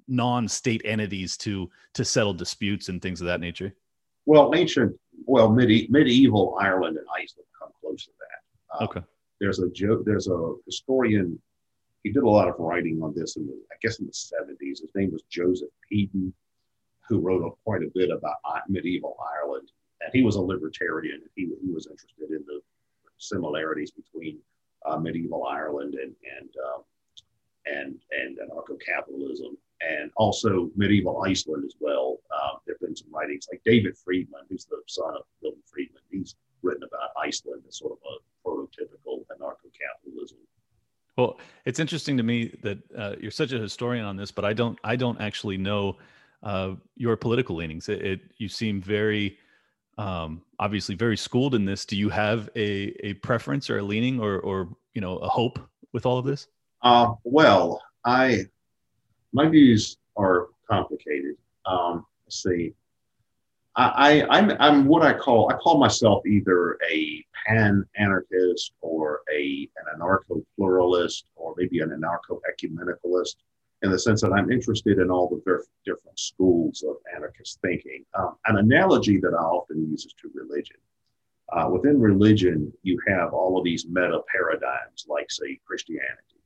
non-state 0.08 0.82
entities 0.86 1.38
to 1.38 1.70
to 1.94 2.06
settle 2.06 2.34
disputes 2.34 2.90
and 2.90 3.02
things 3.02 3.22
of 3.22 3.28
that 3.28 3.40
nature? 3.40 3.74
Well 4.26 4.54
ancient 4.56 4.98
well 5.26 5.50
medi- 5.50 5.88
medieval 5.90 6.58
ireland 6.60 6.98
and 6.98 7.06
iceland 7.16 7.48
come 7.60 7.70
close 7.82 8.06
to 8.06 8.12
that. 8.20 8.80
Uh, 8.80 8.84
okay. 8.86 9.02
there's 9.40 9.60
a 9.60 9.70
joke 9.70 10.04
there's 10.06 10.28
a 10.28 10.54
historian 10.66 11.40
he 12.04 12.12
did 12.12 12.24
a 12.24 12.30
lot 12.30 12.48
of 12.48 12.56
writing 12.60 13.02
on 13.02 13.14
this 13.16 13.36
in 13.36 13.46
the, 13.48 13.54
i 13.72 13.76
guess 13.82 14.00
in 14.00 14.06
the 14.06 14.12
70s 14.12 14.82
his 14.82 14.92
name 14.96 15.12
was 15.12 15.24
joseph 15.30 15.70
peden 15.92 16.34
who 17.08 17.20
wrote 17.20 17.46
a, 17.46 17.50
quite 17.64 17.84
a 17.84 17.92
bit 17.94 18.10
about 18.10 18.36
medieval 18.68 19.18
ireland. 19.38 19.70
And 20.02 20.12
he 20.14 20.22
was 20.22 20.36
a 20.36 20.42
libertarian 20.42 21.22
he, 21.36 21.50
he 21.62 21.72
was 21.72 21.88
interested 21.88 22.30
in 22.30 22.44
the 22.46 22.60
similarities 23.18 23.92
between 23.92 24.40
uh, 24.86 24.98
medieval 24.98 25.46
ireland 25.46 25.96
and 25.96 26.14
and 26.40 26.50
um, 26.74 26.84
and 27.76 27.96
and 28.12 28.38
anarcho-capitalism, 28.38 29.58
and 29.82 30.12
also 30.16 30.70
medieval 30.76 31.24
Iceland 31.24 31.64
as 31.66 31.76
well. 31.80 32.18
Um, 32.32 32.60
there 32.66 32.76
have 32.76 32.82
been 32.82 32.96
some 32.96 33.14
writings 33.14 33.48
like 33.52 33.62
David 33.66 33.98
Friedman, 33.98 34.42
who's 34.50 34.66
the 34.66 34.82
son 34.88 35.16
of 35.16 35.24
Milton 35.42 35.62
Friedman. 35.66 36.02
He's 36.12 36.36
written 36.64 36.84
about 36.84 37.10
Iceland 37.22 37.64
as 37.68 37.78
sort 37.78 37.94
of 37.94 38.00
a 38.04 38.48
prototypical 38.48 39.26
anarcho-capitalism. 39.36 40.38
Well, 41.18 41.40
it's 41.66 41.80
interesting 41.80 42.16
to 42.18 42.24
me 42.24 42.56
that 42.62 42.78
uh, 42.96 43.16
you're 43.20 43.32
such 43.32 43.52
a 43.52 43.60
historian 43.60 44.06
on 44.06 44.16
this, 44.16 44.32
but 44.32 44.46
I 44.46 44.54
don't 44.54 44.78
I 44.84 44.96
don't 44.96 45.20
actually 45.20 45.58
know 45.58 45.98
uh, 46.44 46.76
your 46.96 47.16
political 47.18 47.56
leanings. 47.56 47.90
It, 47.90 48.02
it 48.06 48.22
you 48.38 48.48
seem 48.48 48.82
very 48.82 49.38
um, 49.98 50.44
obviously 50.60 50.94
very 50.94 51.18
schooled 51.18 51.56
in 51.56 51.66
this. 51.66 51.86
Do 51.86 51.98
you 51.98 52.10
have 52.10 52.50
a 52.56 52.96
a 53.04 53.14
preference 53.16 53.70
or 53.70 53.80
a 53.80 53.84
leaning 53.84 54.20
or 54.20 54.40
or 54.40 54.70
you 54.94 55.02
know 55.02 55.18
a 55.18 55.28
hope 55.28 55.60
with 55.92 56.06
all 56.06 56.20
of 56.20 56.26
this? 56.26 56.48
Uh, 56.82 57.14
well, 57.24 57.82
I 58.06 58.46
my 59.34 59.48
views 59.48 59.98
are 60.16 60.48
complicated. 60.70 61.36
Um, 61.66 62.06
let's 62.26 62.42
see. 62.44 62.74
I, 63.76 64.22
I, 64.24 64.38
I'm, 64.38 64.52
I'm 64.60 64.86
what 64.86 65.04
I 65.04 65.14
call 65.14 65.52
I 65.52 65.58
call 65.58 65.80
myself 65.80 66.26
either 66.26 66.78
a 66.90 67.24
pan 67.46 67.86
anarchist 67.96 68.74
or 68.82 69.22
a 69.32 69.70
an 69.78 70.00
anarcho 70.00 70.44
pluralist 70.56 71.26
or 71.36 71.54
maybe 71.58 71.80
an 71.80 71.90
anarcho 71.90 72.40
ecumenicalist 72.52 73.36
in 73.84 73.92
the 73.92 74.00
sense 74.00 74.22
that 74.22 74.34
I'm 74.34 74.52
interested 74.52 74.98
in 74.98 75.12
all 75.12 75.30
the 75.30 75.64
different 75.86 76.20
schools 76.20 76.84
of 76.88 76.96
anarchist 77.16 77.60
thinking. 77.62 78.04
Um, 78.18 78.36
an 78.48 78.58
analogy 78.58 79.20
that 79.20 79.36
I 79.36 79.44
often 79.44 79.88
use 79.92 80.06
is 80.06 80.14
to 80.22 80.32
religion. 80.34 80.78
Uh, 81.54 81.70
within 81.72 82.02
religion, 82.02 82.74
you 82.82 83.00
have 83.08 83.34
all 83.34 83.58
of 83.58 83.64
these 83.64 83.86
meta 83.88 84.20
paradigms, 84.34 85.06
like 85.08 85.30
say 85.30 85.60
Christianity 85.66 86.37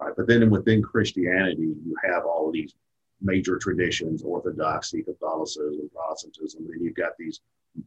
Right? 0.00 0.12
But 0.16 0.26
then 0.26 0.48
within 0.50 0.82
Christianity, 0.82 1.74
you 1.84 1.94
have 2.02 2.24
all 2.24 2.48
of 2.48 2.54
these 2.54 2.74
major 3.20 3.58
traditions, 3.58 4.22
Orthodoxy, 4.22 5.02
Catholicism, 5.02 5.90
Protestantism, 5.94 6.66
and 6.72 6.82
you've 6.82 6.94
got 6.94 7.12
these 7.18 7.40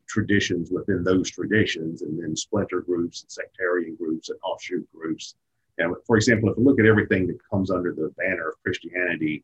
traditions 0.07 0.69
within 0.71 1.03
those 1.03 1.29
traditions, 1.29 2.03
and 2.03 2.21
then 2.21 2.35
splinter 2.35 2.81
groups 2.81 3.23
and 3.23 3.31
sectarian 3.31 3.95
groups 3.95 4.29
and 4.29 4.39
offshoot 4.43 4.87
groups. 4.93 5.35
And 5.79 5.95
for 6.05 6.15
example, 6.15 6.49
if 6.49 6.57
you 6.57 6.63
look 6.63 6.79
at 6.79 6.85
everything 6.85 7.27
that 7.27 7.39
comes 7.49 7.71
under 7.71 7.93
the 7.93 8.13
banner 8.17 8.49
of 8.49 8.61
Christianity, 8.63 9.43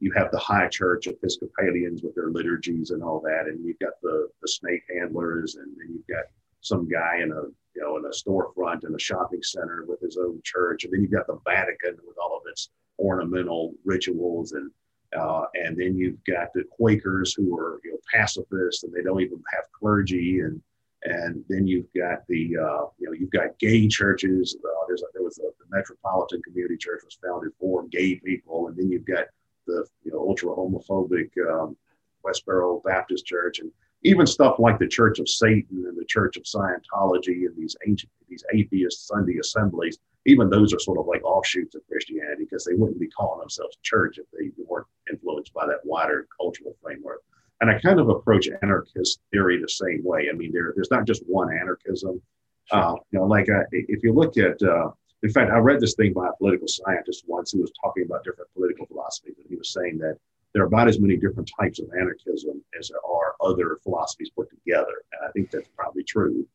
you 0.00 0.12
have 0.12 0.30
the 0.30 0.38
high 0.38 0.68
church 0.68 1.06
Episcopalians 1.06 2.02
with 2.02 2.14
their 2.14 2.30
liturgies 2.30 2.90
and 2.90 3.02
all 3.02 3.20
that, 3.20 3.46
and 3.46 3.64
you've 3.64 3.78
got 3.78 4.00
the 4.02 4.28
the 4.40 4.48
snake 4.48 4.82
handlers, 4.94 5.56
and 5.56 5.66
then 5.76 5.88
you've 5.92 6.06
got 6.06 6.24
some 6.64 6.88
guy 6.88 7.20
in 7.22 7.30
a 7.30 7.42
you 7.74 7.82
know 7.82 7.96
in 7.98 8.04
a 8.06 8.08
storefront 8.08 8.86
in 8.86 8.94
a 8.94 8.98
shopping 8.98 9.42
center 9.42 9.84
with 9.86 10.00
his 10.00 10.16
own 10.16 10.40
church, 10.42 10.84
and 10.84 10.92
then 10.92 11.02
you've 11.02 11.12
got 11.12 11.26
the 11.26 11.38
Vatican 11.46 11.96
with 12.06 12.16
all 12.18 12.36
of 12.36 12.42
its 12.50 12.70
ornamental 12.98 13.74
rituals, 13.84 14.52
and 14.52 14.70
uh, 15.16 15.44
and 15.54 15.76
then 15.76 15.96
you've 15.96 16.22
got 16.24 16.48
the 16.54 16.64
Quakers 16.70 17.34
who 17.34 17.56
are 17.56 17.80
you 17.84 17.92
know 17.92 17.98
pacifists 18.12 18.82
and 18.82 18.92
they 18.92 19.02
don't 19.02 19.20
even 19.20 19.42
have 19.54 19.64
clergy, 19.78 20.40
and 20.40 20.60
and 21.02 21.44
then 21.48 21.66
you've 21.66 21.92
got 21.94 22.26
the 22.28 22.56
uh, 22.56 22.86
you 22.98 23.06
know 23.06 23.12
you've 23.12 23.30
got 23.30 23.58
gay 23.58 23.86
churches. 23.86 24.56
Uh, 24.64 24.86
there's 24.88 25.02
a, 25.02 25.06
there 25.12 25.22
was 25.22 25.38
a, 25.38 25.42
the 25.42 25.76
Metropolitan 25.76 26.40
Community 26.42 26.78
Church 26.78 27.02
was 27.04 27.18
founded 27.22 27.52
for 27.60 27.86
gay 27.88 28.16
people, 28.16 28.68
and 28.68 28.76
then 28.76 28.90
you've 28.90 29.06
got 29.06 29.26
the 29.66 29.86
you 30.02 30.12
know 30.12 30.18
ultra 30.18 30.48
homophobic 30.48 31.30
um, 31.50 31.76
Westboro 32.24 32.82
Baptist 32.82 33.26
Church, 33.26 33.58
and 33.58 33.70
even 34.04 34.26
stuff 34.26 34.58
like 34.58 34.78
the 34.78 34.86
Church 34.86 35.18
of 35.18 35.28
Satan 35.28 35.84
and 35.88 35.96
the 35.96 36.04
Church 36.04 36.36
of 36.36 36.44
Scientology 36.44 37.46
and 37.46 37.56
these 37.56 37.76
ancient 37.86 38.12
these 38.28 38.44
atheist 38.52 39.06
Sunday 39.06 39.38
assemblies, 39.38 39.98
even 40.26 40.48
those 40.48 40.72
are 40.72 40.78
sort 40.78 40.98
of 40.98 41.06
like 41.06 41.24
offshoots 41.24 41.74
of 41.74 41.82
Christianity 41.90 42.44
because 42.44 42.64
they 42.64 42.74
wouldn't 42.74 43.00
be 43.00 43.08
calling 43.08 43.40
themselves 43.40 43.76
church 43.82 44.18
if 44.18 44.26
they 44.32 44.50
weren't 44.56 44.86
influenced 45.10 45.52
by 45.52 45.66
that 45.66 45.80
wider 45.84 46.26
cultural 46.38 46.76
framework. 46.82 47.22
And 47.60 47.70
I 47.70 47.78
kind 47.78 48.00
of 48.00 48.08
approach 48.08 48.48
anarchist 48.62 49.20
theory 49.30 49.60
the 49.60 49.68
same 49.68 50.02
way. 50.04 50.28
I 50.30 50.36
mean, 50.36 50.52
there, 50.52 50.72
there's 50.74 50.90
not 50.90 51.06
just 51.06 51.22
one 51.26 51.52
anarchism. 51.52 52.20
Sure. 52.66 52.78
Uh, 52.78 52.94
you 53.10 53.18
know, 53.18 53.24
like 53.24 53.48
uh, 53.48 53.62
if 53.72 54.02
you 54.02 54.12
look 54.12 54.36
at, 54.36 54.60
uh, 54.62 54.90
in 55.22 55.30
fact, 55.30 55.50
I 55.50 55.58
read 55.58 55.80
this 55.80 55.94
thing 55.94 56.12
by 56.12 56.28
a 56.28 56.36
political 56.38 56.68
scientist 56.68 57.24
once 57.26 57.52
who 57.52 57.60
was 57.60 57.72
talking 57.82 58.04
about 58.04 58.24
different 58.24 58.50
political 58.54 58.86
philosophies, 58.86 59.36
and 59.38 59.46
he 59.48 59.56
was 59.56 59.72
saying 59.72 59.98
that 59.98 60.18
there 60.54 60.62
are 60.62 60.66
about 60.66 60.88
as 60.88 61.00
many 61.00 61.16
different 61.16 61.50
types 61.60 61.80
of 61.80 61.88
anarchism 61.98 62.62
as 62.78 62.88
there 62.88 62.98
are 63.04 63.34
other 63.40 63.80
philosophies 63.82 64.30
put 64.30 64.48
together. 64.48 65.02
And 65.12 65.28
I 65.28 65.32
think 65.32 65.50
that's 65.50 65.68
probably 65.76 66.04
true. 66.04 66.46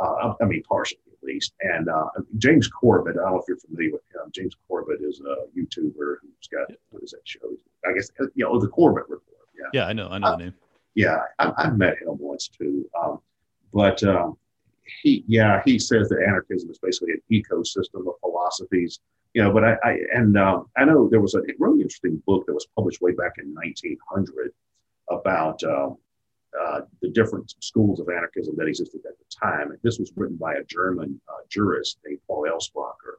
Uh, 0.00 0.34
I 0.40 0.44
mean, 0.44 0.62
partially 0.68 0.98
at 1.12 1.22
least. 1.22 1.54
And 1.60 1.88
uh, 1.88 2.06
James 2.38 2.66
Corbett, 2.66 3.16
I 3.16 3.22
don't 3.22 3.34
know 3.34 3.38
if 3.38 3.44
you're 3.46 3.56
familiar 3.58 3.92
with 3.92 4.02
him. 4.12 4.30
James 4.34 4.56
Corbett 4.66 5.00
is 5.02 5.20
a 5.20 5.46
YouTuber 5.56 6.16
who's 6.20 6.48
got, 6.52 6.76
what 6.90 7.04
is 7.04 7.12
that 7.12 7.20
show? 7.22 7.48
I 7.86 7.92
guess, 7.92 8.10
you 8.34 8.44
know, 8.44 8.58
the 8.58 8.68
Corbett 8.68 9.04
Report. 9.08 9.48
Yeah, 9.56 9.82
yeah 9.82 9.86
I 9.86 9.92
know. 9.92 10.08
I 10.08 10.18
know 10.18 10.32
the 10.32 10.44
name. 10.44 10.54
Yeah, 10.96 11.18
I, 11.38 11.52
have 11.58 11.78
met 11.78 11.98
him 11.98 12.18
once 12.18 12.48
too. 12.48 12.88
Um, 13.00 13.20
but 13.72 14.02
um, 14.02 14.36
he, 15.02 15.24
yeah, 15.28 15.62
he 15.64 15.78
says 15.78 16.08
that 16.08 16.24
anarchism 16.26 16.70
is 16.70 16.78
basically 16.78 17.12
an 17.12 17.22
ecosystem 17.30 18.06
of 18.08 18.14
philosophies 18.20 18.98
you 19.34 19.42
know, 19.42 19.52
but 19.52 19.64
I, 19.64 19.76
I 19.84 19.98
and 20.12 20.38
um, 20.38 20.66
I 20.76 20.84
know 20.84 21.08
there 21.08 21.20
was 21.20 21.34
a 21.34 21.42
really 21.58 21.82
interesting 21.82 22.22
book 22.24 22.46
that 22.46 22.54
was 22.54 22.66
published 22.76 23.02
way 23.02 23.12
back 23.12 23.32
in 23.38 23.52
1900 23.52 24.52
about 25.10 25.62
uh, 25.64 25.90
uh, 26.58 26.80
the 27.02 27.10
different 27.10 27.52
schools 27.60 27.98
of 27.98 28.08
anarchism 28.08 28.54
that 28.56 28.68
existed 28.68 29.00
at 29.06 29.18
the 29.18 29.24
time. 29.28 29.72
And 29.72 29.78
this 29.82 29.98
was 29.98 30.12
written 30.14 30.36
by 30.36 30.54
a 30.54 30.64
German 30.64 31.20
uh, 31.28 31.42
jurist 31.50 31.98
named 32.06 32.20
Paul 32.28 32.46
Eltzbacher. 32.48 33.16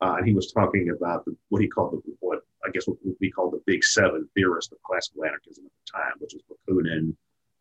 Uh, 0.00 0.16
and 0.16 0.26
he 0.26 0.34
was 0.34 0.50
talking 0.50 0.90
about 0.90 1.24
the, 1.24 1.36
what 1.50 1.62
he 1.62 1.68
called 1.68 2.02
the, 2.04 2.16
what 2.18 2.40
I 2.66 2.70
guess 2.70 2.88
what 2.88 2.98
we 3.20 3.30
call 3.30 3.50
the 3.50 3.62
big 3.64 3.84
seven 3.84 4.28
theorists 4.34 4.72
of 4.72 4.82
classical 4.82 5.24
anarchism 5.24 5.64
at 5.64 5.70
the 5.70 5.92
time, 5.98 6.12
which 6.18 6.34
was 6.34 6.42
Bakunin, 6.50 7.14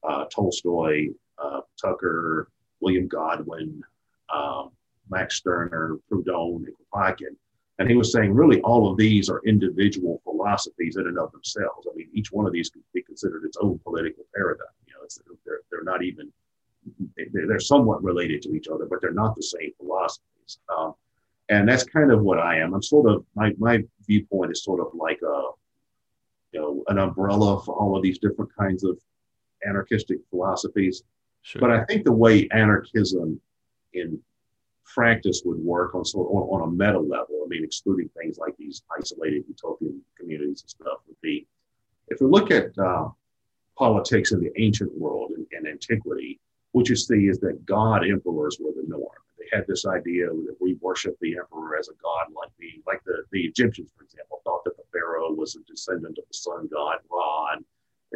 uh, 0.03 0.25
Tolstoy, 0.25 1.09
uh, 1.37 1.61
Tucker, 1.79 2.49
William 2.79 3.07
Godwin, 3.07 3.83
um, 4.33 4.71
Max 5.07 5.35
Stirner, 5.35 5.99
Proudhon, 6.11 6.65
and 6.65 6.75
Kropotkin. 6.91 7.35
And 7.81 7.89
he 7.89 7.95
was 7.95 8.11
saying, 8.11 8.31
really, 8.31 8.61
all 8.61 8.91
of 8.91 8.95
these 8.95 9.27
are 9.27 9.41
individual 9.43 10.21
philosophies 10.23 10.97
in 10.97 11.07
and 11.07 11.17
of 11.17 11.31
themselves. 11.31 11.87
I 11.91 11.95
mean, 11.95 12.09
each 12.13 12.31
one 12.31 12.45
of 12.45 12.53
these 12.53 12.69
could 12.69 12.83
be 12.93 13.01
considered 13.01 13.43
its 13.43 13.57
own 13.59 13.79
political 13.79 14.23
paradigm. 14.35 14.67
You 14.85 14.93
know, 14.93 15.35
they're, 15.43 15.61
they're 15.71 15.83
not 15.83 16.03
even, 16.03 16.31
they're 17.33 17.59
somewhat 17.59 18.03
related 18.03 18.43
to 18.43 18.53
each 18.53 18.67
other, 18.67 18.85
but 18.85 19.01
they're 19.01 19.13
not 19.13 19.35
the 19.35 19.41
same 19.41 19.71
philosophies. 19.79 20.59
Um, 20.77 20.93
and 21.49 21.67
that's 21.67 21.83
kind 21.83 22.11
of 22.11 22.21
what 22.21 22.37
I 22.37 22.59
am. 22.59 22.75
I'm 22.75 22.83
sort 22.83 23.09
of, 23.09 23.25
my, 23.33 23.51
my 23.57 23.83
viewpoint 24.05 24.51
is 24.51 24.63
sort 24.63 24.79
of 24.79 24.93
like 24.93 25.19
a, 25.23 25.41
you 26.51 26.61
know, 26.61 26.83
an 26.87 26.99
umbrella 26.99 27.63
for 27.63 27.73
all 27.73 27.97
of 27.97 28.03
these 28.03 28.19
different 28.19 28.55
kinds 28.55 28.83
of 28.83 28.95
anarchistic 29.67 30.19
philosophies. 30.29 31.01
Sure. 31.41 31.61
But 31.61 31.71
I 31.71 31.83
think 31.85 32.05
the 32.05 32.11
way 32.11 32.47
anarchism 32.51 33.41
in 33.93 34.19
practice 34.85 35.41
would 35.45 35.59
work 35.59 35.95
on 35.95 36.03
sort 36.05 36.27
on, 36.31 36.61
on 36.61 36.69
a 36.69 36.71
meta 36.71 36.99
level. 36.99 37.41
I 37.45 37.47
mean, 37.47 37.63
excluding 37.63 38.09
things 38.09 38.37
like 38.37 38.55
these 38.57 38.83
isolated 38.97 39.43
utopian 39.47 40.01
communities 40.17 40.61
and 40.61 40.69
stuff 40.69 40.99
would 41.07 41.19
be, 41.21 41.47
if 42.07 42.19
we 42.21 42.27
look 42.27 42.51
at 42.51 42.77
uh, 42.77 43.09
politics 43.77 44.31
in 44.31 44.39
the 44.39 44.51
ancient 44.61 44.93
world 44.97 45.31
and, 45.31 45.67
antiquity, 45.67 46.39
what 46.71 46.89
you 46.89 46.95
see 46.95 47.27
is 47.27 47.39
that 47.39 47.65
god 47.65 48.07
emperors 48.07 48.57
were 48.59 48.71
the 48.71 48.87
norm. 48.87 49.03
They 49.37 49.55
had 49.55 49.65
this 49.67 49.85
idea 49.85 50.27
that 50.27 50.57
we 50.59 50.77
worship 50.81 51.17
the 51.19 51.37
emperor 51.37 51.77
as 51.77 51.89
a 51.89 51.93
god, 52.01 52.33
like 52.35 52.51
the 52.59 52.81
like 52.85 53.03
the, 53.05 53.23
the 53.31 53.41
Egyptians, 53.41 53.91
for 53.95 54.03
example, 54.03 54.41
thought 54.43 54.63
that 54.65 54.77
the 54.77 54.83
pharaoh 54.91 55.31
was 55.33 55.55
a 55.55 55.63
descendant 55.63 56.17
of 56.17 56.25
the 56.27 56.33
sun 56.33 56.69
god 56.71 56.97
Ra. 57.09 57.53
And, 57.53 57.65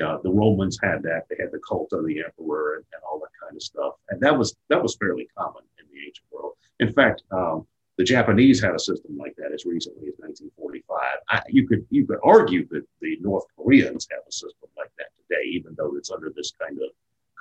uh, 0.04 0.18
the 0.24 0.32
Romans 0.32 0.80
had 0.82 1.04
that; 1.04 1.24
they 1.30 1.38
had 1.40 1.52
the 1.52 1.60
cult 1.68 1.94
of 1.94 2.06
the 2.06 2.20
emperor 2.20 2.76
and, 2.76 2.86
and 2.94 3.02
all 3.04 3.20
that 3.20 3.32
kind 3.42 3.56
of 3.56 3.62
stuff, 3.62 3.94
and 4.10 4.20
that 4.22 4.38
was 4.38 4.56
that 4.70 4.82
was 4.82 4.96
fairly 4.98 5.28
common 5.38 5.64
in 5.80 5.86
the 5.92 6.06
ancient 6.06 6.28
world. 6.32 6.54
In 6.80 6.92
fact, 6.92 7.24
um, 7.32 7.66
the 7.98 8.04
Japanese 8.04 8.62
had 8.62 8.76
a 8.76 8.80
system 8.80 9.18
like 9.18 9.36
that 9.38 9.54
as 9.54 9.66
recently 9.66 10.08
as 10.08 10.16
1945. 10.18 11.00
I, 11.30 11.42
you 11.48 11.68
could 11.68 11.86
you 11.90 12.06
could 12.06 12.20
argue 12.24 12.68
that 12.70 12.86
the 13.02 13.18
North 13.22 13.46
Koreans 13.56 14.08
have 14.12 14.22
a 14.28 14.32
system 14.32 14.70
like 14.78 14.92
that 14.98 15.08
today, 15.16 15.48
even 15.52 15.74
though 15.78 15.96
it's 15.96 16.12
under 16.12 16.32
this 16.36 16.52
kind 16.60 16.78
of 16.78 16.90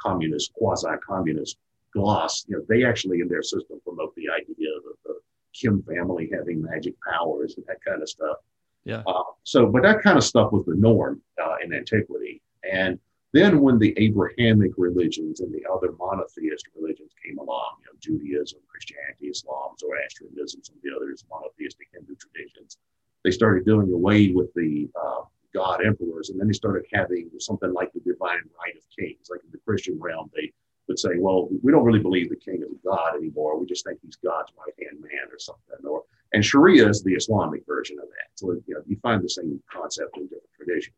communist, 0.00 0.52
quasi-communist 0.52 1.56
gloss. 1.92 2.44
You 2.46 2.58
know, 2.58 2.64
they 2.68 2.84
actually 2.84 3.20
in 3.20 3.28
their 3.28 3.42
system 3.42 3.80
promote 3.84 4.14
the 4.14 4.28
idea 4.28 4.68
of 4.76 4.82
the 5.04 5.14
Kim 5.52 5.82
family 5.82 6.30
having 6.32 6.62
magic 6.62 6.94
powers 7.00 7.54
and 7.56 7.64
that 7.66 7.82
kind 7.84 8.02
of 8.02 8.08
stuff. 8.08 8.36
Yeah. 8.84 9.02
Uh, 9.06 9.22
so, 9.44 9.66
but 9.66 9.82
that 9.82 10.02
kind 10.02 10.18
of 10.18 10.24
stuff 10.24 10.52
was 10.52 10.64
the 10.66 10.74
norm 10.74 11.22
uh, 11.42 11.56
in 11.62 11.72
antiquity, 11.72 12.42
and 12.70 12.98
then, 13.34 13.60
when 13.60 13.80
the 13.80 13.92
Abrahamic 13.98 14.70
religions 14.76 15.40
and 15.40 15.52
the 15.52 15.66
other 15.68 15.90
monotheist 15.98 16.68
religions 16.76 17.10
came 17.24 17.36
along, 17.38 17.78
you 17.80 17.86
know, 17.86 17.98
Judaism, 17.98 18.60
Christianity, 18.68 19.26
Islam, 19.26 19.74
Zoroastrianism, 19.76 20.62
some 20.62 20.76
of 20.76 20.82
the 20.82 20.94
others 20.94 21.24
monotheistic 21.28 21.88
Hindu 21.92 22.14
traditions, 22.14 22.78
they 23.24 23.32
started 23.32 23.64
doing 23.66 23.92
away 23.92 24.30
with 24.30 24.54
the 24.54 24.88
uh, 24.94 25.22
god 25.52 25.84
emperors, 25.84 26.30
and 26.30 26.38
then 26.38 26.46
they 26.46 26.52
started 26.52 26.84
having 26.92 27.28
something 27.40 27.72
like 27.72 27.92
the 27.92 28.00
divine 28.00 28.44
right 28.56 28.76
of 28.76 28.84
kings. 28.96 29.28
Like 29.28 29.40
in 29.42 29.50
the 29.50 29.58
Christian 29.66 29.98
realm, 30.00 30.30
they 30.32 30.52
would 30.88 30.98
say, 30.98 31.10
"Well, 31.18 31.48
we 31.62 31.72
don't 31.72 31.84
really 31.84 32.00
believe 32.00 32.28
the 32.28 32.36
king 32.36 32.62
is 32.62 32.78
god 32.84 33.16
anymore. 33.16 33.58
We 33.58 33.66
just 33.66 33.84
think 33.84 34.00
he's 34.02 34.16
God's 34.16 34.52
right 34.58 34.74
hand 34.78 35.00
man 35.00 35.28
or 35.32 35.38
something." 35.38 35.86
Or 35.86 36.04
and 36.32 36.44
Sharia 36.44 36.88
is 36.88 37.02
the 37.02 37.14
Islamic 37.14 37.64
version 37.66 37.98
of 37.98 38.08
that. 38.08 38.28
So 38.34 38.52
you 38.66 38.74
know, 38.74 38.82
you 38.86 38.96
find 38.96 39.22
the 39.22 39.28
same 39.28 39.62
concept 39.70 40.16
in 40.16 40.24
different 40.24 40.52
traditions. 40.56 40.96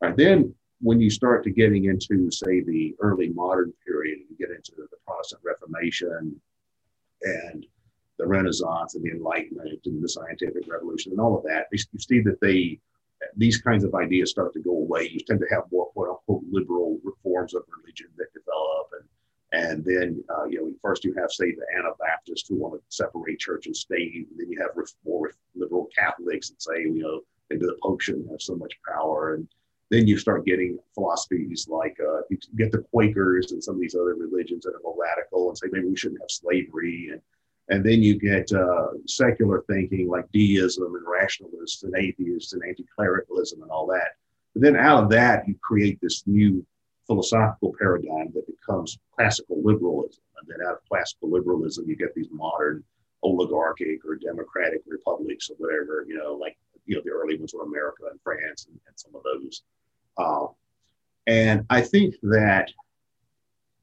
Right, 0.00 0.16
then 0.16 0.54
when 0.80 1.00
you 1.00 1.08
start 1.08 1.44
to 1.44 1.50
getting 1.50 1.86
into, 1.86 2.30
say, 2.30 2.60
the 2.60 2.94
early 3.00 3.30
modern 3.30 3.72
period, 3.86 4.18
you 4.28 4.36
get 4.36 4.54
into 4.54 4.72
the 4.76 4.86
Protestant 5.06 5.40
Reformation 5.44 6.38
and 7.22 7.66
the 8.18 8.26
Renaissance 8.26 8.94
and 8.94 9.04
the 9.04 9.10
Enlightenment 9.10 9.80
and 9.86 10.02
the 10.02 10.08
scientific 10.08 10.64
revolution 10.68 11.12
and 11.12 11.20
all 11.20 11.36
of 11.36 11.44
that, 11.44 11.66
you 11.72 11.78
see 11.98 12.20
that 12.20 12.40
they 12.40 12.78
these 13.36 13.58
kinds 13.58 13.84
of 13.84 13.94
ideas 13.94 14.30
start 14.30 14.52
to 14.54 14.60
go 14.60 14.72
away. 14.72 15.08
You 15.08 15.20
tend 15.20 15.40
to 15.40 15.54
have 15.54 15.64
more 15.70 15.86
quote 15.86 16.08
unquote 16.08 16.44
liberal 16.50 16.98
reforms 17.02 17.54
of 17.54 17.62
religion 17.76 18.08
that 18.16 18.32
develop, 18.32 18.90
and 19.00 19.08
and 19.52 19.84
then 19.84 20.24
uh, 20.28 20.44
you 20.44 20.60
know 20.60 20.72
first 20.82 21.04
you 21.04 21.14
have 21.14 21.30
say 21.30 21.52
the 21.52 21.66
Anabaptists 21.78 22.48
who 22.48 22.56
want 22.56 22.74
to 22.74 22.80
separate 22.88 23.38
church 23.38 23.66
and 23.66 23.76
state, 23.76 24.14
and 24.14 24.38
then 24.38 24.50
you 24.50 24.60
have 24.60 24.70
more 25.04 25.32
liberal 25.54 25.88
Catholics 25.96 26.50
that 26.50 26.62
say 26.62 26.80
you 26.80 27.02
know 27.02 27.20
maybe 27.50 27.66
the 27.66 27.76
Pope 27.82 28.00
shouldn't 28.00 28.30
have 28.30 28.42
so 28.42 28.56
much 28.56 28.72
power, 28.86 29.34
and 29.34 29.48
then 29.90 30.06
you 30.06 30.18
start 30.18 30.46
getting 30.46 30.78
philosophies 30.94 31.68
like 31.68 31.98
uh, 32.00 32.22
you 32.30 32.38
get 32.56 32.72
the 32.72 32.84
Quakers 32.92 33.52
and 33.52 33.62
some 33.62 33.76
of 33.76 33.80
these 33.80 33.94
other 33.94 34.14
religions 34.14 34.64
that 34.64 34.74
are 34.74 34.80
more 34.82 34.96
radical 34.98 35.48
and 35.48 35.58
say 35.58 35.68
maybe 35.70 35.88
we 35.88 35.96
shouldn't 35.96 36.20
have 36.20 36.30
slavery 36.30 37.10
and 37.12 37.20
and 37.68 37.84
then 37.84 38.02
you 38.02 38.18
get 38.18 38.52
uh, 38.52 38.88
secular 39.06 39.64
thinking 39.68 40.08
like 40.08 40.30
deism 40.32 40.94
and 40.94 41.06
rationalists 41.06 41.82
and 41.82 41.94
atheists 41.96 42.52
and 42.52 42.62
anti-clericalism 42.66 43.62
and 43.62 43.70
all 43.70 43.86
that. 43.86 44.16
But 44.52 44.62
then 44.62 44.76
out 44.76 45.04
of 45.04 45.10
that, 45.10 45.48
you 45.48 45.54
create 45.62 45.98
this 46.00 46.22
new 46.26 46.64
philosophical 47.06 47.74
paradigm 47.78 48.32
that 48.34 48.46
becomes 48.46 48.98
classical 49.14 49.62
liberalism. 49.62 50.22
And 50.38 50.48
then 50.48 50.66
out 50.66 50.74
of 50.74 50.88
classical 50.88 51.30
liberalism, 51.30 51.88
you 51.88 51.96
get 51.96 52.14
these 52.14 52.28
modern 52.30 52.84
oligarchic 53.22 54.04
or 54.04 54.16
democratic 54.16 54.82
republics 54.86 55.48
or 55.48 55.56
whatever, 55.56 56.04
you 56.06 56.16
know, 56.16 56.34
like, 56.34 56.58
you 56.86 56.94
know, 56.94 57.02
the 57.04 57.10
early 57.10 57.38
ones 57.38 57.54
were 57.54 57.64
America 57.64 58.02
and 58.10 58.20
France 58.22 58.66
and, 58.68 58.78
and 58.86 58.98
some 58.98 59.14
of 59.14 59.22
those. 59.22 59.62
Uh, 60.18 60.46
and 61.26 61.64
I 61.70 61.80
think 61.80 62.16
that 62.22 62.70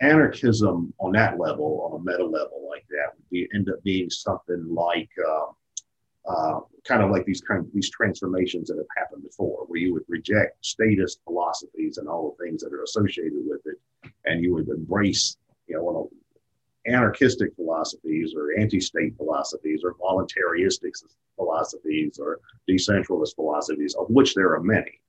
anarchism 0.02 0.94
on 1.00 1.12
that 1.14 1.40
level, 1.40 1.90
on 1.92 2.00
a 2.00 2.04
meta 2.04 2.26
level 2.26 2.68
like 2.70 2.86
that, 2.90 3.14
would 3.16 3.30
be 3.30 3.48
end 3.54 3.70
up 3.70 3.82
being 3.84 4.10
something 4.10 4.66
like 4.70 5.10
uh, 5.26 6.32
uh, 6.32 6.60
kind 6.84 7.02
of 7.02 7.10
like 7.10 7.26
these 7.26 7.42
kind 7.42 7.60
of 7.62 7.72
these 7.74 7.90
transformations 7.90 8.68
that 8.68 8.78
have 8.78 8.86
happened 8.98 9.24
before, 9.24 9.66
where 9.68 9.80
you 9.80 9.94
would 9.94 10.04
reject 10.08 10.64
statist 10.66 11.20
philosophies 11.24 11.98
and 11.98 12.08
all 12.08 12.36
the 12.38 12.44
things 12.44 12.62
that 12.62 12.74
are 12.74 12.84
associated 12.84 13.42
with 13.46 13.62
it, 13.66 14.12
and 14.26 14.44
you 14.44 14.54
would 14.54 14.68
embrace, 14.70 15.38
you 15.68 15.76
know, 15.76 16.10
anarchistic 16.88 17.56
philosophies 17.56 18.34
or 18.36 18.60
anti-state 18.60 19.16
philosophies 19.18 19.82
or 19.84 19.96
voluntaristic 19.96 20.94
philosophies 21.36 22.20
or 22.20 22.40
decentralist 22.68 23.36
philosophies, 23.36 23.96
of 23.96 24.08
which 24.10 24.34
there 24.34 24.54
are 24.54 24.62
many. 24.62 25.00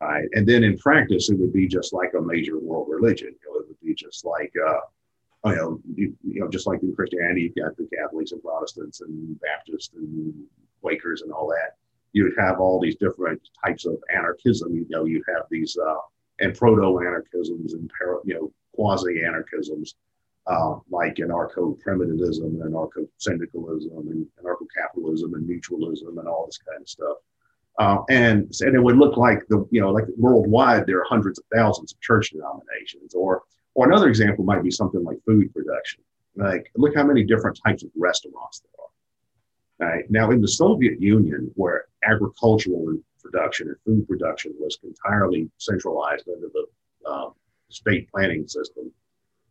Right? 0.00 0.28
And 0.34 0.46
then 0.46 0.62
in 0.62 0.76
practice, 0.76 1.30
it 1.30 1.38
would 1.38 1.52
be 1.52 1.66
just 1.66 1.92
like 1.92 2.12
a 2.14 2.20
major 2.20 2.58
world 2.58 2.88
religion. 2.90 3.28
You 3.28 3.52
know, 3.52 3.55
just 3.96 4.24
like, 4.24 4.52
uh, 4.66 5.50
you 5.50 5.56
know, 5.56 5.80
you, 5.94 6.14
you, 6.22 6.40
know, 6.40 6.48
just 6.48 6.66
like 6.66 6.82
in 6.82 6.94
Christianity, 6.94 7.42
you've 7.42 7.54
got 7.54 7.76
the 7.76 7.88
Catholics 7.96 8.32
and 8.32 8.42
Protestants 8.42 9.00
and 9.00 9.38
Baptists 9.40 9.90
and 9.94 10.34
Quakers 10.80 11.22
and 11.22 11.32
all 11.32 11.48
that. 11.48 11.76
You 12.12 12.24
would 12.24 12.34
have 12.38 12.60
all 12.60 12.80
these 12.80 12.96
different 12.96 13.40
types 13.64 13.84
of 13.84 13.96
anarchism. 14.14 14.74
You 14.74 14.86
know, 14.88 15.04
you'd 15.04 15.24
have 15.28 15.44
these 15.50 15.76
uh, 15.76 15.96
and 16.40 16.56
proto-anarchisms 16.56 17.72
and 17.72 17.90
you 18.24 18.34
know 18.34 18.52
quasi-anarchisms 18.74 19.94
uh, 20.46 20.76
like 20.90 21.16
anarcho-primitivism 21.16 22.44
and 22.44 22.62
anarcho-syndicalism 22.62 23.90
and 24.10 24.26
anarcho-capitalism 24.42 25.34
and 25.34 25.48
mutualism 25.48 26.18
and 26.18 26.28
all 26.28 26.46
this 26.46 26.58
kind 26.58 26.80
of 26.80 26.88
stuff. 26.88 27.16
Uh, 27.78 27.98
and, 28.08 28.54
and 28.60 28.74
it 28.74 28.82
would 28.82 28.96
look 28.96 29.16
like 29.16 29.40
the, 29.48 29.66
you 29.70 29.80
know, 29.80 29.90
like 29.90 30.04
worldwide, 30.16 30.86
there 30.86 30.98
are 30.98 31.06
hundreds 31.08 31.38
of 31.38 31.44
thousands 31.54 31.92
of 31.92 32.00
church 32.00 32.30
denominations. 32.30 33.14
Or, 33.14 33.42
or 33.76 33.86
another 33.86 34.08
example 34.08 34.42
might 34.42 34.62
be 34.62 34.70
something 34.70 35.04
like 35.04 35.18
food 35.26 35.52
production. 35.52 36.02
Like, 36.34 36.70
look 36.76 36.94
how 36.96 37.04
many 37.04 37.24
different 37.24 37.60
types 37.62 37.82
of 37.82 37.90
restaurants 37.94 38.60
there 38.60 39.88
are. 39.88 39.92
Right? 39.92 40.10
Now, 40.10 40.30
in 40.30 40.40
the 40.40 40.48
Soviet 40.48 41.00
Union, 41.00 41.50
where 41.56 41.84
agricultural 42.02 42.96
production 43.22 43.68
and 43.68 43.76
food 43.84 44.08
production 44.08 44.54
was 44.58 44.78
entirely 44.82 45.50
centralized 45.58 46.26
under 46.26 46.48
the 46.54 46.66
uh, 47.06 47.28
state 47.68 48.10
planning 48.10 48.48
system, 48.48 48.90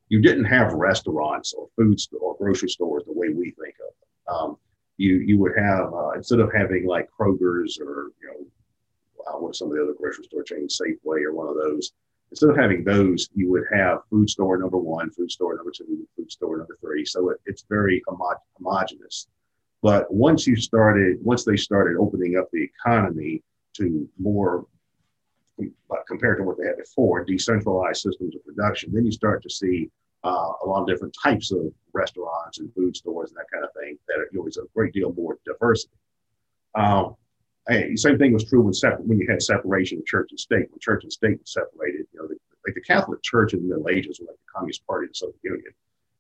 you 0.10 0.20
didn't 0.22 0.46
have 0.46 0.74
restaurants 0.74 1.54
or 1.54 1.68
food 1.76 2.00
st- 2.00 2.20
or 2.20 2.36
grocery 2.38 2.70
stores 2.70 3.04
the 3.06 3.14
way 3.14 3.30
we 3.30 3.52
think 3.52 3.76
of 3.88 3.94
them. 4.00 4.36
Um, 4.36 4.58
you 4.98 5.18
you 5.18 5.38
would 5.38 5.54
have 5.56 5.94
uh, 5.94 6.12
instead 6.12 6.40
of 6.40 6.52
having 6.52 6.88
like 6.88 7.10
Kroger's 7.20 7.78
or 7.80 8.12
you 8.22 8.28
know 8.28 8.48
uh, 9.28 9.38
what 9.38 9.50
are 9.50 9.54
some 9.54 9.70
of 9.70 9.76
the 9.76 9.84
other 9.84 9.94
grocery 9.94 10.24
store 10.24 10.44
chains, 10.44 10.80
Safeway 10.82 11.24
or 11.24 11.34
one 11.34 11.48
of 11.48 11.56
those. 11.56 11.92
Instead 12.32 12.50
of 12.50 12.58
having 12.58 12.84
those, 12.84 13.30
you 13.34 13.50
would 13.52 13.64
have 13.72 14.00
food 14.10 14.30
store 14.30 14.58
number 14.58 14.78
one, 14.78 15.10
food 15.12 15.32
store 15.32 15.56
number 15.56 15.72
two, 15.72 16.08
food 16.16 16.32
store 16.32 16.58
number 16.58 16.78
three. 16.82 17.06
So 17.06 17.30
it, 17.30 17.38
it's 17.46 17.66
very 17.70 18.02
homo- 18.08 18.42
homogenous. 18.58 19.28
But 19.82 20.12
once 20.12 20.48
you 20.48 20.56
started, 20.56 21.18
once 21.22 21.46
they 21.46 21.56
started 21.56 21.98
opening 21.98 22.38
up 22.38 22.48
the 22.52 22.64
economy 22.64 23.44
to 23.78 24.10
more 24.18 24.66
compared 26.08 26.38
to 26.38 26.44
what 26.44 26.58
they 26.58 26.66
had 26.66 26.78
before, 26.78 27.24
decentralized 27.24 28.02
systems 28.02 28.36
of 28.36 28.44
production, 28.46 28.92
then 28.94 29.06
you 29.06 29.12
start 29.12 29.42
to 29.44 29.50
see 29.50 29.90
uh, 30.24 30.52
a 30.64 30.66
lot 30.66 30.82
of 30.82 30.88
different 30.88 31.16
types 31.22 31.52
of 31.52 31.72
restaurants 31.94 32.60
and 32.60 32.74
food 32.74 32.96
stores 32.96 33.30
and 33.30 33.38
that 33.38 33.46
kind 33.52 33.64
of 33.64 33.70
thing 33.80 33.98
that 34.08 34.18
are, 34.18 34.28
you 34.34 34.46
a 34.46 34.68
great 34.74 34.94
deal 34.94 35.14
more 35.14 35.38
diversity. 35.46 35.94
Um, 36.74 37.16
hey, 37.68 37.96
same 37.96 38.18
thing 38.18 38.34
was 38.34 38.46
true 38.46 38.62
when, 38.62 38.74
separ- 38.74 39.02
when 39.02 39.20
you 39.20 39.28
had 39.30 39.42
separation 39.42 40.00
of 40.00 40.06
church 40.06 40.28
and 40.32 40.40
state. 40.40 40.70
When 40.70 40.80
church 40.80 41.04
and 41.04 41.12
state 41.12 41.40
was 41.40 41.52
separated, 41.52 42.06
you 42.14 42.20
know, 42.20 42.28
the, 42.28 42.36
like 42.66 42.76
the 42.76 42.82
Catholic 42.82 43.22
Church 43.24 43.54
in 43.54 43.62
the 43.62 43.76
Middle 43.76 43.90
Ages 43.90 44.20
was 44.20 44.28
like 44.28 44.38
the 44.38 44.52
Communist 44.54 44.86
Party 44.86 45.06
of 45.06 45.12
the 45.12 45.16
Soviet 45.16 45.40
Union. 45.44 45.74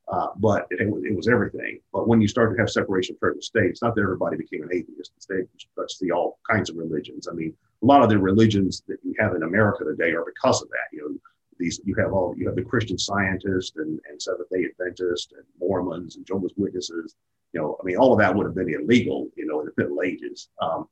Uh, 0.07 0.27
but 0.37 0.67
it, 0.69 0.81
it, 0.81 1.15
was, 1.15 1.27
everything. 1.27 1.79
But 1.91 2.07
when 2.07 2.21
you 2.21 2.27
start 2.27 2.55
to 2.55 2.61
have 2.61 2.69
separation 2.69 3.15
of 3.15 3.19
church 3.19 3.33
and 3.35 3.43
state, 3.43 3.71
it's 3.71 3.81
not 3.81 3.95
that 3.95 4.01
everybody 4.01 4.37
became 4.37 4.61
an 4.61 4.69
atheist. 4.71 5.11
Instead, 5.15 5.47
you 5.51 5.87
see 5.87 6.11
all 6.11 6.37
kinds 6.49 6.69
of 6.69 6.77
religions. 6.77 7.27
I 7.27 7.33
mean, 7.33 7.55
a 7.81 7.85
lot 7.85 8.03
of 8.03 8.09
the 8.09 8.19
religions 8.19 8.83
that 8.87 8.97
you 9.03 9.15
have 9.19 9.33
in 9.33 9.41
America 9.41 9.83
today 9.83 10.13
are 10.13 10.23
because 10.23 10.61
of 10.61 10.69
that. 10.69 10.95
You 10.95 11.09
know, 11.09 11.15
these 11.57 11.79
you 11.85 11.95
have 11.95 12.13
all 12.13 12.35
you 12.37 12.45
have 12.45 12.55
the 12.55 12.61
Christian 12.61 12.99
Scientists 12.99 13.77
and, 13.77 13.99
and 14.07 14.21
Seventh 14.21 14.49
Day 14.49 14.65
Adventists 14.65 15.31
and 15.31 15.43
Mormons 15.59 16.17
and 16.17 16.25
Jehovah's 16.25 16.53
Witnesses. 16.55 17.15
You 17.53 17.61
know, 17.61 17.77
I 17.81 17.83
mean, 17.83 17.97
all 17.97 18.13
of 18.13 18.19
that 18.19 18.35
would 18.35 18.45
have 18.45 18.55
been 18.55 18.69
illegal. 18.69 19.29
You 19.35 19.47
know, 19.47 19.61
in 19.61 19.65
the 19.67 19.73
Middle 19.75 20.03
Ages. 20.03 20.49
Um, 20.61 20.87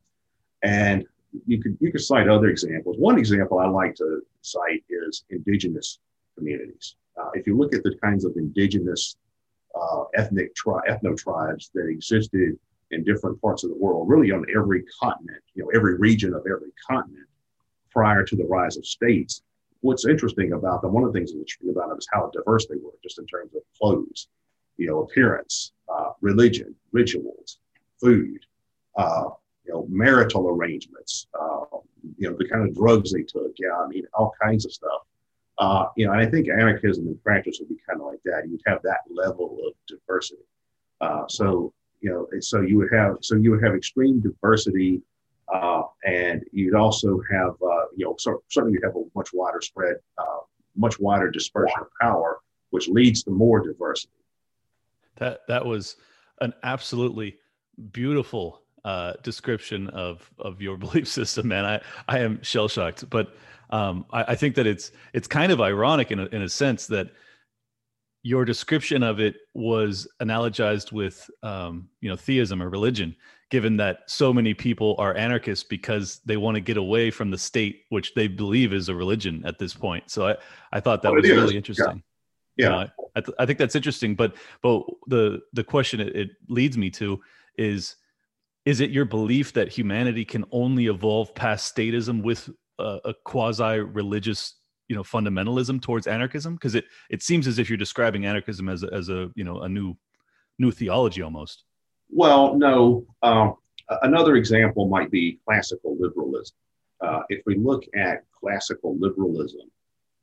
and 0.64 1.06
you 1.46 1.62
could 1.62 1.78
you 1.80 1.92
could 1.92 2.02
cite 2.02 2.30
other 2.30 2.48
examples. 2.48 2.98
One 2.98 3.18
example 3.18 3.60
I 3.60 3.68
like 3.68 3.96
to 3.96 4.22
cite 4.42 4.84
is 4.90 5.26
indigenous 5.30 6.00
communities. 6.38 6.96
Uh, 7.20 7.30
if 7.34 7.46
you 7.46 7.58
look 7.58 7.76
at 7.76 7.84
the 7.84 7.96
kinds 8.02 8.26
of 8.26 8.34
indigenous 8.38 9.18
uh, 9.80 10.04
ethnic 10.16 10.56
tri- 10.56 10.82
ethno 10.90 11.18
tribes 11.18 11.70
that 11.74 11.88
existed 11.88 12.58
in 12.92 13.04
different 13.04 13.40
parts 13.42 13.64
of 13.64 13.70
the 13.70 13.76
world, 13.76 14.08
really 14.08 14.32
on 14.32 14.46
every 14.56 14.84
continent, 15.00 15.42
you 15.54 15.64
know, 15.64 15.70
every 15.76 15.96
region 15.98 16.34
of 16.34 16.42
every 16.42 16.72
continent 16.88 17.28
prior 17.92 18.24
to 18.24 18.36
the 18.36 18.46
rise 18.46 18.78
of 18.78 18.86
states. 18.86 19.44
What's 19.82 20.06
interesting 20.08 20.54
about 20.54 20.82
them, 20.82 20.94
one 20.94 21.04
of 21.04 21.12
the 21.12 21.18
things 21.18 21.32
that's 21.32 21.40
interesting 21.40 21.72
about 21.72 21.90
them 21.90 21.98
is 21.98 22.08
how 22.12 22.32
diverse 22.34 22.68
they 22.68 22.76
were, 22.76 22.94
just 23.04 23.20
in 23.20 23.26
terms 23.26 23.54
of 23.54 23.62
clothes, 23.80 24.28
you 24.78 24.88
know, 24.88 25.02
appearance, 25.02 25.74
uh, 25.94 26.12
religion, 26.22 26.74
rituals, 26.92 27.60
food, 28.00 28.40
uh, 28.96 29.30
you 29.66 29.74
know, 29.74 29.86
marital 29.90 30.50
arrangements, 30.50 31.28
uh, 31.40 31.78
you 32.18 32.30
know, 32.30 32.36
the 32.38 32.48
kind 32.48 32.68
of 32.68 32.76
drugs 32.76 33.12
they 33.14 33.24
took. 33.24 33.54
Yeah, 33.58 33.78
I 33.78 33.88
mean, 33.88 34.06
all 34.14 34.34
kinds 34.42 34.66
of 34.66 34.74
stuff. 34.74 35.02
Uh, 35.58 35.86
you 35.96 36.06
know, 36.06 36.14
and 36.14 36.22
I 36.22 36.26
think 36.26 36.50
anarchism 36.50 37.08
in 37.08 37.18
practice 37.18 37.60
would 37.60 37.70
be 37.70 37.78
kind 37.88 38.02
of 38.02 38.08
like 38.08 38.20
that. 38.26 38.48
You'd 38.50 38.62
have 38.66 38.82
that 38.84 39.02
level 39.10 39.58
of 39.68 39.74
diversity. 39.88 40.42
Uh, 41.00 41.28
so, 41.28 41.74
you 42.02 42.10
know, 42.10 42.28
so 42.42 42.62
you 42.62 42.78
would 42.78 42.92
have 42.92 43.18
so 43.22 43.36
you 43.36 43.52
would 43.52 43.64
have 43.64 43.76
extreme 43.76 44.20
diversity, 44.20 45.02
uh, 45.54 45.84
and 46.06 46.44
you'd 46.52 46.76
also 46.76 47.22
have, 47.32 47.52
uh, 47.62 47.86
you 47.96 48.06
know, 48.06 48.16
so, 48.18 48.42
certainly 48.50 48.74
you'd 48.74 48.84
have 48.84 48.96
a 48.96 49.04
much 49.16 49.30
wider 49.34 49.62
spread, 49.62 49.96
uh, 50.18 50.40
much 50.76 51.00
wider 51.00 51.30
dispersion 51.30 51.78
of 51.80 51.88
power, 52.02 52.40
which 52.72 52.88
leads 52.88 53.24
to 53.24 53.32
more 53.32 53.62
diversity. 53.62 54.14
That 55.18 55.42
that 55.48 55.66
was 55.66 55.96
an 56.42 56.54
absolutely 56.64 57.38
beautiful 57.92 58.63
uh, 58.86 59.14
description 59.24 59.90
of 59.90 60.30
of 60.40 60.62
your 60.62 60.78
belief 60.86 61.08
system, 61.08 61.48
man. 61.48 61.66
I 61.66 61.82
I 62.08 62.20
am 62.20 62.42
shell 62.42 62.68
shocked, 62.68 63.10
but 63.10 63.36
um, 63.70 64.06
I, 64.12 64.24
I, 64.24 64.36
think 64.36 64.56
that 64.56 64.68
it's 64.68 64.92
it's 65.14 65.28
kind 65.28 65.52
of 65.52 65.60
ironic 65.60 66.12
in 66.12 66.20
a, 66.20 66.26
in 66.28 66.44
a 66.44 66.50
sense 66.50 66.86
that 66.88 67.10
your 68.22 68.46
description 68.46 69.02
of 69.02 69.20
it 69.20 69.36
was 69.54 70.08
analogized 70.22 70.92
with 70.92 71.30
um, 71.42 71.90
you 72.00 72.10
know 72.10 72.16
theism 72.16 72.62
or 72.62 72.70
religion, 72.70 73.16
given 73.50 73.78
that 73.78 74.00
so 74.08 74.34
many 74.34 74.54
people 74.54 74.96
are 75.00 75.16
anarchists 75.16 75.64
because 75.64 76.22
they 76.26 76.38
want 76.38 76.56
to 76.56 76.62
get 76.62 76.78
away 76.78 77.10
from 77.10 77.32
the 77.32 77.38
state, 77.38 77.84
which 77.90 78.14
they 78.14 78.28
believe 78.28 78.74
is 78.74 78.90
a 78.90 78.96
religion 78.96 79.44
at 79.46 79.60
this 79.60 79.74
point. 79.74 80.10
So 80.10 80.28
I 80.28 80.38
I 80.72 80.80
thought 80.80 81.02
that 81.02 81.12
was 81.12 81.28
really 81.28 81.58
interesting. 81.58 82.04
Yeah, 82.58 82.70
yeah. 82.70 82.88
I, 83.16 83.22
th- 83.22 83.36
I 83.40 83.46
think 83.46 83.58
that's 83.60 83.76
interesting. 83.76 84.16
But 84.16 84.36
but 84.62 84.84
the 85.08 85.42
the 85.54 85.64
question 85.64 86.00
it, 86.00 86.16
it 86.16 86.30
leads 86.48 86.78
me 86.78 86.90
to 86.92 87.22
is 87.58 87.96
is 88.66 88.80
it 88.80 88.92
your 88.92 89.06
belief 89.06 89.54
that 89.54 89.70
humanity 89.70 90.24
can 90.24 90.46
only 90.52 90.88
evolve 90.88 91.34
past 91.36 91.76
statism 91.76 92.24
with 92.24 92.50
a, 92.80 93.00
a 93.06 93.14
quasi 93.26 93.80
religious 93.80 94.56
you 94.88 94.96
know 94.96 95.04
fundamentalism 95.04 95.82
towards 95.82 96.08
anarchism? 96.08 96.56
Because 96.56 96.76
it 96.76 96.86
it 97.10 97.22
seems 97.22 97.48
as 97.48 97.60
if 97.60 97.70
you're 97.70 97.78
describing 97.78 98.26
anarchism 98.26 98.70
as 98.70 98.84
a, 98.84 98.94
as 98.94 99.10
a 99.10 99.30
you 99.36 99.44
know 99.44 99.62
a 99.62 99.70
new 99.70 99.96
new 100.60 100.72
theology 100.72 101.22
almost. 101.22 101.64
Well 102.10 102.56
no 102.56 103.06
um, 103.22 103.56
another 104.02 104.36
example 104.36 104.88
might 104.88 105.12
be 105.12 105.40
classical 105.46 105.98
liberalism. 106.00 106.56
Uh, 107.02 107.24
if 107.30 107.42
we 107.46 107.58
look 107.58 107.84
at 107.96 108.24
classical 108.32 108.98
liberalism 108.98 109.70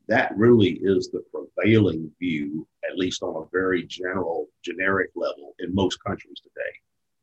that 0.09 0.37
really 0.37 0.81
is 0.83 1.09
the 1.09 1.23
prevailing 1.31 2.11
view 2.19 2.67
at 2.89 2.99
least 2.99 3.23
on 3.23 3.43
a 3.43 3.49
very 3.53 3.85
general 3.85 4.49
generic 4.65 5.11
level 5.15 5.55
in 5.61 5.73
most 5.73 6.03
countries 6.03 6.41
today. 6.43 6.73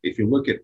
If 0.04 0.18
you 0.18 0.28
look 0.28 0.48
at 0.48 0.60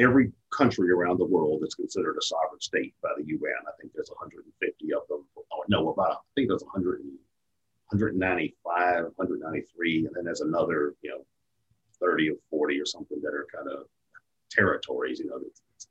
every 0.00 0.32
country 0.50 0.90
around 0.90 1.18
the 1.18 1.24
world 1.24 1.60
that's 1.62 1.74
considered 1.74 2.16
a 2.18 2.22
sovereign 2.22 2.60
state 2.60 2.94
by 3.02 3.10
the 3.16 3.24
UN. 3.26 3.62
I 3.66 3.72
think 3.80 3.92
there's 3.94 4.10
150 4.10 4.94
of 4.94 5.02
them. 5.08 5.24
Oh, 5.52 5.64
no, 5.68 5.90
about 5.90 6.10
I 6.10 6.16
think 6.34 6.48
there's 6.48 6.62
100, 6.62 7.00
195, 7.90 9.04
193, 9.16 10.06
and 10.06 10.14
then 10.14 10.24
there's 10.24 10.40
another, 10.40 10.94
you 11.02 11.10
know, 11.10 11.24
30 12.00 12.30
or 12.30 12.36
40 12.50 12.80
or 12.80 12.86
something 12.86 13.20
that 13.22 13.34
are 13.34 13.46
kind 13.54 13.68
of 13.68 13.86
territories. 14.50 15.20
You 15.20 15.26
know, 15.26 15.40
it's 15.44 15.90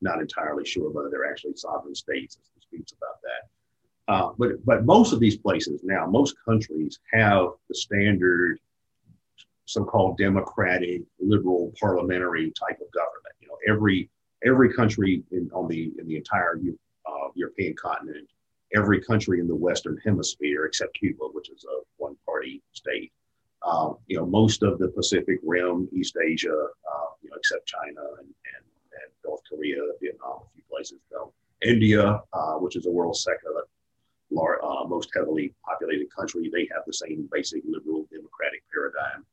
not 0.00 0.20
entirely 0.20 0.64
sure 0.64 0.90
whether 0.90 1.10
they're 1.10 1.30
actually 1.30 1.56
sovereign 1.56 1.94
states. 1.94 2.36
There's 2.36 2.50
disputes 2.56 2.92
about 2.92 3.20
that. 3.22 4.12
Uh, 4.12 4.32
but 4.38 4.64
but 4.64 4.86
most 4.86 5.12
of 5.12 5.20
these 5.20 5.36
places 5.36 5.82
now, 5.84 6.06
most 6.06 6.34
countries 6.44 6.98
have 7.12 7.48
the 7.68 7.74
standard 7.74 8.58
so-called 9.68 10.16
democratic, 10.16 11.02
liberal, 11.20 11.72
parliamentary 11.78 12.50
type 12.58 12.80
of 12.80 12.90
government. 12.92 13.34
You 13.40 13.48
know, 13.48 13.58
every 13.68 14.08
every 14.44 14.72
country 14.72 15.22
in 15.30 15.50
on 15.52 15.68
the 15.68 15.92
in 15.98 16.06
the 16.06 16.16
entire 16.16 16.58
uh, 17.06 17.28
European 17.34 17.74
continent, 17.74 18.28
every 18.74 19.00
country 19.02 19.40
in 19.40 19.46
the 19.46 19.54
Western 19.54 19.98
Hemisphere 20.04 20.64
except 20.64 20.94
Cuba, 20.94 21.24
which 21.32 21.50
is 21.50 21.64
a 21.64 21.82
one-party 21.98 22.62
state. 22.72 23.12
Uh, 23.62 23.92
you 24.06 24.16
know, 24.16 24.24
most 24.24 24.62
of 24.62 24.78
the 24.78 24.88
Pacific 24.88 25.38
Rim, 25.42 25.88
East 25.92 26.16
Asia, 26.16 26.48
uh, 26.54 27.08
you 27.22 27.28
know, 27.28 27.36
except 27.36 27.66
China 27.66 28.00
and, 28.18 28.28
and, 28.54 28.64
and 28.92 29.10
North 29.24 29.42
Korea, 29.50 29.82
Vietnam, 30.00 30.38
a 30.46 30.54
few 30.54 30.62
places. 30.70 30.98
though. 31.10 31.32
India, 31.60 32.22
uh, 32.32 32.54
which 32.54 32.76
is 32.76 32.84
the 32.84 32.90
world's 32.90 33.22
second 33.24 33.52
uh, 33.58 34.84
most 34.86 35.10
heavily 35.14 35.52
populated 35.64 36.06
country, 36.14 36.48
they 36.52 36.68
have 36.72 36.84
the 36.86 36.92
same 36.92 37.28
basic 37.32 37.62
liberal 37.66 38.06
democratic 38.12 38.62
paradigm 38.72 39.26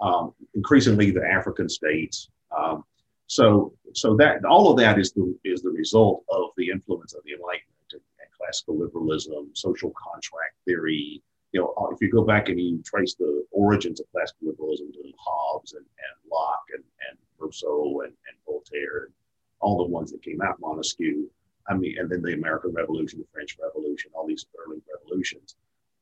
um, 0.00 0.32
increasingly 0.54 1.10
the 1.10 1.24
African 1.24 1.68
states. 1.68 2.28
Um, 2.56 2.84
so, 3.26 3.72
so 3.94 4.16
that 4.16 4.44
all 4.44 4.70
of 4.70 4.76
that 4.78 4.98
is 4.98 5.12
the 5.12 5.36
is 5.44 5.62
the 5.62 5.70
result 5.70 6.24
of 6.30 6.50
the 6.56 6.68
influence 6.68 7.14
of 7.14 7.22
the 7.24 7.32
Enlightenment 7.32 7.92
and, 7.92 8.00
and 8.20 8.28
classical 8.36 8.78
liberalism, 8.78 9.50
social 9.52 9.92
contract 9.96 10.56
theory. 10.64 11.22
You 11.52 11.60
know, 11.60 11.90
if 11.92 12.00
you 12.00 12.10
go 12.10 12.24
back 12.24 12.48
and 12.48 12.60
you 12.60 12.82
trace 12.84 13.14
the 13.14 13.44
origins 13.50 14.00
of 14.00 14.06
classical 14.12 14.48
liberalism 14.48 14.92
to 14.92 15.12
Hobbes 15.18 15.72
and, 15.72 15.84
and 15.84 16.30
Locke 16.30 16.66
and, 16.74 16.84
and 17.08 17.18
Rousseau 17.38 18.02
and, 18.02 18.12
and 18.12 18.36
Voltaire, 18.46 19.04
and 19.06 19.12
all 19.60 19.78
the 19.78 19.84
ones 19.84 20.12
that 20.12 20.22
came 20.22 20.40
out, 20.42 20.60
Montesquieu, 20.60 21.28
I 21.68 21.74
mean, 21.74 21.98
and 21.98 22.10
then 22.10 22.22
the 22.22 22.34
American 22.34 22.72
Revolution, 22.72 23.20
the 23.20 23.26
French 23.32 23.56
Revolution, 23.62 24.10
all 24.14 24.26
these 24.26 24.46
early 24.64 24.80
revolutions. 24.92 25.56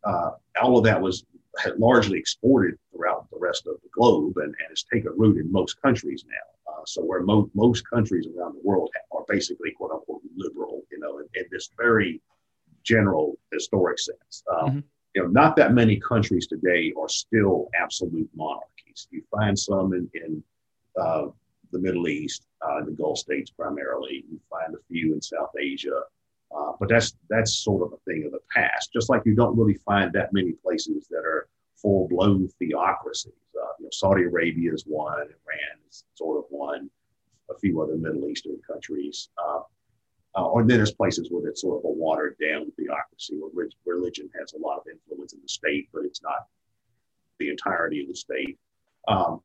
Uh, 0.04 0.30
all 0.60 0.78
of 0.78 0.84
that 0.84 1.00
was 1.00 1.24
largely 1.76 2.18
exported 2.18 2.78
throughout 2.92 3.28
the 3.30 3.38
rest 3.38 3.66
of 3.66 3.74
the 3.82 3.88
globe 3.92 4.36
and, 4.36 4.46
and 4.46 4.68
has 4.70 4.84
taken 4.84 5.12
root 5.16 5.38
in 5.38 5.50
most 5.50 5.80
countries 5.82 6.24
now. 6.26 6.72
Uh, 6.72 6.82
so 6.84 7.02
where 7.02 7.22
mo- 7.22 7.50
most 7.54 7.88
countries 7.88 8.26
around 8.26 8.54
the 8.54 8.60
world 8.62 8.90
are 9.12 9.24
basically 9.28 9.72
quote 9.72 9.90
unquote 9.90 10.22
liberal, 10.36 10.82
you 10.90 10.98
know, 10.98 11.18
in, 11.18 11.26
in 11.34 11.44
this 11.50 11.70
very 11.76 12.20
general 12.84 13.36
historic 13.52 13.98
sense. 13.98 14.42
Um, 14.50 14.68
mm-hmm. 14.68 14.78
You 15.14 15.22
know, 15.22 15.28
not 15.28 15.56
that 15.56 15.72
many 15.72 15.98
countries 15.98 16.46
today 16.46 16.92
are 17.00 17.08
still 17.08 17.68
absolute 17.80 18.30
monarchies. 18.36 19.08
You 19.10 19.22
find 19.30 19.58
some 19.58 19.92
in, 19.94 20.08
in 20.14 20.42
uh, 21.00 21.26
the 21.72 21.78
Middle 21.78 22.08
East, 22.08 22.46
uh, 22.62 22.84
the 22.84 22.92
Gulf 22.92 23.18
states 23.18 23.50
primarily. 23.50 24.24
You 24.30 24.40
find 24.48 24.74
a 24.74 24.78
few 24.88 25.14
in 25.14 25.20
South 25.20 25.50
Asia, 25.58 26.02
uh, 26.56 26.72
but 26.78 26.88
that's 26.88 27.14
that's 27.28 27.54
sort 27.54 27.82
of 27.82 27.92
a 27.92 28.10
thing 28.10 28.24
of 28.24 28.32
the 28.32 28.40
past. 28.54 28.92
Just 28.92 29.10
like 29.10 29.22
you 29.24 29.34
don't 29.34 29.56
really 29.56 29.78
find 29.84 30.12
that 30.12 30.32
many 30.32 30.52
places 30.52 31.06
that 31.10 31.24
are 31.24 31.48
full 31.76 32.08
blown 32.08 32.48
theocracies. 32.58 33.32
Uh, 33.56 33.72
you 33.78 33.84
know, 33.84 33.90
Saudi 33.92 34.24
Arabia 34.24 34.72
is 34.72 34.84
one, 34.86 35.20
Iran 35.20 35.78
is 35.88 36.04
sort 36.14 36.38
of 36.38 36.44
one, 36.50 36.90
a 37.50 37.58
few 37.58 37.80
other 37.80 37.96
Middle 37.96 38.28
Eastern 38.28 38.58
countries. 38.66 39.28
Uh, 39.38 39.60
uh, 40.36 40.44
or 40.44 40.62
then 40.62 40.76
there's 40.76 40.92
places 40.92 41.28
where 41.30 41.48
it's 41.48 41.62
sort 41.62 41.78
of 41.78 41.84
a 41.84 41.92
watered 41.92 42.36
down 42.40 42.70
theocracy 42.76 43.34
where 43.34 43.68
religion 43.86 44.28
has 44.38 44.52
a 44.52 44.58
lot 44.58 44.78
of 44.78 44.84
influence 44.86 45.32
in 45.32 45.40
the 45.42 45.48
state, 45.48 45.88
but 45.92 46.04
it's 46.04 46.22
not 46.22 46.46
the 47.38 47.48
entirety 47.48 48.02
of 48.02 48.08
the 48.08 48.14
state. 48.14 48.58
Um, 49.08 49.40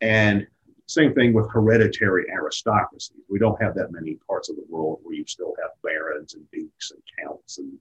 and 0.00 0.46
same 0.86 1.14
thing 1.14 1.32
with 1.32 1.50
hereditary 1.50 2.26
aristocracies. 2.30 3.22
We 3.28 3.38
don't 3.38 3.60
have 3.62 3.74
that 3.76 3.92
many 3.92 4.18
parts 4.26 4.50
of 4.50 4.56
the 4.56 4.64
world 4.68 5.00
where 5.02 5.14
you 5.14 5.24
still 5.26 5.54
have 5.62 5.70
barons 5.82 6.34
and 6.34 6.44
dukes 6.50 6.90
and 6.90 7.02
counts 7.18 7.58
and 7.58 7.72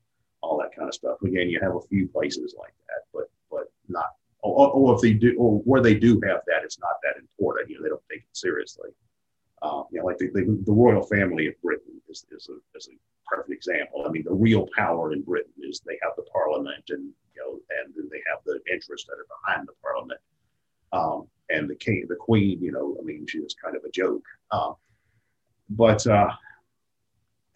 all 0.41 0.57
that 0.59 0.75
kind 0.75 0.87
of 0.87 0.93
stuff. 0.93 1.17
Again, 1.21 1.49
you 1.49 1.59
have 1.61 1.75
a 1.75 1.81
few 1.81 2.07
places 2.07 2.55
like 2.57 2.73
that, 2.87 3.03
but 3.13 3.29
but 3.51 3.71
not. 3.89 4.11
Or, 4.41 4.71
or 4.71 4.95
if 4.95 5.01
they 5.01 5.13
do, 5.13 5.35
or 5.37 5.59
where 5.59 5.81
they 5.81 5.95
do 5.95 6.19
have 6.27 6.41
that, 6.47 6.63
it's 6.63 6.79
not 6.79 6.95
that 7.03 7.19
important. 7.19 7.69
You 7.69 7.77
know, 7.77 7.83
they 7.83 7.89
don't 7.89 8.01
take 8.11 8.19
it 8.19 8.37
seriously. 8.37 8.89
Um, 9.61 9.85
you 9.89 9.99
know, 9.99 10.05
like 10.05 10.17
the, 10.17 10.27
the, 10.33 10.61
the, 10.65 10.71
royal 10.73 11.03
family 11.03 11.47
of 11.47 11.53
Britain 11.61 12.01
is, 12.09 12.25
is, 12.31 12.49
a, 12.49 12.77
is 12.77 12.89
a 12.91 12.97
perfect 13.25 13.53
example. 13.53 14.03
I 14.05 14.09
mean, 14.09 14.25
the 14.25 14.33
real 14.33 14.67
power 14.75 15.13
in 15.13 15.21
Britain 15.21 15.53
is 15.61 15.79
they 15.79 15.97
have 16.03 16.11
the 16.17 16.23
parliament 16.23 16.83
and, 16.89 17.05
you 17.33 17.39
know, 17.41 17.59
and 17.79 18.11
they 18.11 18.21
have 18.29 18.39
the 18.45 18.59
interests 18.69 19.07
that 19.07 19.13
are 19.13 19.27
behind 19.39 19.65
the 19.69 19.73
parliament. 19.81 20.19
Um, 20.91 21.27
and 21.53 21.69
the 21.69 21.75
king, 21.75 22.05
the 22.09 22.15
queen, 22.15 22.61
you 22.61 22.71
know, 22.71 22.97
I 22.99 23.03
mean, 23.03 23.25
she 23.27 23.39
was 23.39 23.55
kind 23.63 23.75
of 23.75 23.83
a 23.83 23.91
joke. 23.91 24.23
Um, 24.51 24.75
but, 25.69 26.05
uh, 26.07 26.31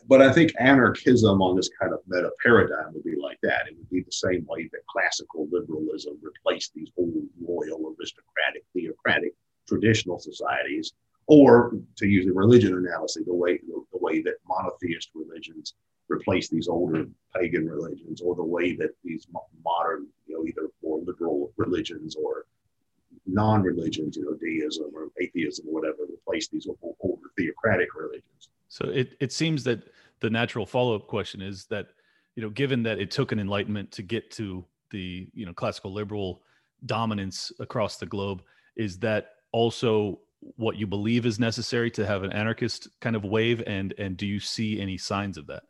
but 0.08 0.22
I 0.22 0.32
think 0.32 0.54
anarchism 0.60 1.41
on 1.41 1.56
this 1.56 1.70
kind 1.80 1.93
of 1.93 2.00
meta 2.08 2.32
paradigm 2.41 2.93
would 2.93 3.04
be 3.04 3.18
like 3.22 3.39
that. 3.43 3.68
It 3.68 3.78
would 3.78 3.89
be 3.89 4.02
the 4.02 4.12
same 4.12 4.45
way 4.48 4.70
that 4.72 4.86
classical 4.89 5.48
liberalism 5.52 6.18
replaced 6.22 6.74
these 6.74 6.89
old 6.98 7.14
royal, 7.41 7.93
aristocratic, 8.00 8.64
theocratic, 8.74 9.34
traditional 9.68 10.18
societies 10.20 10.93
or 11.28 11.74
to 11.98 12.08
use 12.08 12.26
a 12.26 12.34
religion 12.34 12.74
analogy, 12.74 13.22
the 13.26 13.34
way 13.34 13.58
the, 13.58 13.84
the 13.91 14.00
way 14.00 14.22
that 14.22 14.36
monotheist 14.48 15.10
religions 15.14 15.76
replace 16.10 16.48
these 16.48 16.70
older 16.70 17.06
pagan 17.36 17.70
religions, 17.70 18.22
or 18.22 18.34
the 18.34 18.43
way 18.43 18.76
that 18.78 18.91
these 19.04 19.28
modern, 19.64 20.08
you 20.26 20.36
know, 20.36 20.45
either 20.45 20.70
more 20.82 21.00
liberal 21.06 21.52
religions 21.58 22.16
or 22.16 22.45
non-religions, 23.28 24.16
you 24.18 24.26
know, 24.26 24.34
deism 24.34 24.92
or 24.94 25.10
atheism 25.20 25.66
or 25.68 25.74
whatever, 25.74 26.04
replace 26.04 26.48
these 26.48 26.68
older 27.02 27.28
theocratic 27.38 27.90
religions. 27.96 28.50
So 28.70 28.90
it, 28.90 29.16
it 29.20 29.32
seems 29.32 29.64
that 29.66 29.84
the 30.20 30.30
natural 30.30 30.66
follow-up 30.66 31.08
question 31.08 31.42
is 31.42 31.66
that, 31.66 31.90
you 32.36 32.44
know, 32.44 32.50
given 32.50 32.84
that 32.84 33.00
it 33.00 33.12
took 33.12 33.32
an 33.32 33.40
enlightenment 33.40 33.92
to 33.94 34.04
get 34.04 34.32
to 34.32 34.66
the, 34.92 35.28
you 35.34 35.46
know, 35.46 35.54
classical 35.54 35.94
liberal 35.94 36.42
dominance 36.86 37.52
across 37.60 37.98
the 37.98 38.06
globe, 38.06 38.42
is 38.76 39.00
that 39.00 39.36
also 39.52 40.20
what 40.56 40.78
you 40.78 40.86
believe 40.86 41.26
is 41.26 41.40
necessary 41.40 41.90
to 41.92 42.06
have 42.06 42.24
an 42.24 42.32
anarchist 42.32 42.88
kind 43.02 43.16
of 43.16 43.24
wave 43.24 43.64
and 43.66 43.94
and 43.98 44.18
do 44.18 44.28
you 44.28 44.40
see 44.40 44.80
any 44.80 44.98
signs 44.98 45.38
of 45.38 45.48
that 45.48 45.64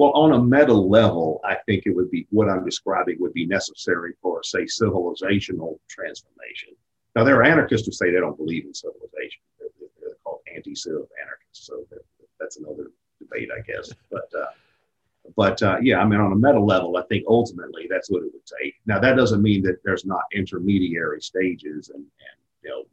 well 0.00 0.12
on 0.12 0.32
a 0.32 0.42
meta 0.42 0.72
level 0.72 1.40
i 1.44 1.56
think 1.66 1.82
it 1.84 1.94
would 1.94 2.10
be 2.10 2.26
what 2.30 2.48
i'm 2.48 2.64
describing 2.64 3.16
would 3.20 3.34
be 3.34 3.46
necessary 3.46 4.14
for 4.22 4.42
say 4.42 4.64
civilizational 4.64 5.78
transformation 5.88 6.70
now 7.14 7.22
there 7.22 7.36
are 7.36 7.44
anarchists 7.44 7.86
who 7.86 7.92
say 7.92 8.10
they 8.10 8.20
don't 8.20 8.36
believe 8.38 8.64
in 8.64 8.72
civilization 8.72 9.42
they're, 9.58 9.68
they're 10.00 10.16
called 10.24 10.40
anti-civ 10.54 11.02
anarchists 11.22 11.66
so 11.66 11.84
that's 12.38 12.56
another 12.56 12.90
debate 13.18 13.50
i 13.56 13.60
guess 13.60 13.92
but 14.10 14.30
uh, 14.34 14.46
but 15.36 15.62
uh, 15.62 15.78
yeah, 15.82 16.00
I 16.00 16.06
mean, 16.06 16.18
on 16.18 16.32
a 16.32 16.36
meta 16.36 16.58
level, 16.58 16.96
I 16.96 17.02
think 17.02 17.24
ultimately 17.28 17.86
that's 17.88 18.10
what 18.10 18.22
it 18.22 18.32
would 18.32 18.46
take. 18.60 18.74
Now, 18.86 18.98
that 19.00 19.16
doesn't 19.16 19.42
mean 19.42 19.62
that 19.62 19.82
there's 19.84 20.04
not 20.04 20.22
intermediary 20.32 21.20
stages 21.20 21.90
and, 21.90 22.00
and 22.02 22.38
you 22.62 22.70
know 22.70 22.84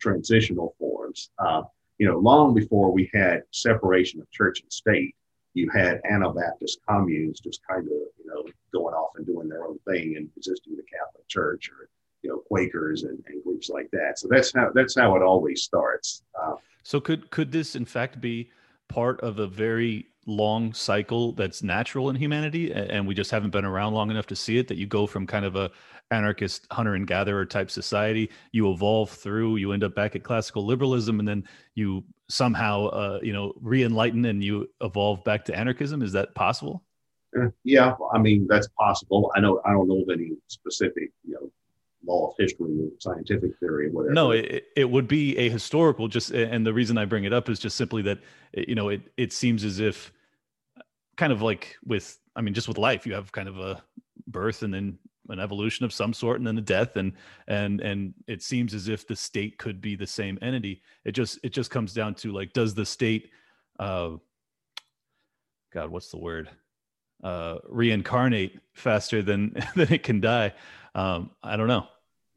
transitional 0.00 0.74
forms. 0.78 1.30
Uh, 1.38 1.62
you 1.98 2.06
know, 2.06 2.18
long 2.18 2.54
before 2.54 2.92
we 2.92 3.10
had 3.14 3.42
separation 3.52 4.20
of 4.20 4.30
church 4.30 4.60
and 4.60 4.72
state, 4.72 5.14
you 5.56 5.70
had 5.70 6.02
Anabaptist 6.04 6.80
communes 6.86 7.40
just 7.40 7.60
kind 7.66 7.86
of, 7.86 7.86
you 7.86 8.26
know, 8.26 8.44
going 8.74 8.94
off 8.94 9.12
and 9.16 9.24
doing 9.24 9.48
their 9.48 9.64
own 9.64 9.78
thing 9.88 10.16
and 10.16 10.28
resisting 10.36 10.76
the 10.76 10.82
Catholic 10.82 11.26
Church 11.28 11.70
or, 11.70 11.88
you 12.22 12.28
know, 12.28 12.42
Quakers 12.46 13.04
and, 13.04 13.18
and 13.26 13.42
groups 13.42 13.70
like 13.70 13.90
that. 13.92 14.18
So 14.18 14.28
that's 14.30 14.52
how 14.54 14.70
that's 14.74 14.94
how 14.94 15.16
it 15.16 15.22
always 15.22 15.62
starts. 15.62 16.22
Uh, 16.38 16.56
so 16.82 17.00
could 17.00 17.30
could 17.30 17.52
this 17.52 17.74
in 17.74 17.86
fact 17.86 18.20
be 18.20 18.50
part 18.88 19.18
of 19.22 19.38
a 19.38 19.46
very 19.46 20.06
long 20.26 20.74
cycle 20.74 21.32
that's 21.32 21.62
natural 21.62 22.10
in 22.10 22.16
humanity 22.16 22.72
and 22.72 23.06
we 23.06 23.14
just 23.14 23.30
haven't 23.30 23.50
been 23.50 23.64
around 23.64 23.94
long 23.94 24.10
enough 24.10 24.26
to 24.26 24.34
see 24.34 24.58
it 24.58 24.66
that 24.66 24.76
you 24.76 24.84
go 24.84 25.06
from 25.06 25.24
kind 25.24 25.44
of 25.44 25.54
a 25.54 25.70
anarchist 26.10 26.66
hunter 26.70 26.94
and 26.94 27.06
gatherer 27.06 27.44
type 27.44 27.70
society. 27.70 28.30
You 28.52 28.70
evolve 28.72 29.10
through 29.10 29.56
you 29.56 29.72
end 29.72 29.84
up 29.84 29.94
back 29.94 30.16
at 30.16 30.22
classical 30.22 30.64
liberalism 30.64 31.18
and 31.18 31.28
then 31.28 31.44
you 31.74 32.04
somehow 32.28 32.86
uh, 32.86 33.18
you 33.22 33.32
know 33.32 33.52
re-enlighten 33.60 34.24
and 34.24 34.42
you 34.42 34.68
evolve 34.80 35.24
back 35.24 35.44
to 35.46 35.56
anarchism. 35.56 36.02
Is 36.02 36.12
that 36.12 36.34
possible? 36.34 36.82
Uh, 37.38 37.48
yeah 37.64 37.92
i 38.14 38.18
mean 38.18 38.46
that's 38.48 38.68
possible. 38.78 39.30
I 39.34 39.40
know 39.40 39.60
i 39.64 39.72
don't 39.72 39.88
know 39.88 40.02
of 40.02 40.10
any 40.10 40.32
specific 40.46 41.10
you 41.26 41.34
know 41.34 41.50
law 42.06 42.28
of 42.28 42.34
history 42.38 42.66
or 42.66 42.88
scientific 43.00 43.58
theory 43.58 43.88
or 43.88 43.90
whatever. 43.90 44.14
No, 44.14 44.30
it, 44.30 44.66
it 44.76 44.88
would 44.88 45.08
be 45.08 45.36
a 45.38 45.50
historical 45.50 46.06
just 46.06 46.30
and 46.30 46.64
the 46.64 46.72
reason 46.72 46.96
I 46.96 47.04
bring 47.04 47.24
it 47.24 47.32
up 47.32 47.48
is 47.48 47.58
just 47.58 47.76
simply 47.76 48.02
that 48.02 48.20
you 48.54 48.74
know 48.74 48.88
it 48.88 49.02
it 49.16 49.32
seems 49.32 49.64
as 49.64 49.80
if 49.80 50.12
kind 51.16 51.32
of 51.32 51.42
like 51.42 51.76
with 51.84 52.18
i 52.36 52.40
mean 52.40 52.54
just 52.54 52.68
with 52.68 52.78
life 52.78 53.06
you 53.06 53.14
have 53.14 53.32
kind 53.32 53.48
of 53.48 53.58
a 53.58 53.82
birth 54.28 54.62
and 54.62 54.72
then 54.72 54.98
an 55.28 55.40
evolution 55.40 55.84
of 55.84 55.92
some 55.92 56.12
sort 56.12 56.38
and 56.38 56.46
then 56.46 56.58
a 56.58 56.62
death 56.62 56.96
and 56.96 57.12
and 57.48 57.80
and 57.80 58.14
it 58.26 58.42
seems 58.42 58.74
as 58.74 58.88
if 58.88 59.06
the 59.06 59.16
state 59.16 59.58
could 59.58 59.80
be 59.80 59.96
the 59.96 60.06
same 60.06 60.38
entity. 60.42 60.82
It 61.04 61.12
just 61.12 61.38
it 61.42 61.50
just 61.50 61.70
comes 61.70 61.92
down 61.92 62.14
to 62.16 62.32
like 62.32 62.52
does 62.52 62.74
the 62.74 62.86
state 62.86 63.30
uh 63.78 64.12
god 65.72 65.90
what's 65.90 66.10
the 66.10 66.18
word? 66.18 66.48
Uh 67.22 67.56
reincarnate 67.68 68.58
faster 68.74 69.22
than 69.22 69.54
than 69.76 69.92
it 69.92 70.02
can 70.02 70.20
die? 70.20 70.54
Um 70.94 71.30
i 71.42 71.56
don't 71.56 71.68
know. 71.68 71.86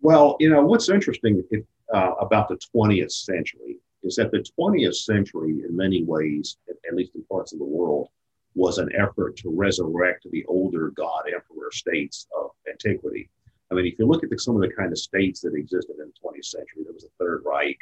Well 0.01 0.37
you 0.39 0.49
know 0.49 0.65
what's 0.65 0.89
interesting 0.89 1.43
if, 1.51 1.63
uh, 1.93 2.13
about 2.19 2.49
the 2.49 2.59
20th 2.75 3.11
century 3.11 3.77
is 4.03 4.15
that 4.15 4.31
the 4.31 4.45
20th 4.57 4.95
century 4.95 5.63
in 5.67 5.75
many 5.75 6.03
ways 6.03 6.57
at 6.69 6.95
least 6.95 7.15
in 7.15 7.23
parts 7.25 7.53
of 7.53 7.59
the 7.59 7.65
world 7.65 8.09
was 8.55 8.77
an 8.77 8.89
effort 8.97 9.37
to 9.37 9.49
resurrect 9.49 10.25
the 10.31 10.43
older 10.45 10.91
god 10.91 11.23
emperor 11.27 11.71
states 11.71 12.27
of 12.37 12.51
antiquity. 12.70 13.30
I 13.72 13.76
mean, 13.76 13.86
if 13.86 13.99
you 13.99 14.07
look 14.07 14.24
at 14.24 14.30
the, 14.30 14.39
some 14.39 14.55
of 14.55 14.61
the 14.61 14.74
kind 14.74 14.91
of 14.91 14.97
states 14.97 15.41
that 15.41 15.53
existed 15.53 15.95
in 15.99 16.07
the 16.07 16.28
20th 16.30 16.45
century, 16.45 16.84
there 16.84 16.93
was 16.93 17.03
the 17.03 17.09
Third 17.20 17.43
Reich, 17.45 17.78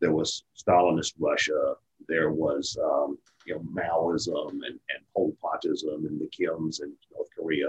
there 0.00 0.12
was 0.12 0.44
Stalinist 0.56 1.14
Russia, 1.18 1.74
there 2.08 2.32
was 2.32 2.76
um, 2.82 3.18
you 3.46 3.54
know 3.54 3.60
Maoism 3.60 4.50
and, 4.50 4.64
and 4.64 5.04
Pol 5.14 5.34
Potism 5.40 6.06
and 6.06 6.20
the 6.20 6.28
Kims 6.28 6.82
and 6.82 6.92
North 7.14 7.28
Korea. 7.36 7.68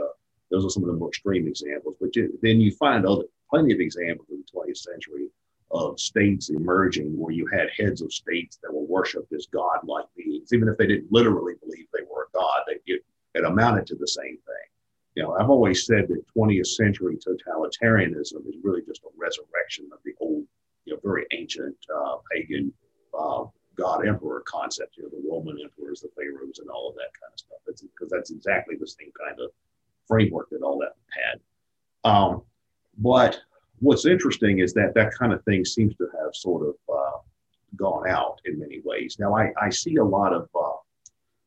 Those 0.49 0.65
are 0.65 0.69
some 0.69 0.83
of 0.83 0.87
the 0.87 0.95
more 0.95 1.09
extreme 1.09 1.47
examples. 1.47 1.95
But 1.99 2.15
you, 2.15 2.37
then 2.41 2.59
you 2.59 2.71
find 2.71 3.05
other 3.05 3.23
plenty 3.49 3.73
of 3.73 3.79
examples 3.79 4.27
in 4.29 4.43
the 4.43 4.59
20th 4.59 4.77
century 4.77 5.29
of 5.71 5.99
states 5.99 6.49
emerging 6.49 7.17
where 7.17 7.33
you 7.33 7.47
had 7.47 7.67
heads 7.77 8.01
of 8.01 8.13
states 8.13 8.59
that 8.61 8.71
were 8.71 8.85
worshipped 8.85 9.33
as 9.33 9.47
godlike 9.47 10.05
beings, 10.15 10.53
even 10.53 10.67
if 10.67 10.77
they 10.77 10.85
didn't 10.85 11.11
literally 11.11 11.53
believe 11.61 11.85
they 11.91 12.03
were 12.03 12.23
a 12.23 12.37
god, 12.37 12.61
they, 12.67 12.77
it, 12.85 13.03
it 13.33 13.43
amounted 13.43 13.87
to 13.87 13.95
the 13.95 14.07
same 14.07 14.37
thing. 14.37 14.67
You 15.15 15.23
know, 15.23 15.35
I've 15.35 15.49
always 15.49 15.85
said 15.85 16.07
that 16.07 16.23
20th 16.35 16.67
century 16.67 17.17
totalitarianism 17.17 18.47
is 18.47 18.55
really 18.63 18.81
just 18.85 19.03
a 19.03 19.09
resurrection 19.15 19.89
of 19.93 19.99
the 20.03 20.13
old, 20.19 20.45
you 20.85 20.93
know, 20.93 20.99
very 21.03 21.25
ancient 21.31 21.75
uh, 21.95 22.17
pagan 22.31 22.73
uh, 23.17 23.43
god 23.75 24.07
emperor 24.07 24.43
concept. 24.47 24.97
You 24.97 25.03
know, 25.03 25.09
the 25.09 25.29
Roman 25.29 25.57
emperors, 25.63 26.01
the 26.01 26.09
pharaohs, 26.15 26.59
and 26.59 26.69
all 26.69 26.89
of 26.89 26.95
that 26.95 27.11
kind 27.19 27.31
of 27.31 27.39
stuff. 27.39 27.59
because 27.65 28.09
that's 28.09 28.31
exactly 28.31 28.75
the 28.79 28.87
same 28.87 29.11
kind 29.17 29.39
of 29.39 29.51
framework 30.07 30.49
that 30.49 30.61
all 30.61 30.79
that 30.79 30.95
had. 31.09 31.39
Um, 32.09 32.41
but 32.97 33.39
what's 33.79 34.05
interesting 34.05 34.59
is 34.59 34.73
that 34.73 34.93
that 34.95 35.13
kind 35.13 35.33
of 35.33 35.43
thing 35.45 35.63
seems 35.65 35.95
to 35.97 36.07
have 36.19 36.33
sort 36.33 36.67
of 36.67 36.75
uh, 36.93 37.17
gone 37.75 38.09
out 38.09 38.39
in 38.45 38.59
many 38.59 38.81
ways. 38.83 39.17
Now, 39.19 39.35
I, 39.35 39.51
I 39.61 39.69
see 39.69 39.97
a 39.97 40.03
lot 40.03 40.33
of 40.33 40.49
uh, 40.55 40.77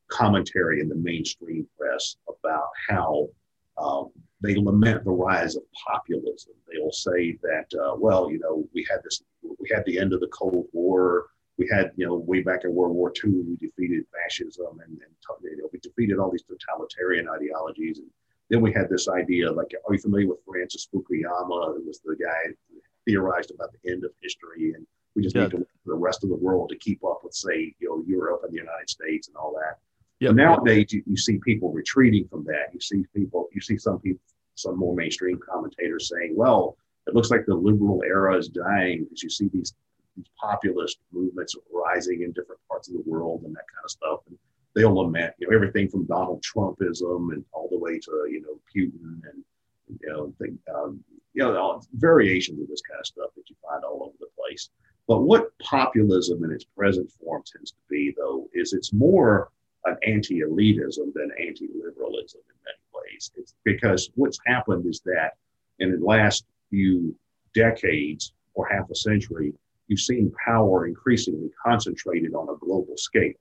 commentary 0.07 0.81
in 0.81 0.89
the 0.89 0.95
mainstream 0.95 1.67
press 1.77 2.17
about 2.27 2.69
how 2.87 3.29
um, 3.77 4.09
they 4.41 4.55
lament 4.55 5.03
the 5.03 5.11
rise 5.11 5.55
of 5.55 5.63
populism. 5.87 6.53
They'll 6.71 6.91
say 6.91 7.37
that, 7.41 7.67
uh, 7.79 7.95
well, 7.97 8.31
you 8.31 8.39
know, 8.39 8.67
we 8.73 8.85
had 8.89 8.99
this, 9.03 9.21
we 9.41 9.69
had 9.73 9.83
the 9.85 9.99
end 9.99 10.13
of 10.13 10.19
the 10.19 10.27
Cold 10.27 10.67
War. 10.73 11.27
We 11.57 11.67
had, 11.71 11.91
you 11.95 12.05
know, 12.05 12.15
way 12.15 12.41
back 12.43 12.63
in 12.65 12.73
World 12.73 12.95
War 12.95 13.11
II, 13.23 13.31
we 13.31 13.55
defeated 13.55 14.03
fascism 14.13 14.79
and, 14.85 14.91
and 14.91 15.11
you 15.43 15.57
know, 15.57 15.69
we 15.73 15.79
defeated 15.79 16.19
all 16.19 16.29
these 16.29 16.43
totalitarian 16.43 17.27
ideologies. 17.27 17.97
And 17.97 18.07
then 18.49 18.61
we 18.61 18.71
had 18.71 18.89
this 18.89 19.07
idea, 19.07 19.51
like, 19.51 19.73
are 19.87 19.93
you 19.93 19.99
familiar 19.99 20.27
with 20.27 20.37
Francis 20.47 20.87
Fukuyama, 20.93 21.75
who 21.75 21.83
was 21.87 21.99
the 22.05 22.15
guy 22.15 22.51
who 22.69 22.79
theorized 23.07 23.51
about 23.51 23.71
the 23.73 23.91
end 23.91 24.03
of 24.03 24.11
history 24.21 24.73
and 24.75 24.85
We 25.15 25.23
just 25.23 25.35
Yeah. 25.35 25.43
need 25.43 25.51
to 25.51 25.57
to 25.57 25.67
the 25.87 25.95
rest 25.95 26.23
of 26.23 26.29
the 26.29 26.35
world 26.35 26.69
to 26.69 26.77
keep 26.77 27.03
up 27.03 27.21
with, 27.23 27.33
say, 27.33 27.73
you 27.79 27.89
know, 27.89 28.03
Europe 28.05 28.41
and 28.43 28.53
the 28.53 28.57
United 28.57 28.87
States 28.87 29.27
and 29.27 29.35
all 29.35 29.51
that. 29.53 29.79
Yeah. 30.19 30.31
Nowadays, 30.31 30.91
you, 30.91 31.03
you 31.05 31.17
see 31.17 31.39
people 31.39 31.71
retreating 31.71 32.27
from 32.27 32.43
that. 32.45 32.73
You 32.73 32.79
see 32.79 33.03
people, 33.15 33.47
you 33.53 33.61
see 33.61 33.77
some 33.77 33.99
people, 33.99 34.21
some 34.55 34.77
more 34.77 34.95
mainstream 34.95 35.39
commentators 35.39 36.09
saying, 36.09 36.33
"Well, 36.35 36.77
it 37.05 37.13
looks 37.13 37.29
like 37.29 37.45
the 37.45 37.55
liberal 37.55 38.01
era 38.05 38.35
is 38.37 38.49
dying 38.49 39.03
because 39.03 39.23
you 39.23 39.29
see 39.29 39.47
these 39.49 39.73
these 40.15 40.25
populist 40.39 40.97
movements 41.11 41.55
rising 41.71 42.23
in 42.23 42.31
different 42.31 42.59
parts 42.67 42.89
of 42.89 42.95
the 42.95 43.03
world 43.05 43.43
and 43.43 43.53
that 43.53 43.65
kind 43.73 43.83
of 43.83 43.91
stuff." 43.91 44.19
And 44.27 44.37
they'll 44.75 44.95
lament, 44.95 45.33
you 45.37 45.47
know, 45.47 45.55
everything 45.55 45.89
from 45.89 46.05
Donald 46.05 46.43
Trumpism 46.43 47.33
and 47.33 47.45
all 47.53 47.67
the 47.69 47.77
way 47.77 47.99
to 47.99 48.27
you 48.29 48.41
know 48.41 48.59
Putin 48.73 49.21
and 49.31 49.43
you 49.89 50.09
know, 50.09 50.33
think, 50.39 50.59
um, 50.73 51.03
you 51.33 51.43
know, 51.43 51.81
variations 51.93 52.61
of 52.61 52.67
this 52.67 52.81
kind 52.81 52.99
of 52.99 53.05
stuff 53.05 53.29
that 53.35 53.49
you 53.49 53.55
find 53.67 53.83
all 53.83 54.03
over 54.03 54.15
the 54.19 54.27
place. 54.37 54.69
But 55.07 55.21
what 55.21 55.57
populism 55.59 56.43
in 56.43 56.51
its 56.51 56.65
present 56.65 57.09
form 57.11 57.43
tends 57.45 57.71
to 57.71 57.77
be, 57.89 58.13
though, 58.17 58.49
is 58.53 58.73
it's 58.73 58.91
more 58.91 59.51
an 59.87 59.97
anti-elitism 60.05 61.13
than 61.13 61.31
anti-liberalism 61.39 62.41
in 62.49 62.55
many 62.65 62.83
ways. 62.93 63.31
It's 63.35 63.53
because 63.63 64.09
what's 64.15 64.39
happened 64.45 64.85
is 64.85 65.01
that 65.05 65.33
in 65.79 65.91
the 65.91 66.05
last 66.05 66.45
few 66.69 67.15
decades 67.53 68.33
or 68.53 68.67
half 68.67 68.89
a 68.89 68.95
century, 68.95 69.53
you've 69.87 69.99
seen 69.99 70.31
power 70.45 70.87
increasingly 70.87 71.49
concentrated 71.65 72.33
on 72.33 72.49
a 72.49 72.57
global 72.57 72.97
scale. 72.97 73.33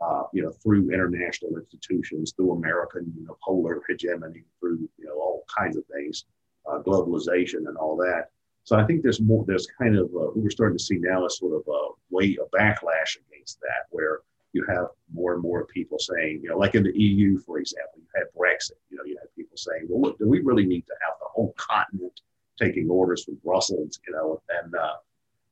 Uh, 0.00 0.22
you 0.32 0.42
know, 0.44 0.52
through 0.62 0.92
international 0.92 1.56
institutions, 1.56 2.32
through 2.36 2.52
American 2.52 3.12
you 3.18 3.26
know, 3.26 3.36
polar 3.42 3.82
hegemony, 3.88 4.44
through 4.60 4.88
you 4.96 5.06
know 5.06 5.14
all 5.14 5.44
kinds 5.58 5.76
of 5.76 5.84
things, 5.86 6.24
uh, 6.70 6.78
globalization 6.86 7.66
and 7.66 7.76
all 7.76 7.96
that. 7.96 8.26
So 8.62 8.76
I 8.76 8.84
think 8.84 9.02
there's 9.02 9.20
more. 9.20 9.44
There's 9.44 9.66
kind 9.80 9.96
of 9.96 10.04
uh, 10.14 10.30
we're 10.36 10.50
starting 10.50 10.78
to 10.78 10.84
see 10.84 10.98
now 10.98 11.26
a 11.26 11.30
sort 11.30 11.54
of 11.54 11.62
a 11.66 11.88
way 12.10 12.36
a 12.40 12.56
backlash 12.56 13.16
against 13.26 13.58
that, 13.62 13.86
where 13.90 14.20
you 14.58 14.64
have 14.74 14.86
more 15.12 15.32
and 15.34 15.42
more 15.42 15.64
people 15.66 15.98
saying, 15.98 16.40
you 16.42 16.48
know, 16.50 16.58
like 16.58 16.74
in 16.74 16.82
the 16.82 16.96
EU, 16.98 17.38
for 17.46 17.58
example, 17.58 17.98
you 17.98 18.06
had 18.16 18.26
Brexit. 18.36 18.78
You 18.90 18.96
know, 18.98 19.04
you 19.04 19.16
had 19.22 19.28
people 19.36 19.56
saying, 19.56 19.86
well, 19.88 20.00
look, 20.02 20.18
do 20.18 20.28
we 20.28 20.40
really 20.40 20.66
need 20.66 20.84
to 20.86 20.94
have 21.04 21.14
the 21.20 21.28
whole 21.34 21.54
continent 21.56 22.20
taking 22.60 22.88
orders 22.90 23.24
from 23.24 23.36
Brussels? 23.44 24.00
You 24.06 24.12
know, 24.14 24.42
and 24.62 24.74
uh, 24.74 24.96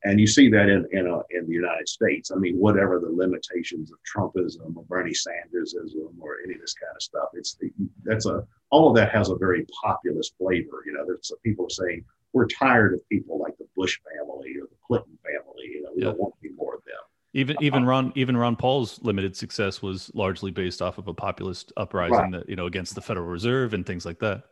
and 0.05 0.21
you 0.21 0.27
see 0.27 0.49
that 0.51 0.69
in 0.69 0.87
in, 0.93 1.05
uh, 1.07 1.23
in 1.31 1.47
the 1.47 1.53
United 1.65 1.89
States. 1.89 2.31
I 2.31 2.37
mean, 2.37 2.57
whatever 2.67 2.99
the 2.99 3.11
limitations 3.23 3.93
of 3.93 3.99
Trumpism 4.13 4.77
or 4.77 4.85
Bernie 4.89 5.13
Sandersism 5.25 6.11
or 6.21 6.37
any 6.45 6.55
of 6.55 6.61
this 6.61 6.75
kind 6.75 6.95
of 6.95 7.03
stuff, 7.03 7.29
it's 7.35 7.57
that's 8.05 8.27
a 8.27 8.37
all 8.71 8.89
of 8.91 8.97
that 8.97 9.11
has 9.13 9.31
a 9.31 9.37
very 9.37 9.65
populist 9.83 10.35
flavor. 10.39 10.83
You 10.87 10.93
know, 10.95 11.05
there's 11.07 11.29
some 11.29 11.39
people 11.45 11.69
saying 11.71 12.05
we're 12.33 12.49
tired 12.49 12.93
of 12.95 13.09
people 13.09 13.39
like 13.39 13.57
the 13.59 13.67
Bush 13.77 13.99
family 14.09 14.51
or 14.61 14.67
the 14.67 14.81
Clinton 14.87 15.17
family. 15.25 15.65
You 15.75 15.83
know, 15.83 15.91
we 15.95 16.03
Yeah. 16.03 16.09
don't 16.09 16.19
want 16.21 16.35
any 16.45 16.53
more 16.55 16.75
of 16.75 16.85
them. 16.85 17.05
Even 17.37 17.57
even 17.61 17.85
Ron 17.85 18.13
even 18.15 18.35
Ron 18.35 18.57
Paul's 18.57 18.99
limited 19.03 19.37
success 19.37 19.83
was 19.83 20.11
largely 20.15 20.51
based 20.51 20.81
off 20.81 20.97
of 20.97 21.07
a 21.07 21.13
populist 21.13 21.71
uprising 21.77 22.17
Right. 22.17 22.33
that 22.33 22.49
you 22.49 22.57
know 22.57 22.65
against 22.65 22.95
the 22.95 23.03
Federal 23.03 23.27
Reserve 23.27 23.75
and 23.75 23.85
things 23.85 24.07
like 24.07 24.19
that. 24.21 24.45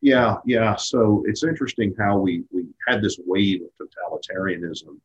Yeah, 0.00 0.36
yeah. 0.46 0.74
So 0.76 1.22
it's 1.26 1.44
interesting 1.44 1.94
how 1.98 2.16
we 2.16 2.44
we 2.50 2.64
had 2.86 3.02
this 3.02 3.18
wave 3.26 3.60
of 3.62 3.88
totalitarianism 3.90 4.98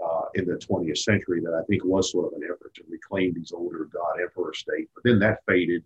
uh, 0.00 0.22
in 0.34 0.46
the 0.46 0.54
20th 0.54 0.98
century 0.98 1.40
that 1.40 1.52
I 1.52 1.64
think 1.64 1.84
was 1.84 2.12
sort 2.12 2.32
of 2.32 2.40
an 2.40 2.44
effort 2.44 2.72
to 2.74 2.84
reclaim 2.88 3.34
these 3.34 3.50
older 3.50 3.86
God 3.92 4.20
Emperor 4.22 4.54
states. 4.54 4.92
But 4.94 5.02
then 5.02 5.18
that 5.18 5.40
faded, 5.48 5.82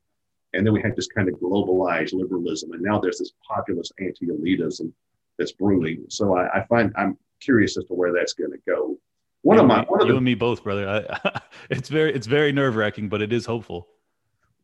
and 0.53 0.67
then 0.67 0.75
we 0.75 0.83
had 0.83 0.95
this 0.95 1.07
kind 1.07 1.29
of 1.31 1.37
globalized 1.37 2.13
liberalism, 2.13 2.73
and 2.73 2.83
now 2.83 3.01
there's 3.01 3.19
this 3.19 3.33
populist 3.49 3.95
anti-elitism 3.99 4.93
that's 5.39 5.53
brewing. 5.53 6.05
So 6.09 6.37
I, 6.37 6.59
I 6.59 6.67
find 6.67 6.93
I'm 6.99 7.17
curious 7.41 7.79
as 7.79 7.85
to 7.85 7.95
where 7.95 8.13
that's 8.13 8.35
going 8.35 8.53
to 8.53 8.59
go. 8.67 8.99
One 9.43 9.57
you 9.57 9.63
of 9.63 9.69
my 9.69 9.81
me- 9.81 9.87
one 9.87 10.01
of 10.03 10.07
you 10.07 10.13
the 10.13 10.17
and 10.19 10.25
me 10.25 10.35
both, 10.35 10.63
brother. 10.63 10.89
I, 10.89 11.41
it's 11.71 11.89
very 11.89 12.13
it's 12.15 12.27
very 12.27 12.53
nerve 12.53 12.77
wracking, 12.77 13.09
but 13.09 13.23
it 13.23 13.33
is 13.33 13.47
hopeful. 13.47 13.89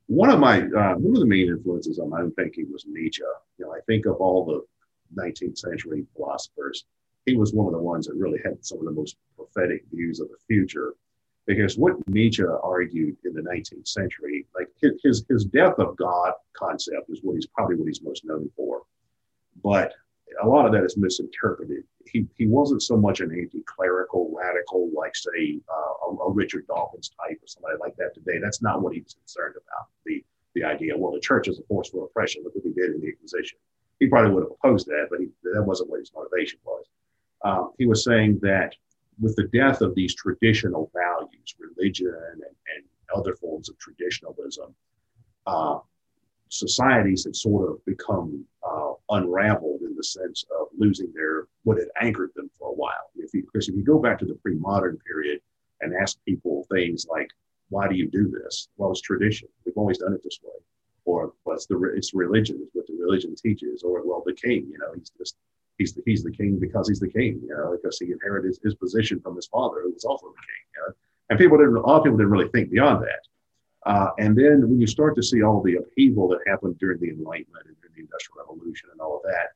one 0.07 0.31
of 0.31 0.39
my 0.39 0.61
uh, 0.61 0.95
one 0.95 1.15
of 1.15 1.21
the 1.21 1.27
main 1.27 1.49
influences 1.49 1.99
on 1.99 2.11
my 2.11 2.21
own 2.21 2.33
thinking 2.33 2.71
was 2.73 2.85
Nietzsche. 2.87 3.23
You 3.59 3.67
know, 3.67 3.73
I 3.73 3.81
think 3.87 4.07
of 4.07 4.17
all 4.17 4.45
the 4.45 4.61
19th 5.21 5.59
century 5.59 6.05
philosophers, 6.15 6.85
he 7.27 7.37
was 7.37 7.53
one 7.53 7.67
of 7.67 7.73
the 7.73 7.79
ones 7.79 8.07
that 8.07 8.15
really 8.15 8.41
had 8.45 8.65
some 8.65 8.79
of 8.79 8.85
the 8.85 8.91
most 8.91 9.17
prophetic 9.37 9.85
views 9.93 10.21
of 10.21 10.29
the 10.29 10.37
future. 10.47 10.95
Because 11.47 11.79
what 11.79 11.95
Nietzsche 12.09 12.43
argued 12.43 13.17
in 13.25 13.33
the 13.33 13.41
19th 13.41 13.87
century, 13.87 14.47
like 14.57 14.67
his, 14.83 15.25
his 15.29 15.45
death 15.45 15.79
of 15.79 15.97
God 15.97 16.33
concept, 16.55 17.09
is 17.09 17.21
what 17.23 17.35
he's 17.35 17.47
probably 17.47 17.77
what 17.77 17.87
he's 17.87 18.03
most 18.03 18.25
known 18.25 18.51
for. 18.57 18.83
But 19.63 19.93
a 20.43 20.49
lot 20.49 20.67
of 20.67 20.73
that 20.73 20.83
is 20.83 20.97
misinterpreted. 20.97 21.85
He, 22.09 22.27
he 22.37 22.47
wasn't 22.47 22.83
so 22.83 22.97
much 22.97 23.21
an 23.21 23.31
anti-clerical 23.33 24.33
radical 24.37 24.91
like 24.95 25.15
say 25.17 25.61
uh, 25.69 26.11
a, 26.11 26.17
a 26.29 26.33
Richard 26.33 26.67
Dawkins 26.67 27.11
type 27.21 27.39
or 27.43 27.47
somebody 27.47 27.77
like 27.81 27.97
that 27.97 28.15
today. 28.15 28.39
That's 28.41 28.63
not 28.63 28.83
what 28.83 28.95
he 28.95 29.01
was 29.01 29.15
concerned 29.15 29.55
about. 29.57 29.89
The 30.05 30.25
the 30.55 30.65
idea, 30.65 30.97
well, 30.97 31.13
the 31.13 31.21
church 31.21 31.49
is 31.49 31.59
a 31.59 31.63
force 31.65 31.91
for 31.91 32.07
oppression. 32.07 32.43
Look 32.43 32.55
what 32.55 32.65
we 32.65 32.73
did 32.73 32.95
in 32.95 33.01
the 33.01 33.09
Inquisition. 33.09 33.59
He 34.01 34.07
probably 34.07 34.33
would 34.33 34.45
have 34.45 34.53
opposed 34.53 34.87
that, 34.87 35.09
but 35.11 35.21
he, 35.21 35.29
that 35.53 35.63
wasn't 35.63 35.91
what 35.91 36.01
his 36.01 36.11
motivation 36.15 36.59
was. 36.65 36.85
Um, 37.45 37.73
he 37.79 37.87
was 37.87 38.03
saying 38.03 38.39
that 38.41 38.75
with 39.21 39.37
the 39.37 39.49
death 39.49 39.83
of 39.83 39.95
these 39.95 40.15
traditional 40.15 40.91
values, 40.95 41.55
religion 41.59 42.15
and, 42.33 42.43
and 42.43 42.85
other 43.15 43.37
forms 43.37 43.69
of 43.69 43.79
traditionalism, 43.79 44.75
uh, 45.47 45.79
societies 46.49 47.25
had 47.25 47.37
sort 47.37 47.71
of 47.71 47.85
become 47.85 48.45
uh, 48.67 48.93
unraveled 49.11 49.76
the 49.97 50.05
sense 50.05 50.45
of 50.59 50.69
losing 50.77 51.13
their 51.15 51.49
what 51.65 51.79
had 51.79 51.89
anchored 52.01 52.31
them 52.37 52.51
for 52.59 52.71
a 52.71 52.75
while. 52.75 53.11
If 53.17 53.35
you, 53.35 53.43
because 53.43 53.69
if 53.69 53.75
you 53.75 53.83
go 53.83 53.99
back 53.99 54.19
to 54.21 54.27
the 54.27 54.35
pre-modern 54.35 54.99
period 54.99 55.41
and 55.81 55.95
ask 55.95 56.19
people 56.25 56.67
things 56.71 57.07
like, 57.11 57.29
"Why 57.69 57.89
do 57.89 57.95
you 57.95 58.09
do 58.09 58.29
this?" 58.29 58.69
Well, 58.77 58.93
it's 58.93 59.01
tradition. 59.01 59.49
We've 59.65 59.77
always 59.77 59.99
done 59.99 60.13
it 60.13 60.23
this 60.23 60.39
way. 60.43 60.53
Or 61.05 61.33
what's 61.45 61.67
the 61.67 61.77
re- 61.77 61.97
it's 61.97 62.15
religion 62.15 62.61
is 62.63 62.69
what 62.73 62.87
the 62.87 62.97
religion 62.99 63.35
teaches. 63.37 63.83
Or 63.83 64.03
well, 64.05 64.23
the 64.27 64.35
king, 64.35 64.69
you 64.71 64.79
know, 64.79 64.93
he's 64.95 65.11
just 65.11 65.37
he's 65.79 65.93
the, 65.95 66.03
he's 66.05 66.23
the 66.23 66.33
king 66.33 66.59
because 66.59 66.89
he's 66.89 67.01
the 67.01 67.09
king, 67.09 67.41
you 67.43 67.49
know, 67.49 67.77
because 67.77 67.99
he 67.99 68.13
inherited 68.13 68.49
his, 68.49 68.61
his 68.63 68.75
position 68.75 69.21
from 69.21 69.37
his 69.37 69.47
father, 69.47 69.83
who 69.83 69.93
was 69.93 70.05
also 70.05 70.27
the 70.27 70.35
king. 70.35 70.65
You 70.75 70.83
know? 70.83 70.95
And 71.31 71.39
people 71.39 71.59
didn't, 71.59 71.77
a 71.77 71.81
lot 71.81 71.99
of 71.99 72.05
people 72.05 72.19
didn't 72.19 72.33
really 72.33 72.49
think 72.49 72.71
beyond 72.71 73.05
that. 73.05 73.23
Uh, 73.87 74.11
and 74.19 74.37
then 74.37 74.69
when 74.69 74.81
you 74.81 74.87
start 74.87 75.15
to 75.15 75.23
see 75.23 75.43
all 75.43 75.63
the 75.63 75.77
upheaval 75.77 76.29
that 76.29 76.41
happened 76.47 76.79
during 76.79 76.99
the 76.99 77.09
Enlightenment 77.09 77.67
and 77.67 77.77
during 77.81 77.95
the 77.95 78.01
Industrial 78.03 78.39
Revolution 78.41 78.89
and 78.91 79.01
all 79.01 79.17
of 79.17 79.23
that, 79.23 79.55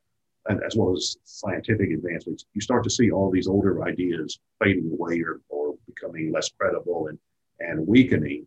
as 0.49 0.75
well 0.75 0.93
as 0.93 1.17
scientific 1.23 1.91
advancements, 1.91 2.45
you 2.53 2.61
start 2.61 2.83
to 2.83 2.89
see 2.89 3.11
all 3.11 3.29
these 3.29 3.47
older 3.47 3.83
ideas 3.83 4.39
fading 4.61 4.91
away 4.91 5.21
or, 5.21 5.41
or 5.49 5.75
becoming 5.85 6.31
less 6.31 6.49
credible 6.49 7.07
and, 7.07 7.19
and 7.59 7.85
weakening. 7.87 8.45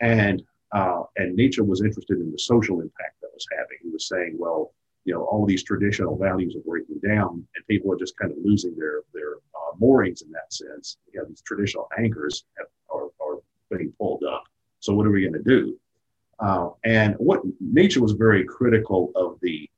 And 0.00 0.42
uh, 0.72 1.04
and 1.16 1.34
Nietzsche 1.34 1.62
was 1.62 1.80
interested 1.80 2.18
in 2.18 2.30
the 2.30 2.38
social 2.38 2.80
impact 2.80 3.20
that 3.22 3.30
was 3.32 3.46
having. 3.52 3.78
He 3.82 3.88
was 3.88 4.06
saying, 4.06 4.36
well, 4.38 4.74
you 5.04 5.14
know, 5.14 5.24
all 5.24 5.46
these 5.46 5.62
traditional 5.62 6.18
values 6.18 6.54
are 6.56 6.68
breaking 6.68 7.00
down, 7.00 7.46
and 7.54 7.66
people 7.68 7.90
are 7.90 7.96
just 7.96 8.18
kind 8.18 8.30
of 8.30 8.38
losing 8.44 8.76
their 8.76 9.00
their 9.14 9.36
uh, 9.54 9.76
moorings 9.78 10.22
in 10.22 10.30
that 10.32 10.52
sense. 10.52 10.98
You 11.12 11.20
know, 11.20 11.26
these 11.26 11.40
traditional 11.40 11.88
anchors 11.98 12.44
have, 12.58 12.66
are 12.90 13.08
are 13.20 13.38
being 13.70 13.92
pulled 13.98 14.24
up. 14.24 14.44
So 14.80 14.94
what 14.94 15.06
are 15.06 15.10
we 15.10 15.22
going 15.22 15.32
to 15.32 15.42
do? 15.42 15.78
Uh, 16.38 16.70
and 16.84 17.14
what 17.18 17.40
Nietzsche 17.60 17.98
was 17.98 18.12
very 18.12 18.44
critical 18.44 19.10
of 19.16 19.38
the 19.40 19.68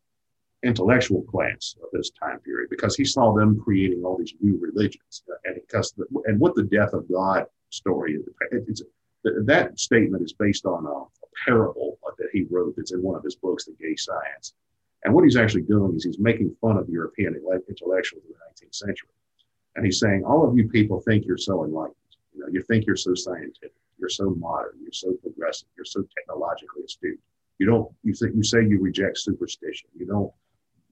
intellectual 0.62 1.22
class 1.22 1.76
of 1.82 1.88
this 1.92 2.10
time 2.10 2.38
period 2.40 2.68
because 2.70 2.94
he 2.94 3.04
saw 3.04 3.32
them 3.32 3.60
creating 3.60 4.04
all 4.04 4.16
these 4.16 4.34
new 4.40 4.58
religions, 4.58 5.22
and 5.44 5.54
because 5.54 5.92
the, 5.92 6.06
and 6.26 6.38
what 6.38 6.54
the 6.54 6.64
death 6.64 6.92
of 6.92 7.10
God 7.10 7.46
story 7.70 8.18
is. 8.66 8.82
That 9.44 9.78
statement 9.78 10.22
is 10.22 10.32
based 10.32 10.64
on 10.64 10.86
a, 10.86 10.90
a 10.90 11.28
parable 11.46 11.98
that 12.18 12.28
he 12.32 12.46
wrote 12.50 12.74
that's 12.76 12.92
in 12.92 13.02
one 13.02 13.16
of 13.16 13.24
his 13.24 13.36
books, 13.36 13.64
The 13.64 13.72
Gay 13.72 13.96
Science. 13.96 14.54
And 15.04 15.14
what 15.14 15.24
he's 15.24 15.36
actually 15.36 15.62
doing 15.62 15.94
is 15.94 16.04
he's 16.04 16.18
making 16.18 16.54
fun 16.60 16.76
of 16.76 16.88
European 16.88 17.34
intellectuals 17.68 18.24
in 18.24 18.32
the 18.32 18.66
19th 18.66 18.74
century. 18.74 19.08
And 19.76 19.84
he's 19.84 19.98
saying, 19.98 20.24
all 20.24 20.46
of 20.46 20.56
you 20.56 20.68
people 20.68 21.00
think 21.00 21.24
you're 21.24 21.38
so 21.38 21.64
enlightened. 21.64 21.96
You 22.34 22.42
know, 22.42 22.48
you 22.50 22.62
think 22.62 22.86
you're 22.86 22.96
so 22.96 23.14
scientific, 23.14 23.72
you're 23.98 24.08
so 24.08 24.30
modern, 24.38 24.72
you're 24.82 24.92
so 24.92 25.12
progressive, 25.22 25.68
you're 25.76 25.84
so 25.84 26.04
technologically 26.16 26.82
astute. 26.84 27.18
You 27.58 27.66
don't, 27.66 27.90
you 28.02 28.14
you 28.34 28.42
say 28.42 28.64
you 28.64 28.80
reject 28.80 29.18
superstition. 29.18 29.88
You 29.96 30.06
don't, 30.06 30.32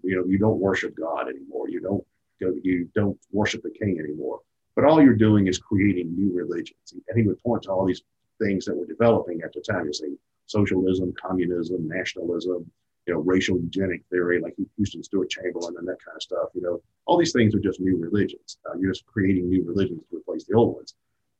you 0.08 0.16
know, 0.16 0.24
you 0.26 0.38
don't 0.38 0.58
worship 0.58 0.96
God 0.96 1.28
anymore. 1.28 1.68
You 1.68 1.80
don't 1.80 2.04
go, 2.40 2.54
you 2.62 2.88
don't 2.94 3.18
worship 3.30 3.62
the 3.62 3.70
king 3.70 3.98
anymore. 4.02 4.40
But 4.74 4.86
all 4.86 5.02
you're 5.02 5.14
doing 5.14 5.48
is 5.48 5.58
creating 5.58 6.14
new 6.16 6.32
religions. 6.34 6.92
And 6.92 7.18
he 7.18 7.26
would 7.26 7.38
point 7.42 7.64
to 7.64 7.70
all 7.70 7.84
these 7.84 8.02
things 8.40 8.64
that 8.64 8.76
were 8.76 8.86
developing 8.86 9.42
at 9.42 9.52
the 9.52 9.60
time. 9.60 9.84
You 9.84 9.92
say 9.92 10.06
socialism, 10.46 11.12
communism, 11.20 11.86
nationalism, 11.86 12.70
you 13.06 13.14
know, 13.14 13.20
racial 13.20 13.58
eugenic 13.58 14.02
theory, 14.10 14.40
like 14.40 14.54
Houston 14.76 15.02
Stewart 15.02 15.28
Chamberlain 15.28 15.74
and 15.78 15.86
that 15.86 15.98
kind 16.02 16.16
of 16.16 16.22
stuff. 16.22 16.48
You 16.54 16.62
know, 16.62 16.80
all 17.06 17.18
these 17.18 17.32
things 17.32 17.54
are 17.54 17.60
just 17.60 17.80
new 17.80 17.98
religions. 17.98 18.58
Uh, 18.66 18.78
you're 18.78 18.92
just 18.92 19.04
creating 19.04 19.50
new 19.50 19.62
religions 19.64 20.00
to 20.10 20.16
replace 20.16 20.44
the 20.44 20.54
old 20.54 20.76
ones. 20.76 20.94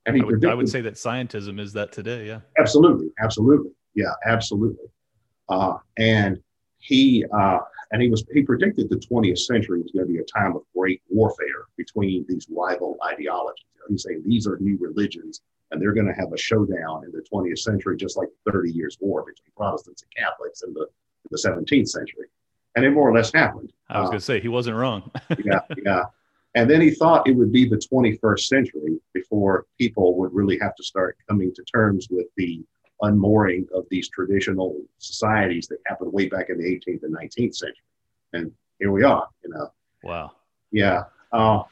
And 0.05 0.15
he 0.17 0.23
I 0.23 0.27
would, 0.27 0.45
I 0.45 0.55
would 0.55 0.69
say 0.69 0.83
that 0.83 0.95
scientism 0.95 1.59
is 1.59 1.73
that 1.73 1.93
today. 1.93 2.27
Yeah. 2.27 2.41
Absolutely. 2.59 3.09
Absolutely. 3.23 3.71
Yeah, 3.95 4.13
absolutely. 4.27 4.87
Uh, 5.49 5.79
and 5.97 6.39
he, 6.79 7.25
uh, 7.33 7.59
and 7.91 8.03
he 8.03 8.09
was 8.09 8.25
he 8.33 8.43
predicted 8.43 8.89
the 8.89 8.97
20th 8.97 9.39
century 9.39 9.83
was 9.83 9.93
going 9.93 10.07
to 10.07 10.13
be 10.13 10.19
a 10.19 10.25
time 10.25 10.55
of 10.57 10.63
great 10.77 11.03
warfare 11.09 11.67
between 11.77 12.25
these 12.29 12.47
rival 12.51 12.99
ideologies. 13.05 13.65
He's 13.89 14.03
saying 14.03 14.23
these 14.27 14.47
are 14.47 14.59
new 14.59 14.77
religions, 14.79 15.41
and 15.71 15.81
they're 15.81 15.95
going 15.95 16.07
to 16.07 16.13
have 16.13 16.33
a 16.33 16.37
showdown 16.37 17.05
in 17.05 17.13
the 17.13 17.25
20th 17.33 17.59
century, 17.59 17.97
just 17.97 18.19
like 18.19 18.29
the 18.45 18.53
30 18.53 18.71
Years' 18.73 18.99
War 19.01 19.23
between 19.23 19.51
Protestants 19.57 20.03
and 20.03 20.27
Catholics 20.27 20.63
in 20.63 20.75
the 20.75 20.83
in 20.83 21.31
the 21.31 21.39
17th 21.39 21.89
century, 21.89 22.27
and 22.77 22.85
it 22.85 22.91
more 22.91 23.09
or 23.09 23.15
less 23.15 23.33
happened. 23.33 23.73
I 23.89 24.01
was 24.01 24.09
uh, 24.09 24.11
going 24.11 24.21
to 24.21 24.25
say 24.25 24.41
he 24.41 24.49
wasn't 24.49 24.77
wrong. 24.77 25.11
yeah, 25.45 25.61
yeah. 25.85 26.05
And 26.55 26.69
then 26.69 26.81
he 26.81 26.91
thought 26.91 27.29
it 27.29 27.33
would 27.33 27.53
be 27.53 27.69
the 27.69 27.77
21st 27.77 28.41
century 28.41 28.99
before 29.13 29.67
people 29.79 30.17
would 30.17 30.33
really 30.33 30.59
have 30.61 30.75
to 30.77 30.83
start 30.83 31.17
coming 31.29 31.55
to 31.55 31.63
terms 31.65 32.09
with 32.11 32.27
the 32.37 32.65
unmooring 33.03 33.67
of 33.75 33.87
these 33.91 34.09
traditional 34.09 34.77
societies 34.99 35.67
that 35.69 35.79
happened 35.87 36.13
way 36.13 36.29
back 36.29 36.51
in 36.51 36.59
the 36.59 36.65
18th 36.65 37.03
and 37.05 37.15
19th 37.15 37.55
century. 37.55 37.77
And 38.33 38.53
here 38.79 38.93
we 38.93 39.05
are, 39.05 39.29
you 39.45 39.51
know. 39.51 39.73
Wow. 40.03 40.33
Yeah. 40.71 41.05
Uh, 41.33 41.63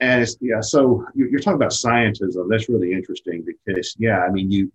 and 0.00 0.22
it's, 0.22 0.36
yeah, 0.40 0.60
so 0.60 1.06
you're 1.14 1.40
talking 1.40 1.56
about 1.56 1.72
scientism. 1.72 2.48
That's 2.48 2.68
really 2.68 2.92
interesting 2.92 3.44
because, 3.44 3.94
yeah, 3.98 4.20
I 4.20 4.30
mean, 4.30 4.50
you, 4.50 4.72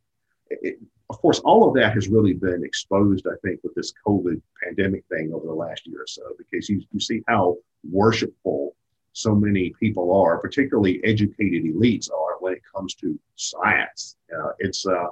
it, 0.49 0.79
of 1.09 1.19
course, 1.19 1.39
all 1.39 1.67
of 1.67 1.73
that 1.75 1.93
has 1.93 2.07
really 2.09 2.33
been 2.33 2.63
exposed, 2.63 3.25
I 3.27 3.35
think, 3.43 3.59
with 3.63 3.73
this 3.75 3.93
COVID 4.05 4.41
pandemic 4.63 5.03
thing 5.09 5.33
over 5.33 5.47
the 5.47 5.53
last 5.53 5.87
year 5.87 6.01
or 6.01 6.07
so, 6.07 6.21
because 6.37 6.69
you, 6.69 6.81
you 6.91 6.99
see 6.99 7.23
how 7.27 7.57
worshipful 7.89 8.75
so 9.13 9.33
many 9.33 9.73
people 9.79 10.15
are, 10.15 10.37
particularly 10.37 11.03
educated 11.03 11.63
elites 11.63 12.11
are 12.11 12.37
when 12.39 12.53
it 12.53 12.61
comes 12.75 12.93
to 12.95 13.19
science. 13.35 14.17
Uh, 14.35 14.51
it's, 14.59 14.85
uh, 14.85 15.07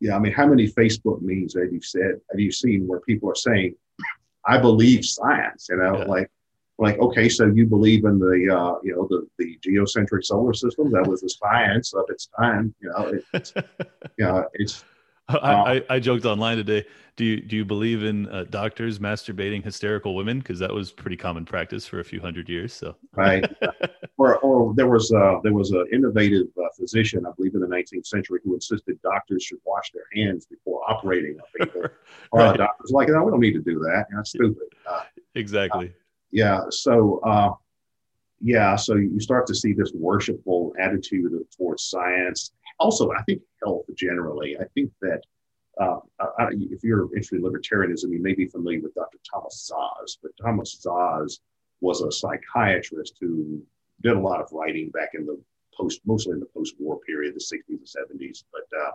yeah, 0.00 0.16
I 0.16 0.18
mean, 0.18 0.32
how 0.32 0.46
many 0.46 0.68
Facebook 0.68 1.20
memes 1.22 1.56
have 1.56 1.72
you 1.72 1.80
said, 1.82 2.20
have 2.30 2.38
you 2.38 2.52
seen 2.52 2.86
where 2.86 3.00
people 3.00 3.30
are 3.30 3.34
saying, 3.34 3.74
I 4.46 4.58
believe 4.58 5.04
science, 5.04 5.68
you 5.70 5.76
know, 5.76 5.98
yeah. 5.98 6.04
like, 6.04 6.30
like, 6.78 6.98
okay, 7.00 7.28
so 7.28 7.46
you 7.46 7.66
believe 7.66 8.04
in 8.04 8.20
the, 8.20 8.56
uh, 8.56 8.78
you 8.84 8.94
know, 8.94 9.08
the, 9.10 9.26
the 9.38 9.58
geocentric 9.62 10.24
solar 10.24 10.54
system. 10.54 10.92
That 10.92 11.08
was 11.08 11.22
the 11.22 11.28
science 11.28 11.92
of 11.92 12.04
its 12.08 12.28
time. 12.38 12.72
You 12.80 12.90
know, 12.90 13.06
it, 13.08 13.24
it's, 13.34 13.52
you 14.16 14.24
know, 14.24 14.44
it's, 14.54 14.84
I, 15.28 15.36
I, 15.36 15.82
I, 15.90 16.00
joked 16.00 16.24
online 16.24 16.56
today. 16.56 16.86
Do 17.16 17.24
you 17.24 17.40
do 17.40 17.56
you 17.56 17.64
believe 17.64 18.02
in 18.02 18.28
uh, 18.28 18.44
doctors 18.48 18.98
masturbating 18.98 19.62
hysterical 19.62 20.14
women? 20.14 20.38
Because 20.38 20.58
that 20.60 20.72
was 20.72 20.90
pretty 20.90 21.16
common 21.16 21.44
practice 21.44 21.86
for 21.86 22.00
a 22.00 22.04
few 22.04 22.20
hundred 22.20 22.48
years. 22.48 22.72
So 22.72 22.96
right, 23.14 23.44
or 24.16 24.38
or 24.38 24.74
there 24.74 24.86
was 24.86 25.12
uh, 25.12 25.40
there 25.42 25.52
was 25.52 25.70
an 25.72 25.84
innovative 25.92 26.46
uh, 26.56 26.68
physician, 26.76 27.26
I 27.26 27.32
believe, 27.36 27.54
in 27.54 27.60
the 27.60 27.66
19th 27.66 28.06
century, 28.06 28.40
who 28.42 28.54
insisted 28.54 29.00
doctors 29.02 29.42
should 29.42 29.58
wash 29.66 29.92
their 29.92 30.04
hands 30.14 30.46
before 30.46 30.80
operating 30.88 31.38
on 31.38 31.66
people. 31.66 31.82
right. 32.32 32.56
doctors 32.56 32.90
like, 32.90 33.08
no, 33.08 33.24
we 33.24 33.30
don't 33.30 33.40
need 33.40 33.54
to 33.54 33.60
do 33.60 33.80
that. 33.80 34.06
That's 34.14 34.30
stupid. 34.30 34.68
Uh, 34.88 35.02
exactly. 35.34 35.88
Uh, 35.88 35.92
yeah. 36.30 36.60
So 36.70 37.20
uh, 37.24 37.50
yeah, 38.40 38.76
so 38.76 38.94
you 38.94 39.18
start 39.20 39.46
to 39.48 39.54
see 39.54 39.72
this 39.72 39.92
worshipful 39.92 40.72
attitude 40.78 41.32
towards 41.56 41.82
science. 41.82 42.52
Also, 42.78 43.10
I 43.12 43.22
think 43.22 43.42
health 43.62 43.86
generally. 43.96 44.56
I 44.58 44.64
think 44.74 44.90
that 45.00 45.22
uh, 45.80 45.98
I, 46.20 46.48
if 46.52 46.82
you're 46.82 47.04
interested 47.04 47.36
in 47.36 47.42
libertarianism, 47.42 48.10
you 48.10 48.20
may 48.20 48.34
be 48.34 48.46
familiar 48.46 48.80
with 48.80 48.94
Dr. 48.94 49.18
Thomas 49.30 49.70
Szasz, 49.70 50.18
but 50.22 50.32
Thomas 50.40 50.80
Szasz 50.84 51.38
was 51.80 52.02
a 52.02 52.10
psychiatrist 52.10 53.16
who 53.20 53.62
did 54.02 54.16
a 54.16 54.20
lot 54.20 54.40
of 54.40 54.48
writing 54.52 54.90
back 54.90 55.10
in 55.14 55.26
the 55.26 55.40
post, 55.76 56.00
mostly 56.04 56.32
in 56.32 56.40
the 56.40 56.46
post-war 56.46 56.98
period, 57.00 57.34
the 57.34 57.40
60s 57.40 57.62
and 57.68 58.20
70s. 58.20 58.44
But 58.52 58.78
uh, 58.78 58.90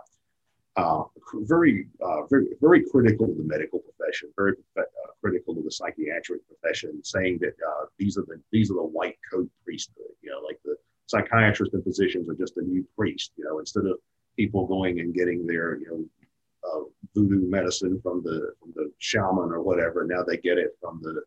uh, 0.76 1.04
very, 1.42 1.86
uh, 2.02 2.26
very, 2.26 2.48
very 2.60 2.84
critical 2.90 3.30
of 3.30 3.36
the 3.36 3.44
medical 3.44 3.78
profession, 3.78 4.30
very 4.36 4.54
uh, 4.78 4.82
critical 5.22 5.56
of 5.56 5.64
the 5.64 5.70
psychiatric 5.70 6.40
profession, 6.48 7.02
saying 7.02 7.38
that 7.40 7.54
uh, 7.66 7.86
these 7.98 8.18
are 8.18 8.24
the 8.26 8.40
these 8.50 8.70
are 8.70 8.74
the 8.74 8.82
white 8.82 9.16
coat 9.30 9.48
priesthood. 9.64 10.12
You 10.20 10.32
know, 10.32 10.40
like 10.40 10.58
the 10.64 10.76
psychiatrists 11.06 11.74
and 11.74 11.84
physicians 11.84 12.28
are 12.28 12.34
just 12.34 12.56
a 12.56 12.62
new 12.62 12.86
priest. 12.96 13.32
You 13.36 13.44
know, 13.44 13.58
instead 13.58 13.86
of 13.86 13.98
people 14.36 14.66
going 14.66 15.00
and 15.00 15.14
getting 15.14 15.46
their 15.46 15.78
you 15.78 15.86
know 15.88 16.70
uh, 16.70 16.84
voodoo 17.14 17.48
medicine 17.48 18.00
from 18.02 18.22
the 18.22 18.52
from 18.60 18.72
the 18.74 18.90
shaman 18.98 19.52
or 19.52 19.62
whatever, 19.62 20.06
now 20.06 20.22
they 20.22 20.36
get 20.36 20.58
it 20.58 20.76
from 20.80 21.00
the 21.02 21.22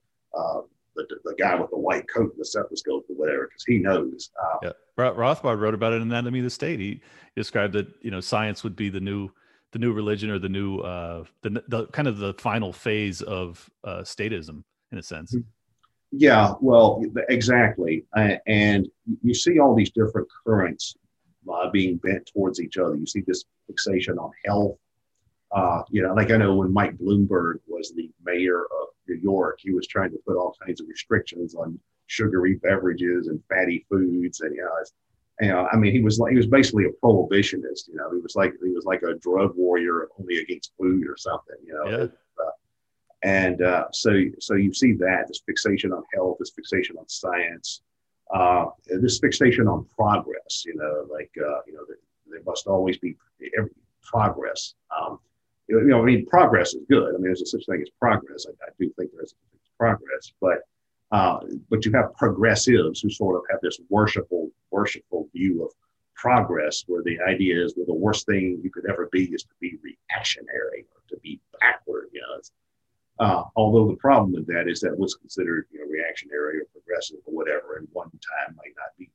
the, 0.98 1.06
the 1.24 1.36
guy 1.36 1.56
with 1.56 1.70
the 1.70 1.78
white 1.78 2.06
coat 2.14 2.32
and 2.32 2.40
the 2.40 2.46
stethoscope 2.46 3.06
or 3.10 3.16
whatever, 3.16 3.48
because 3.48 3.64
he 3.66 3.78
knows. 3.78 4.32
Uh, 4.42 4.58
yeah, 4.64 4.72
Rothbard 4.98 5.60
wrote 5.60 5.74
about 5.74 5.94
it 5.94 5.98
in 5.98 6.02
Anatomy 6.04 6.40
of 6.40 6.46
the 6.46 6.50
State. 6.50 6.80
He 6.80 7.02
described 7.36 7.74
that 7.74 7.88
you 8.02 8.12
know 8.12 8.20
science 8.20 8.64
would 8.64 8.76
be 8.76 8.90
the 8.90 9.00
new 9.00 9.30
the 9.72 9.80
new 9.80 9.94
religion 9.94 10.30
or 10.30 10.40
the 10.40 10.50
new 10.50 10.80
uh, 10.80 11.24
the, 11.44 11.64
the 11.68 11.88
kind 11.88 12.08
of 12.08 12.18
the 12.18 12.34
final 12.36 12.74
phase 12.74 13.22
of 13.22 13.70
uh, 13.84 14.02
statism 14.02 14.64
in 14.92 14.98
a 14.98 15.04
sense. 15.04 15.36
Mm-hmm. 15.36 15.48
Yeah, 16.12 16.53
well, 16.62 17.03
exactly, 17.30 18.05
uh, 18.16 18.36
and 18.47 18.88
you 19.24 19.34
see 19.34 19.60
all 19.60 19.76
these 19.76 19.91
different 19.91 20.28
currents 20.45 20.95
uh, 21.51 21.70
being 21.70 21.97
bent 21.97 22.30
towards 22.34 22.62
each 22.62 22.78
other. 22.78 22.95
You 22.95 23.05
see 23.05 23.22
this 23.22 23.43
fixation 23.68 24.18
on 24.18 24.32
health. 24.45 24.78
Uh, 25.51 25.82
you 25.89 26.01
know, 26.01 26.14
like 26.14 26.32
I 26.32 26.38
know 26.38 26.55
when 26.55 26.74
Mike 26.74 26.97
Bloomberg 26.97 27.60
was 27.68 27.93
the 27.93 28.10
mayor 28.26 28.62
of 28.62 28.88
New 29.08 29.16
York, 29.16 29.60
he 29.62 29.72
was 29.72 29.88
trying 29.88 30.12
to 30.12 30.18
put 30.26 30.38
all 30.38 30.55
kinds 30.66 30.82
of 30.82 30.88
restrictions 30.88 31.55
on 31.55 31.80
sugary 32.08 32.55
beverages 32.55 33.28
and 33.28 33.41
fatty 33.49 33.86
foods, 33.89 34.41
and 34.41 34.55
you 34.55 34.62
know, 34.62 34.72
you 35.41 35.47
know, 35.49 35.68
I 35.72 35.76
mean, 35.76 35.93
he 35.93 36.01
was 36.01 36.20
like 36.20 36.32
he 36.32 36.38
was 36.38 36.47
basically 36.47 36.86
a 36.86 37.05
prohibitionist. 37.05 37.88
You 37.88 37.95
know, 37.95 38.12
he 38.12 38.20
was 38.20 38.36
like 38.36 38.53
he 38.64 38.72
was 38.72 38.86
like 38.86 39.03
a 39.03 39.16
drug 39.16 39.53
warrior 39.55 40.08
only 40.20 40.39
against 40.39 40.72
food 40.80 41.08
or 41.08 41.16
something. 41.18 41.58
You 41.66 41.74
know, 41.74 41.89
yeah. 41.89 42.08
And 43.24 43.61
uh, 43.61 43.86
so 43.91 44.11
so 44.39 44.53
you 44.53 44.74
see 44.74 44.93
that 44.93 45.28
this 45.28 45.41
fixation 45.45 45.91
on 45.91 46.03
health, 46.13 46.38
this 46.39 46.51
fixation 46.51 46.97
on 46.97 47.07
science, 47.07 47.82
uh, 48.34 48.65
this 48.86 49.20
fixation 49.20 49.68
on 49.68 49.86
progress. 49.95 50.63
You 50.65 50.76
know, 50.76 51.05
like 51.11 51.32
uh, 51.39 51.61
you 51.65 51.74
know, 51.74 51.84
there, 51.88 51.97
there, 52.30 52.43
must 52.45 52.68
always 52.68 52.97
be 52.97 53.15
every 53.57 53.72
progress. 54.03 54.76
Um, 54.95 55.20
you 55.68 55.82
know, 55.82 56.01
I 56.01 56.05
mean, 56.05 56.26
progress 56.28 56.74
is 56.74 56.86
good. 56.89 57.09
I 57.09 57.11
mean, 57.13 57.24
there's 57.24 57.41
a 57.41 57.45
such 57.45 57.65
thing 57.65 57.82
as 57.82 57.89
progress. 57.99 58.45
I, 58.47 58.51
I 58.65 58.70
do 58.80 58.91
think 58.97 59.11
there's 59.13 59.34
progress, 59.80 60.32
but 60.39 60.59
uh, 61.11 61.39
but 61.70 61.86
you 61.86 61.91
have 61.93 62.13
progressives 62.15 63.01
who 63.01 63.09
sort 63.09 63.38
of 63.38 63.43
have 63.49 63.61
this 63.61 63.80
worshipful, 63.89 64.49
worshipful 64.72 65.30
view 65.34 65.63
of 65.63 65.72
progress, 66.15 66.84
where 66.88 67.03
the 67.03 67.20
idea 67.22 67.63
is, 67.63 67.74
well, 67.78 67.86
the 67.86 67.93
worst 67.93 68.26
thing 68.26 68.59
you 68.63 68.70
could 68.70 68.89
ever 68.89 69.07
be 69.11 69.26
is 69.26 69.43
to 69.43 69.53
be 69.61 69.78
reactionary 69.82 70.86
or 70.93 71.01
to 71.09 71.18
be 71.22 71.39
backward. 71.59 72.09
You 72.11 72.22
know, 72.22 72.39
uh, 73.20 73.43
although 73.55 73.88
the 73.88 73.97
problem 73.97 74.32
with 74.34 74.47
that 74.47 74.68
is 74.68 74.80
that 74.82 74.97
what's 74.97 75.15
considered, 75.15 75.68
you 75.72 75.80
know, 75.80 75.86
reactionary 75.91 76.59
or 76.59 76.65
progressive 76.72 77.18
or 77.26 77.34
whatever, 77.34 77.78
in 77.78 77.88
one 77.91 78.09
time 78.09 78.55
might 78.55 78.74
not 78.78 78.95
be 78.97 79.09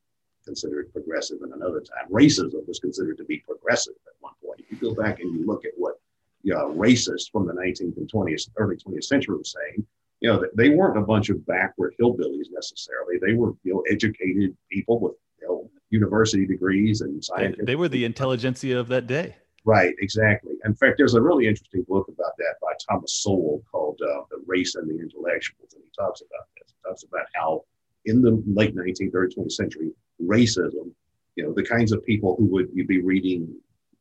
considered 0.44 0.92
progressive, 0.92 1.38
and 1.42 1.53
another 1.53 1.80
time 1.80 2.11
racism 2.11 2.66
was 2.66 2.80
considered 2.80 3.16
to 3.16 3.24
be 3.24 3.38
progressive 3.38 3.94
at 4.07 4.14
one 4.20 4.32
point. 4.44 4.61
If 4.61 4.72
you 4.72 4.94
go 4.94 5.00
back 5.00 5.20
and 5.20 5.32
you 5.32 5.46
look 5.46 5.64
at 5.64 5.72
what 5.76 5.94
you 6.42 6.53
know, 6.53 6.74
racists 6.76 7.30
from 7.30 7.46
the 7.46 7.53
19th 7.53 7.96
and 7.96 8.11
20th, 8.11 8.50
early 8.57 8.76
20th 8.76 9.05
century 9.05 9.36
were 9.36 9.44
saying, 9.44 9.86
you 10.20 10.28
know, 10.28 10.44
they 10.57 10.70
weren't 10.70 10.98
a 10.98 11.03
bunch 11.03 11.30
of 11.30 11.44
backward 11.46 11.94
hillbillies 12.00 12.46
necessarily. 12.53 13.18
They 13.20 13.34
were, 13.34 13.53
you 13.64 13.74
know, 13.74 13.82
educated 13.90 14.57
people 14.70 15.00
with 15.00 15.14
you 15.40 15.48
know, 15.48 15.70
university 15.90 16.46
degrees 16.46 17.00
and 17.00 17.24
science. 17.24 17.57
They, 17.59 17.64
they 17.64 17.76
were 17.76 17.88
the 17.88 18.05
intelligentsia 18.05 18.78
of 18.78 18.88
that 18.88 19.07
day. 19.07 19.36
Right, 19.65 19.95
exactly. 20.01 20.55
In 20.65 20.75
fact, 20.75 20.99
there's 20.99 21.15
a 21.15 21.21
really 21.21 21.47
interesting 21.47 21.85
book 21.89 22.09
about 22.09 22.37
that 22.39 22.55
by 22.61 22.73
Thomas 22.89 23.15
Sowell 23.23 23.63
called 23.71 24.01
uh, 24.03 24.23
"The 24.31 24.43
Race 24.47 24.75
and 24.75 24.89
the 24.89 25.01
Intellectuals," 25.01 25.75
and 25.75 25.83
he 25.85 25.91
talks 25.97 26.21
about 26.21 26.47
this. 26.57 26.75
He 26.75 26.89
talks 26.89 27.05
about 27.05 27.27
how 27.35 27.65
in 28.05 28.23
the 28.23 28.43
late 28.47 28.75
19th, 28.75 29.15
early 29.15 29.33
20th 29.33 29.53
century, 29.53 29.93
racism, 30.21 30.91
you 31.37 31.45
know, 31.45 31.53
the 31.53 31.63
kinds 31.63 31.93
of 31.93 32.05
people 32.05 32.35
who 32.37 32.47
would 32.47 32.75
be 32.75 33.01
reading 33.01 33.55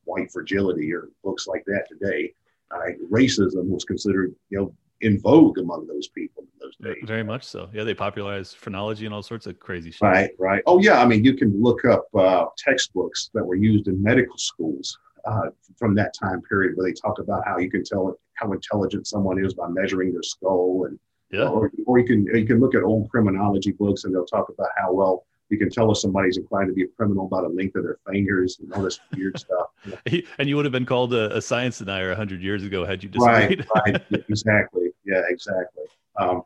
White 0.06 0.32
Fragility 0.32 0.92
or 0.94 1.10
books 1.24 1.48
like 1.48 1.64
that 1.66 1.86
today, 1.88 2.34
uh, 2.72 2.80
racism 3.10 3.68
was 3.68 3.84
considered, 3.86 4.34
you 4.50 4.58
know, 4.58 4.74
in 5.02 5.20
vogue 5.20 5.58
among 5.58 5.88
those 5.88 6.08
people 6.10 6.44
in 6.44 6.50
those 6.60 6.76
days. 6.78 7.04
Very 7.08 7.24
much 7.24 7.44
so. 7.44 7.70
Yeah, 7.74 7.84
they 7.84 7.94
popularized 7.94 8.58
phrenology 8.58 9.06
and 9.06 9.14
all 9.14 9.24
sorts 9.24 9.48
of 9.48 9.60
crazy 9.60 9.92
shit. 9.92 10.02
Right, 10.02 10.32
right. 10.38 10.64
Oh, 10.68 10.80
yeah. 10.80 11.02
I 11.02 11.06
mean, 11.06 11.24
you 11.24 11.36
can 11.36 11.60
look 11.62 11.86
up 11.86 12.06
uh, 12.16 12.46
textbooks 12.58 13.30
that 13.34 13.44
were 13.44 13.56
used 13.56 13.88
in 13.88 14.02
medical 14.02 14.38
schools 14.38 14.98
uh, 15.26 15.50
from 15.78 15.96
that 15.96 16.14
time 16.14 16.42
period 16.42 16.76
where 16.76 16.88
they 16.88 16.94
talk 16.94 17.20
about 17.20 17.44
how 17.46 17.58
you 17.58 17.70
can 17.70 17.84
tell 17.84 18.20
how 18.36 18.52
intelligent 18.54 19.08
someone 19.08 19.44
is 19.44 19.54
by 19.54 19.68
measuring 19.68 20.12
their 20.12 20.24
skull 20.24 20.86
and 20.88 21.00
yeah. 21.32 21.48
or, 21.48 21.72
or 21.86 22.00
you 22.00 22.06
can 22.06 22.26
you 22.36 22.46
can 22.46 22.60
look 22.60 22.76
at 22.76 22.84
old 22.84 23.10
criminology 23.10 23.72
books 23.72 24.04
and 24.04 24.14
they'll 24.14 24.26
talk 24.26 24.50
about 24.50 24.68
how 24.78 24.92
well 24.92 25.26
you 25.50 25.58
can 25.58 25.70
tell 25.70 25.92
if 25.92 25.98
somebody's 25.98 26.38
inclined 26.38 26.70
to 26.70 26.74
be 26.74 26.84
a 26.84 26.88
criminal 26.88 27.28
by 27.28 27.42
the 27.42 27.50
length 27.50 27.76
of 27.76 27.84
their 27.84 28.00
fingers 28.10 28.60
and 28.60 28.72
all 28.74 28.82
this 28.82 29.00
weird 29.16 29.38
stuff. 29.38 29.68
And 30.40 30.48
you 30.48 30.56
would 30.56 30.64
have 30.64 30.72
been 30.72 30.86
called 30.86 31.14
a, 31.14 31.36
a 31.36 31.42
science 31.42 31.80
denier 31.80 32.08
100 32.10 32.42
years 32.42 32.64
ago 32.64 32.86
had 32.86 33.04
you 33.04 33.10
disagreed. 33.10 33.68
Right, 33.76 34.02
right. 34.12 34.24
exactly. 34.30 34.92
Yeah, 35.04 35.24
exactly. 35.28 35.84
Um, 36.18 36.44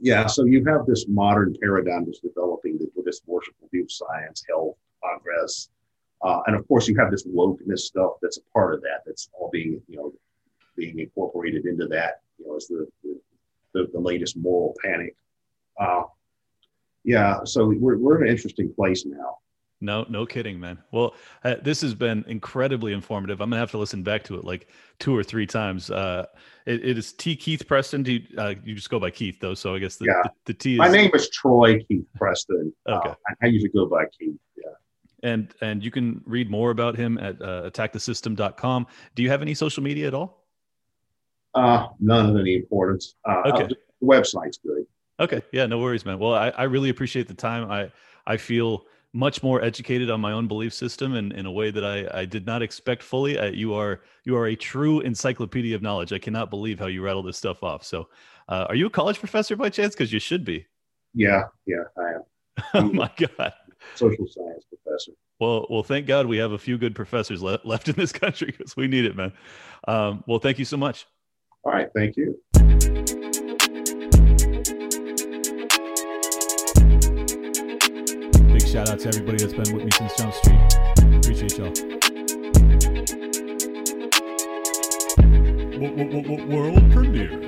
yeah, 0.00 0.26
so 0.26 0.44
you 0.44 0.64
have 0.66 0.86
this 0.86 1.06
modern 1.08 1.56
paradigm 1.60 2.04
that's 2.04 2.20
developing 2.20 2.78
with 2.94 3.04
this 3.04 3.20
worshipful 3.26 3.68
view 3.72 3.82
of 3.82 3.90
science, 3.90 4.44
health, 4.48 4.76
progress. 5.02 5.68
Uh, 6.22 6.40
and 6.46 6.56
of 6.56 6.66
course, 6.66 6.88
you 6.88 6.96
have 6.96 7.10
this 7.10 7.26
wokeness 7.26 7.80
stuff 7.80 8.12
that's 8.20 8.38
a 8.38 8.42
part 8.52 8.74
of 8.74 8.80
that. 8.82 9.02
That's 9.06 9.28
all 9.32 9.50
being, 9.52 9.80
you 9.88 9.96
know, 9.96 10.12
being 10.76 10.98
incorporated 10.98 11.66
into 11.66 11.86
that. 11.88 12.22
You 12.38 12.48
know, 12.48 12.56
as 12.56 12.66
the, 12.66 12.86
the 13.02 13.20
the, 13.74 13.88
the 13.92 14.00
latest 14.00 14.36
moral 14.36 14.74
panic. 14.82 15.14
Uh, 15.78 16.02
yeah, 17.04 17.40
so 17.44 17.66
we're, 17.66 17.98
we're 17.98 18.16
in 18.16 18.22
an 18.24 18.28
interesting 18.28 18.72
place 18.74 19.04
now. 19.06 19.36
No, 19.80 20.04
no 20.08 20.26
kidding, 20.26 20.58
man. 20.58 20.78
Well, 20.90 21.14
uh, 21.44 21.54
this 21.62 21.80
has 21.82 21.94
been 21.94 22.24
incredibly 22.26 22.92
informative. 22.92 23.40
I'm 23.40 23.50
gonna 23.50 23.60
have 23.60 23.70
to 23.70 23.78
listen 23.78 24.02
back 24.02 24.24
to 24.24 24.34
it 24.36 24.44
like 24.44 24.66
two 24.98 25.16
or 25.16 25.22
three 25.22 25.46
times. 25.46 25.88
Uh, 25.90 26.26
it, 26.66 26.84
it 26.84 26.98
is 26.98 27.12
T. 27.12 27.36
Keith 27.36 27.64
Preston. 27.68 28.02
Do 28.02 28.14
you, 28.14 28.22
uh, 28.36 28.54
you 28.64 28.74
just 28.74 28.90
go 28.90 28.98
by 28.98 29.10
Keith 29.10 29.38
though? 29.38 29.54
So 29.54 29.76
I 29.76 29.78
guess 29.78 29.94
the, 29.96 30.06
Yeah. 30.06 30.22
the, 30.24 30.30
the 30.46 30.54
T 30.54 30.72
is 30.72 30.78
My 30.78 30.88
name 30.88 31.12
is 31.14 31.30
Troy 31.30 31.78
Keith 31.84 32.06
Preston. 32.16 32.72
Okay. 32.88 33.08
Uh, 33.10 33.14
I, 33.28 33.46
I 33.46 33.46
usually 33.46 33.70
go 33.70 33.86
by 33.86 34.06
Keith. 34.18 34.34
Yeah. 34.56 34.72
And 35.22 35.54
and 35.60 35.84
you 35.84 35.90
can 35.90 36.20
read 36.24 36.50
more 36.50 36.70
about 36.70 36.96
him 36.96 37.18
at 37.18 37.40
uh, 37.42 37.70
attackthesystem.com. 37.70 38.86
Do 39.14 39.22
you 39.22 39.30
have 39.30 39.42
any 39.42 39.54
social 39.54 39.82
media 39.82 40.06
at 40.08 40.14
all? 40.14 40.44
Uh, 41.54 41.86
none 41.98 42.30
of 42.30 42.36
any 42.36 42.54
importance. 42.56 43.16
Uh, 43.28 43.42
Okay. 43.46 43.64
uh, 43.64 43.68
the 43.68 43.76
website's 44.02 44.58
good. 44.58 44.84
Okay, 45.20 45.42
yeah, 45.52 45.66
no 45.66 45.78
worries, 45.78 46.04
man. 46.04 46.18
Well, 46.18 46.34
I, 46.34 46.50
I 46.50 46.64
really 46.64 46.90
appreciate 46.90 47.26
the 47.26 47.34
time. 47.34 47.70
I 47.70 47.90
I 48.26 48.36
feel 48.36 48.86
much 49.14 49.42
more 49.42 49.62
educated 49.64 50.10
on 50.10 50.20
my 50.20 50.32
own 50.32 50.46
belief 50.46 50.72
system 50.72 51.14
and 51.14 51.32
in 51.32 51.46
a 51.46 51.50
way 51.50 51.70
that 51.70 51.82
I, 51.84 52.20
I 52.20 52.24
did 52.26 52.44
not 52.44 52.62
expect 52.62 53.02
fully. 53.02 53.38
Uh, 53.38 53.46
you 53.46 53.74
are 53.74 54.02
you 54.24 54.36
are 54.36 54.46
a 54.46 54.54
true 54.54 55.00
encyclopedia 55.00 55.74
of 55.74 55.82
knowledge. 55.82 56.12
I 56.12 56.18
cannot 56.18 56.50
believe 56.50 56.78
how 56.78 56.86
you 56.86 57.02
rattle 57.02 57.22
this 57.22 57.36
stuff 57.36 57.62
off. 57.62 57.82
So, 57.84 58.08
uh, 58.48 58.66
are 58.68 58.74
you 58.74 58.86
a 58.86 58.90
college 58.90 59.18
professor 59.18 59.56
by 59.56 59.70
chance? 59.70 59.94
Because 59.94 60.12
you 60.12 60.20
should 60.20 60.44
be. 60.44 60.66
Yeah, 61.14 61.44
yeah, 61.66 61.84
I 61.96 62.02
am. 62.10 62.22
oh 62.74 62.92
my 62.92 63.10
god. 63.16 63.54
Social 63.94 64.26
science. 64.28 64.64
Well, 65.40 65.66
well, 65.70 65.82
thank 65.84 66.06
God 66.06 66.26
we 66.26 66.38
have 66.38 66.52
a 66.52 66.58
few 66.58 66.78
good 66.78 66.94
professors 66.94 67.42
le- 67.42 67.60
left 67.64 67.88
in 67.88 67.94
this 67.94 68.12
country 68.24 68.48
because 68.56 68.76
we 68.76 68.88
need 68.88 69.04
it, 69.04 69.16
man. 69.16 69.32
Um, 69.86 70.24
well, 70.26 70.38
thank 70.38 70.58
you 70.58 70.64
so 70.64 70.76
much. 70.76 71.06
All 71.64 71.72
right, 71.72 71.88
thank 71.94 72.16
you. 72.16 72.38
Big 78.52 78.66
shout 78.66 78.88
out 78.90 78.98
to 79.00 79.08
everybody 79.08 79.38
that's 79.44 79.52
been 79.52 79.76
with 79.76 79.84
me 79.84 79.90
since 79.92 80.16
Jump 80.16 80.34
Street. 80.34 80.60
Appreciate 81.18 81.58
y'all. 81.58 81.72
World 86.48 86.92
premiere. 86.92 87.47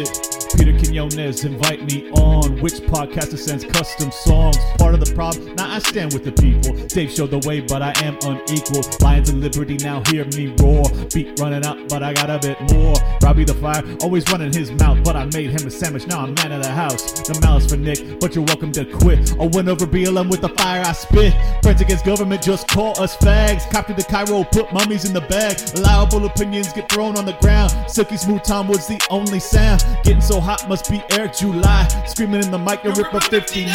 Дмитрий. 0.00 0.39
Peter 0.56 0.76
Quinones, 0.76 1.44
invite 1.44 1.84
me 1.84 2.10
on. 2.12 2.60
Which 2.60 2.74
podcaster 2.74 3.38
sends 3.38 3.64
custom 3.64 4.10
songs? 4.10 4.56
Part 4.78 4.94
of 4.94 5.00
the 5.04 5.14
problem, 5.14 5.54
now 5.54 5.70
I 5.70 5.78
stand 5.78 6.12
with 6.12 6.24
the 6.24 6.32
people. 6.32 6.74
Dave 6.88 7.10
showed 7.10 7.30
the 7.30 7.38
way, 7.46 7.60
but 7.60 7.82
I 7.82 7.92
am 8.02 8.18
unequal. 8.22 8.82
Lions 9.00 9.30
of 9.30 9.36
Liberty, 9.36 9.76
now 9.76 10.02
hear 10.08 10.24
me 10.36 10.54
roar. 10.58 10.84
Beat 11.14 11.38
running 11.38 11.64
out, 11.64 11.88
but 11.88 12.02
I 12.02 12.12
got 12.12 12.30
a 12.30 12.38
bit 12.38 12.58
more. 12.72 12.94
Robbie 13.22 13.44
the 13.44 13.54
Fire, 13.54 13.82
always 14.02 14.28
running 14.30 14.52
his 14.52 14.72
mouth, 14.72 15.02
but 15.04 15.14
I 15.14 15.26
made 15.26 15.50
him 15.50 15.66
a 15.66 15.70
sandwich. 15.70 16.06
Now 16.06 16.24
I'm 16.24 16.34
man 16.34 16.52
of 16.52 16.62
the 16.62 16.70
house. 16.70 17.20
The 17.22 17.38
malice 17.40 17.66
for 17.70 17.76
Nick, 17.76 18.18
but 18.18 18.34
you're 18.34 18.44
welcome 18.44 18.72
to 18.72 18.84
quit. 18.84 19.32
I 19.40 19.46
went 19.46 19.68
over 19.68 19.86
BLM 19.86 20.30
with 20.30 20.40
the 20.40 20.48
fire 20.50 20.82
I 20.84 20.92
spit. 20.92 21.32
Friends 21.62 21.80
against 21.80 22.04
government, 22.04 22.42
just 22.42 22.66
call 22.68 22.98
us 23.00 23.16
fags. 23.16 23.70
Copy 23.70 23.94
to 23.94 24.02
Cairo, 24.02 24.44
put 24.44 24.72
mummies 24.72 25.04
in 25.04 25.14
the 25.14 25.20
bag. 25.22 25.56
Allowable 25.76 26.24
opinions 26.26 26.72
get 26.72 26.90
thrown 26.90 27.16
on 27.16 27.24
the 27.24 27.34
ground. 27.34 27.72
Silky 27.88 28.16
Smooth 28.16 28.42
Tom 28.42 28.66
was 28.66 28.86
the 28.88 29.00
only 29.10 29.38
sound. 29.38 29.84
Getting 30.02 30.20
so 30.20 30.39
hot 30.40 30.68
must 30.68 30.90
be 30.90 31.02
Air 31.10 31.28
July. 31.28 31.86
Screaming 32.06 32.42
in 32.42 32.50
the 32.50 32.58
mic, 32.58 32.82
the 32.82 32.90
Ripper 32.90 33.20
59. 33.20 33.66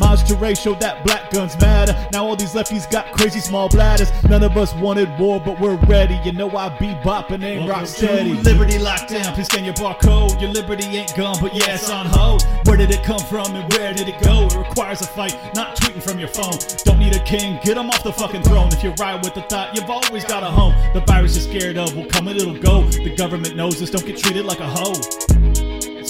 Maj 0.00 0.22
Toure 0.24 0.56
showed 0.56 0.80
that 0.80 1.04
black 1.04 1.30
guns 1.30 1.58
matter. 1.60 1.94
Now 2.12 2.26
all 2.26 2.36
these 2.36 2.54
lefties 2.54 2.90
got 2.90 3.12
crazy 3.12 3.40
small 3.40 3.68
bladders. 3.68 4.10
None 4.24 4.42
of 4.42 4.56
us 4.56 4.74
wanted 4.74 5.08
war, 5.18 5.40
but 5.40 5.60
we're 5.60 5.76
ready. 5.86 6.18
You 6.24 6.32
know 6.32 6.50
I 6.56 6.68
be 6.78 6.88
bopping 7.04 7.42
and 7.42 7.68
rock 7.68 7.86
steady. 7.86 8.32
Liberty 8.34 8.78
lockdown, 8.78 9.34
please 9.34 9.46
scan 9.46 9.64
your 9.64 9.74
barcode. 9.74 10.40
Your 10.40 10.50
liberty 10.50 10.84
ain't 10.86 11.14
gone, 11.16 11.36
but 11.40 11.54
yeah, 11.54 11.74
it's 11.74 11.90
on 11.90 12.06
hold. 12.06 12.42
Where 12.66 12.76
did 12.76 12.90
it 12.90 13.02
come 13.02 13.20
from 13.20 13.54
and 13.54 13.70
where 13.72 13.92
did 13.92 14.08
it 14.08 14.20
go? 14.22 14.46
It 14.46 14.56
requires 14.56 15.00
a 15.00 15.06
fight, 15.06 15.36
not 15.54 15.76
tweeting 15.76 16.02
from 16.02 16.18
your 16.18 16.28
phone. 16.28 16.54
Don't 16.84 16.98
need 16.98 17.14
a 17.14 17.24
king, 17.24 17.58
get 17.62 17.76
him 17.76 17.90
off 17.90 18.02
the 18.02 18.12
fucking 18.12 18.42
throne. 18.42 18.68
If 18.72 18.82
you 18.82 18.92
ride 18.98 19.22
with 19.24 19.34
the 19.34 19.42
thought, 19.42 19.74
you've 19.74 19.90
always 19.90 20.24
got 20.24 20.42
a 20.42 20.46
home. 20.46 20.74
The 20.94 21.00
virus 21.00 21.36
you're 21.36 21.60
scared 21.60 21.76
of 21.76 21.96
will 21.96 22.06
come 22.06 22.28
and 22.28 22.38
it'll 22.38 22.58
go. 22.58 22.82
The 22.84 23.14
government 23.14 23.56
knows 23.56 23.78
this, 23.78 23.90
don't 23.90 24.06
get 24.06 24.18
treated 24.18 24.44
like 24.44 24.60
a 24.60 24.68
hoe. 24.68 24.94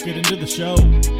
Get 0.06 0.18
into 0.18 0.36
the 0.36 0.46
show. 0.46 1.15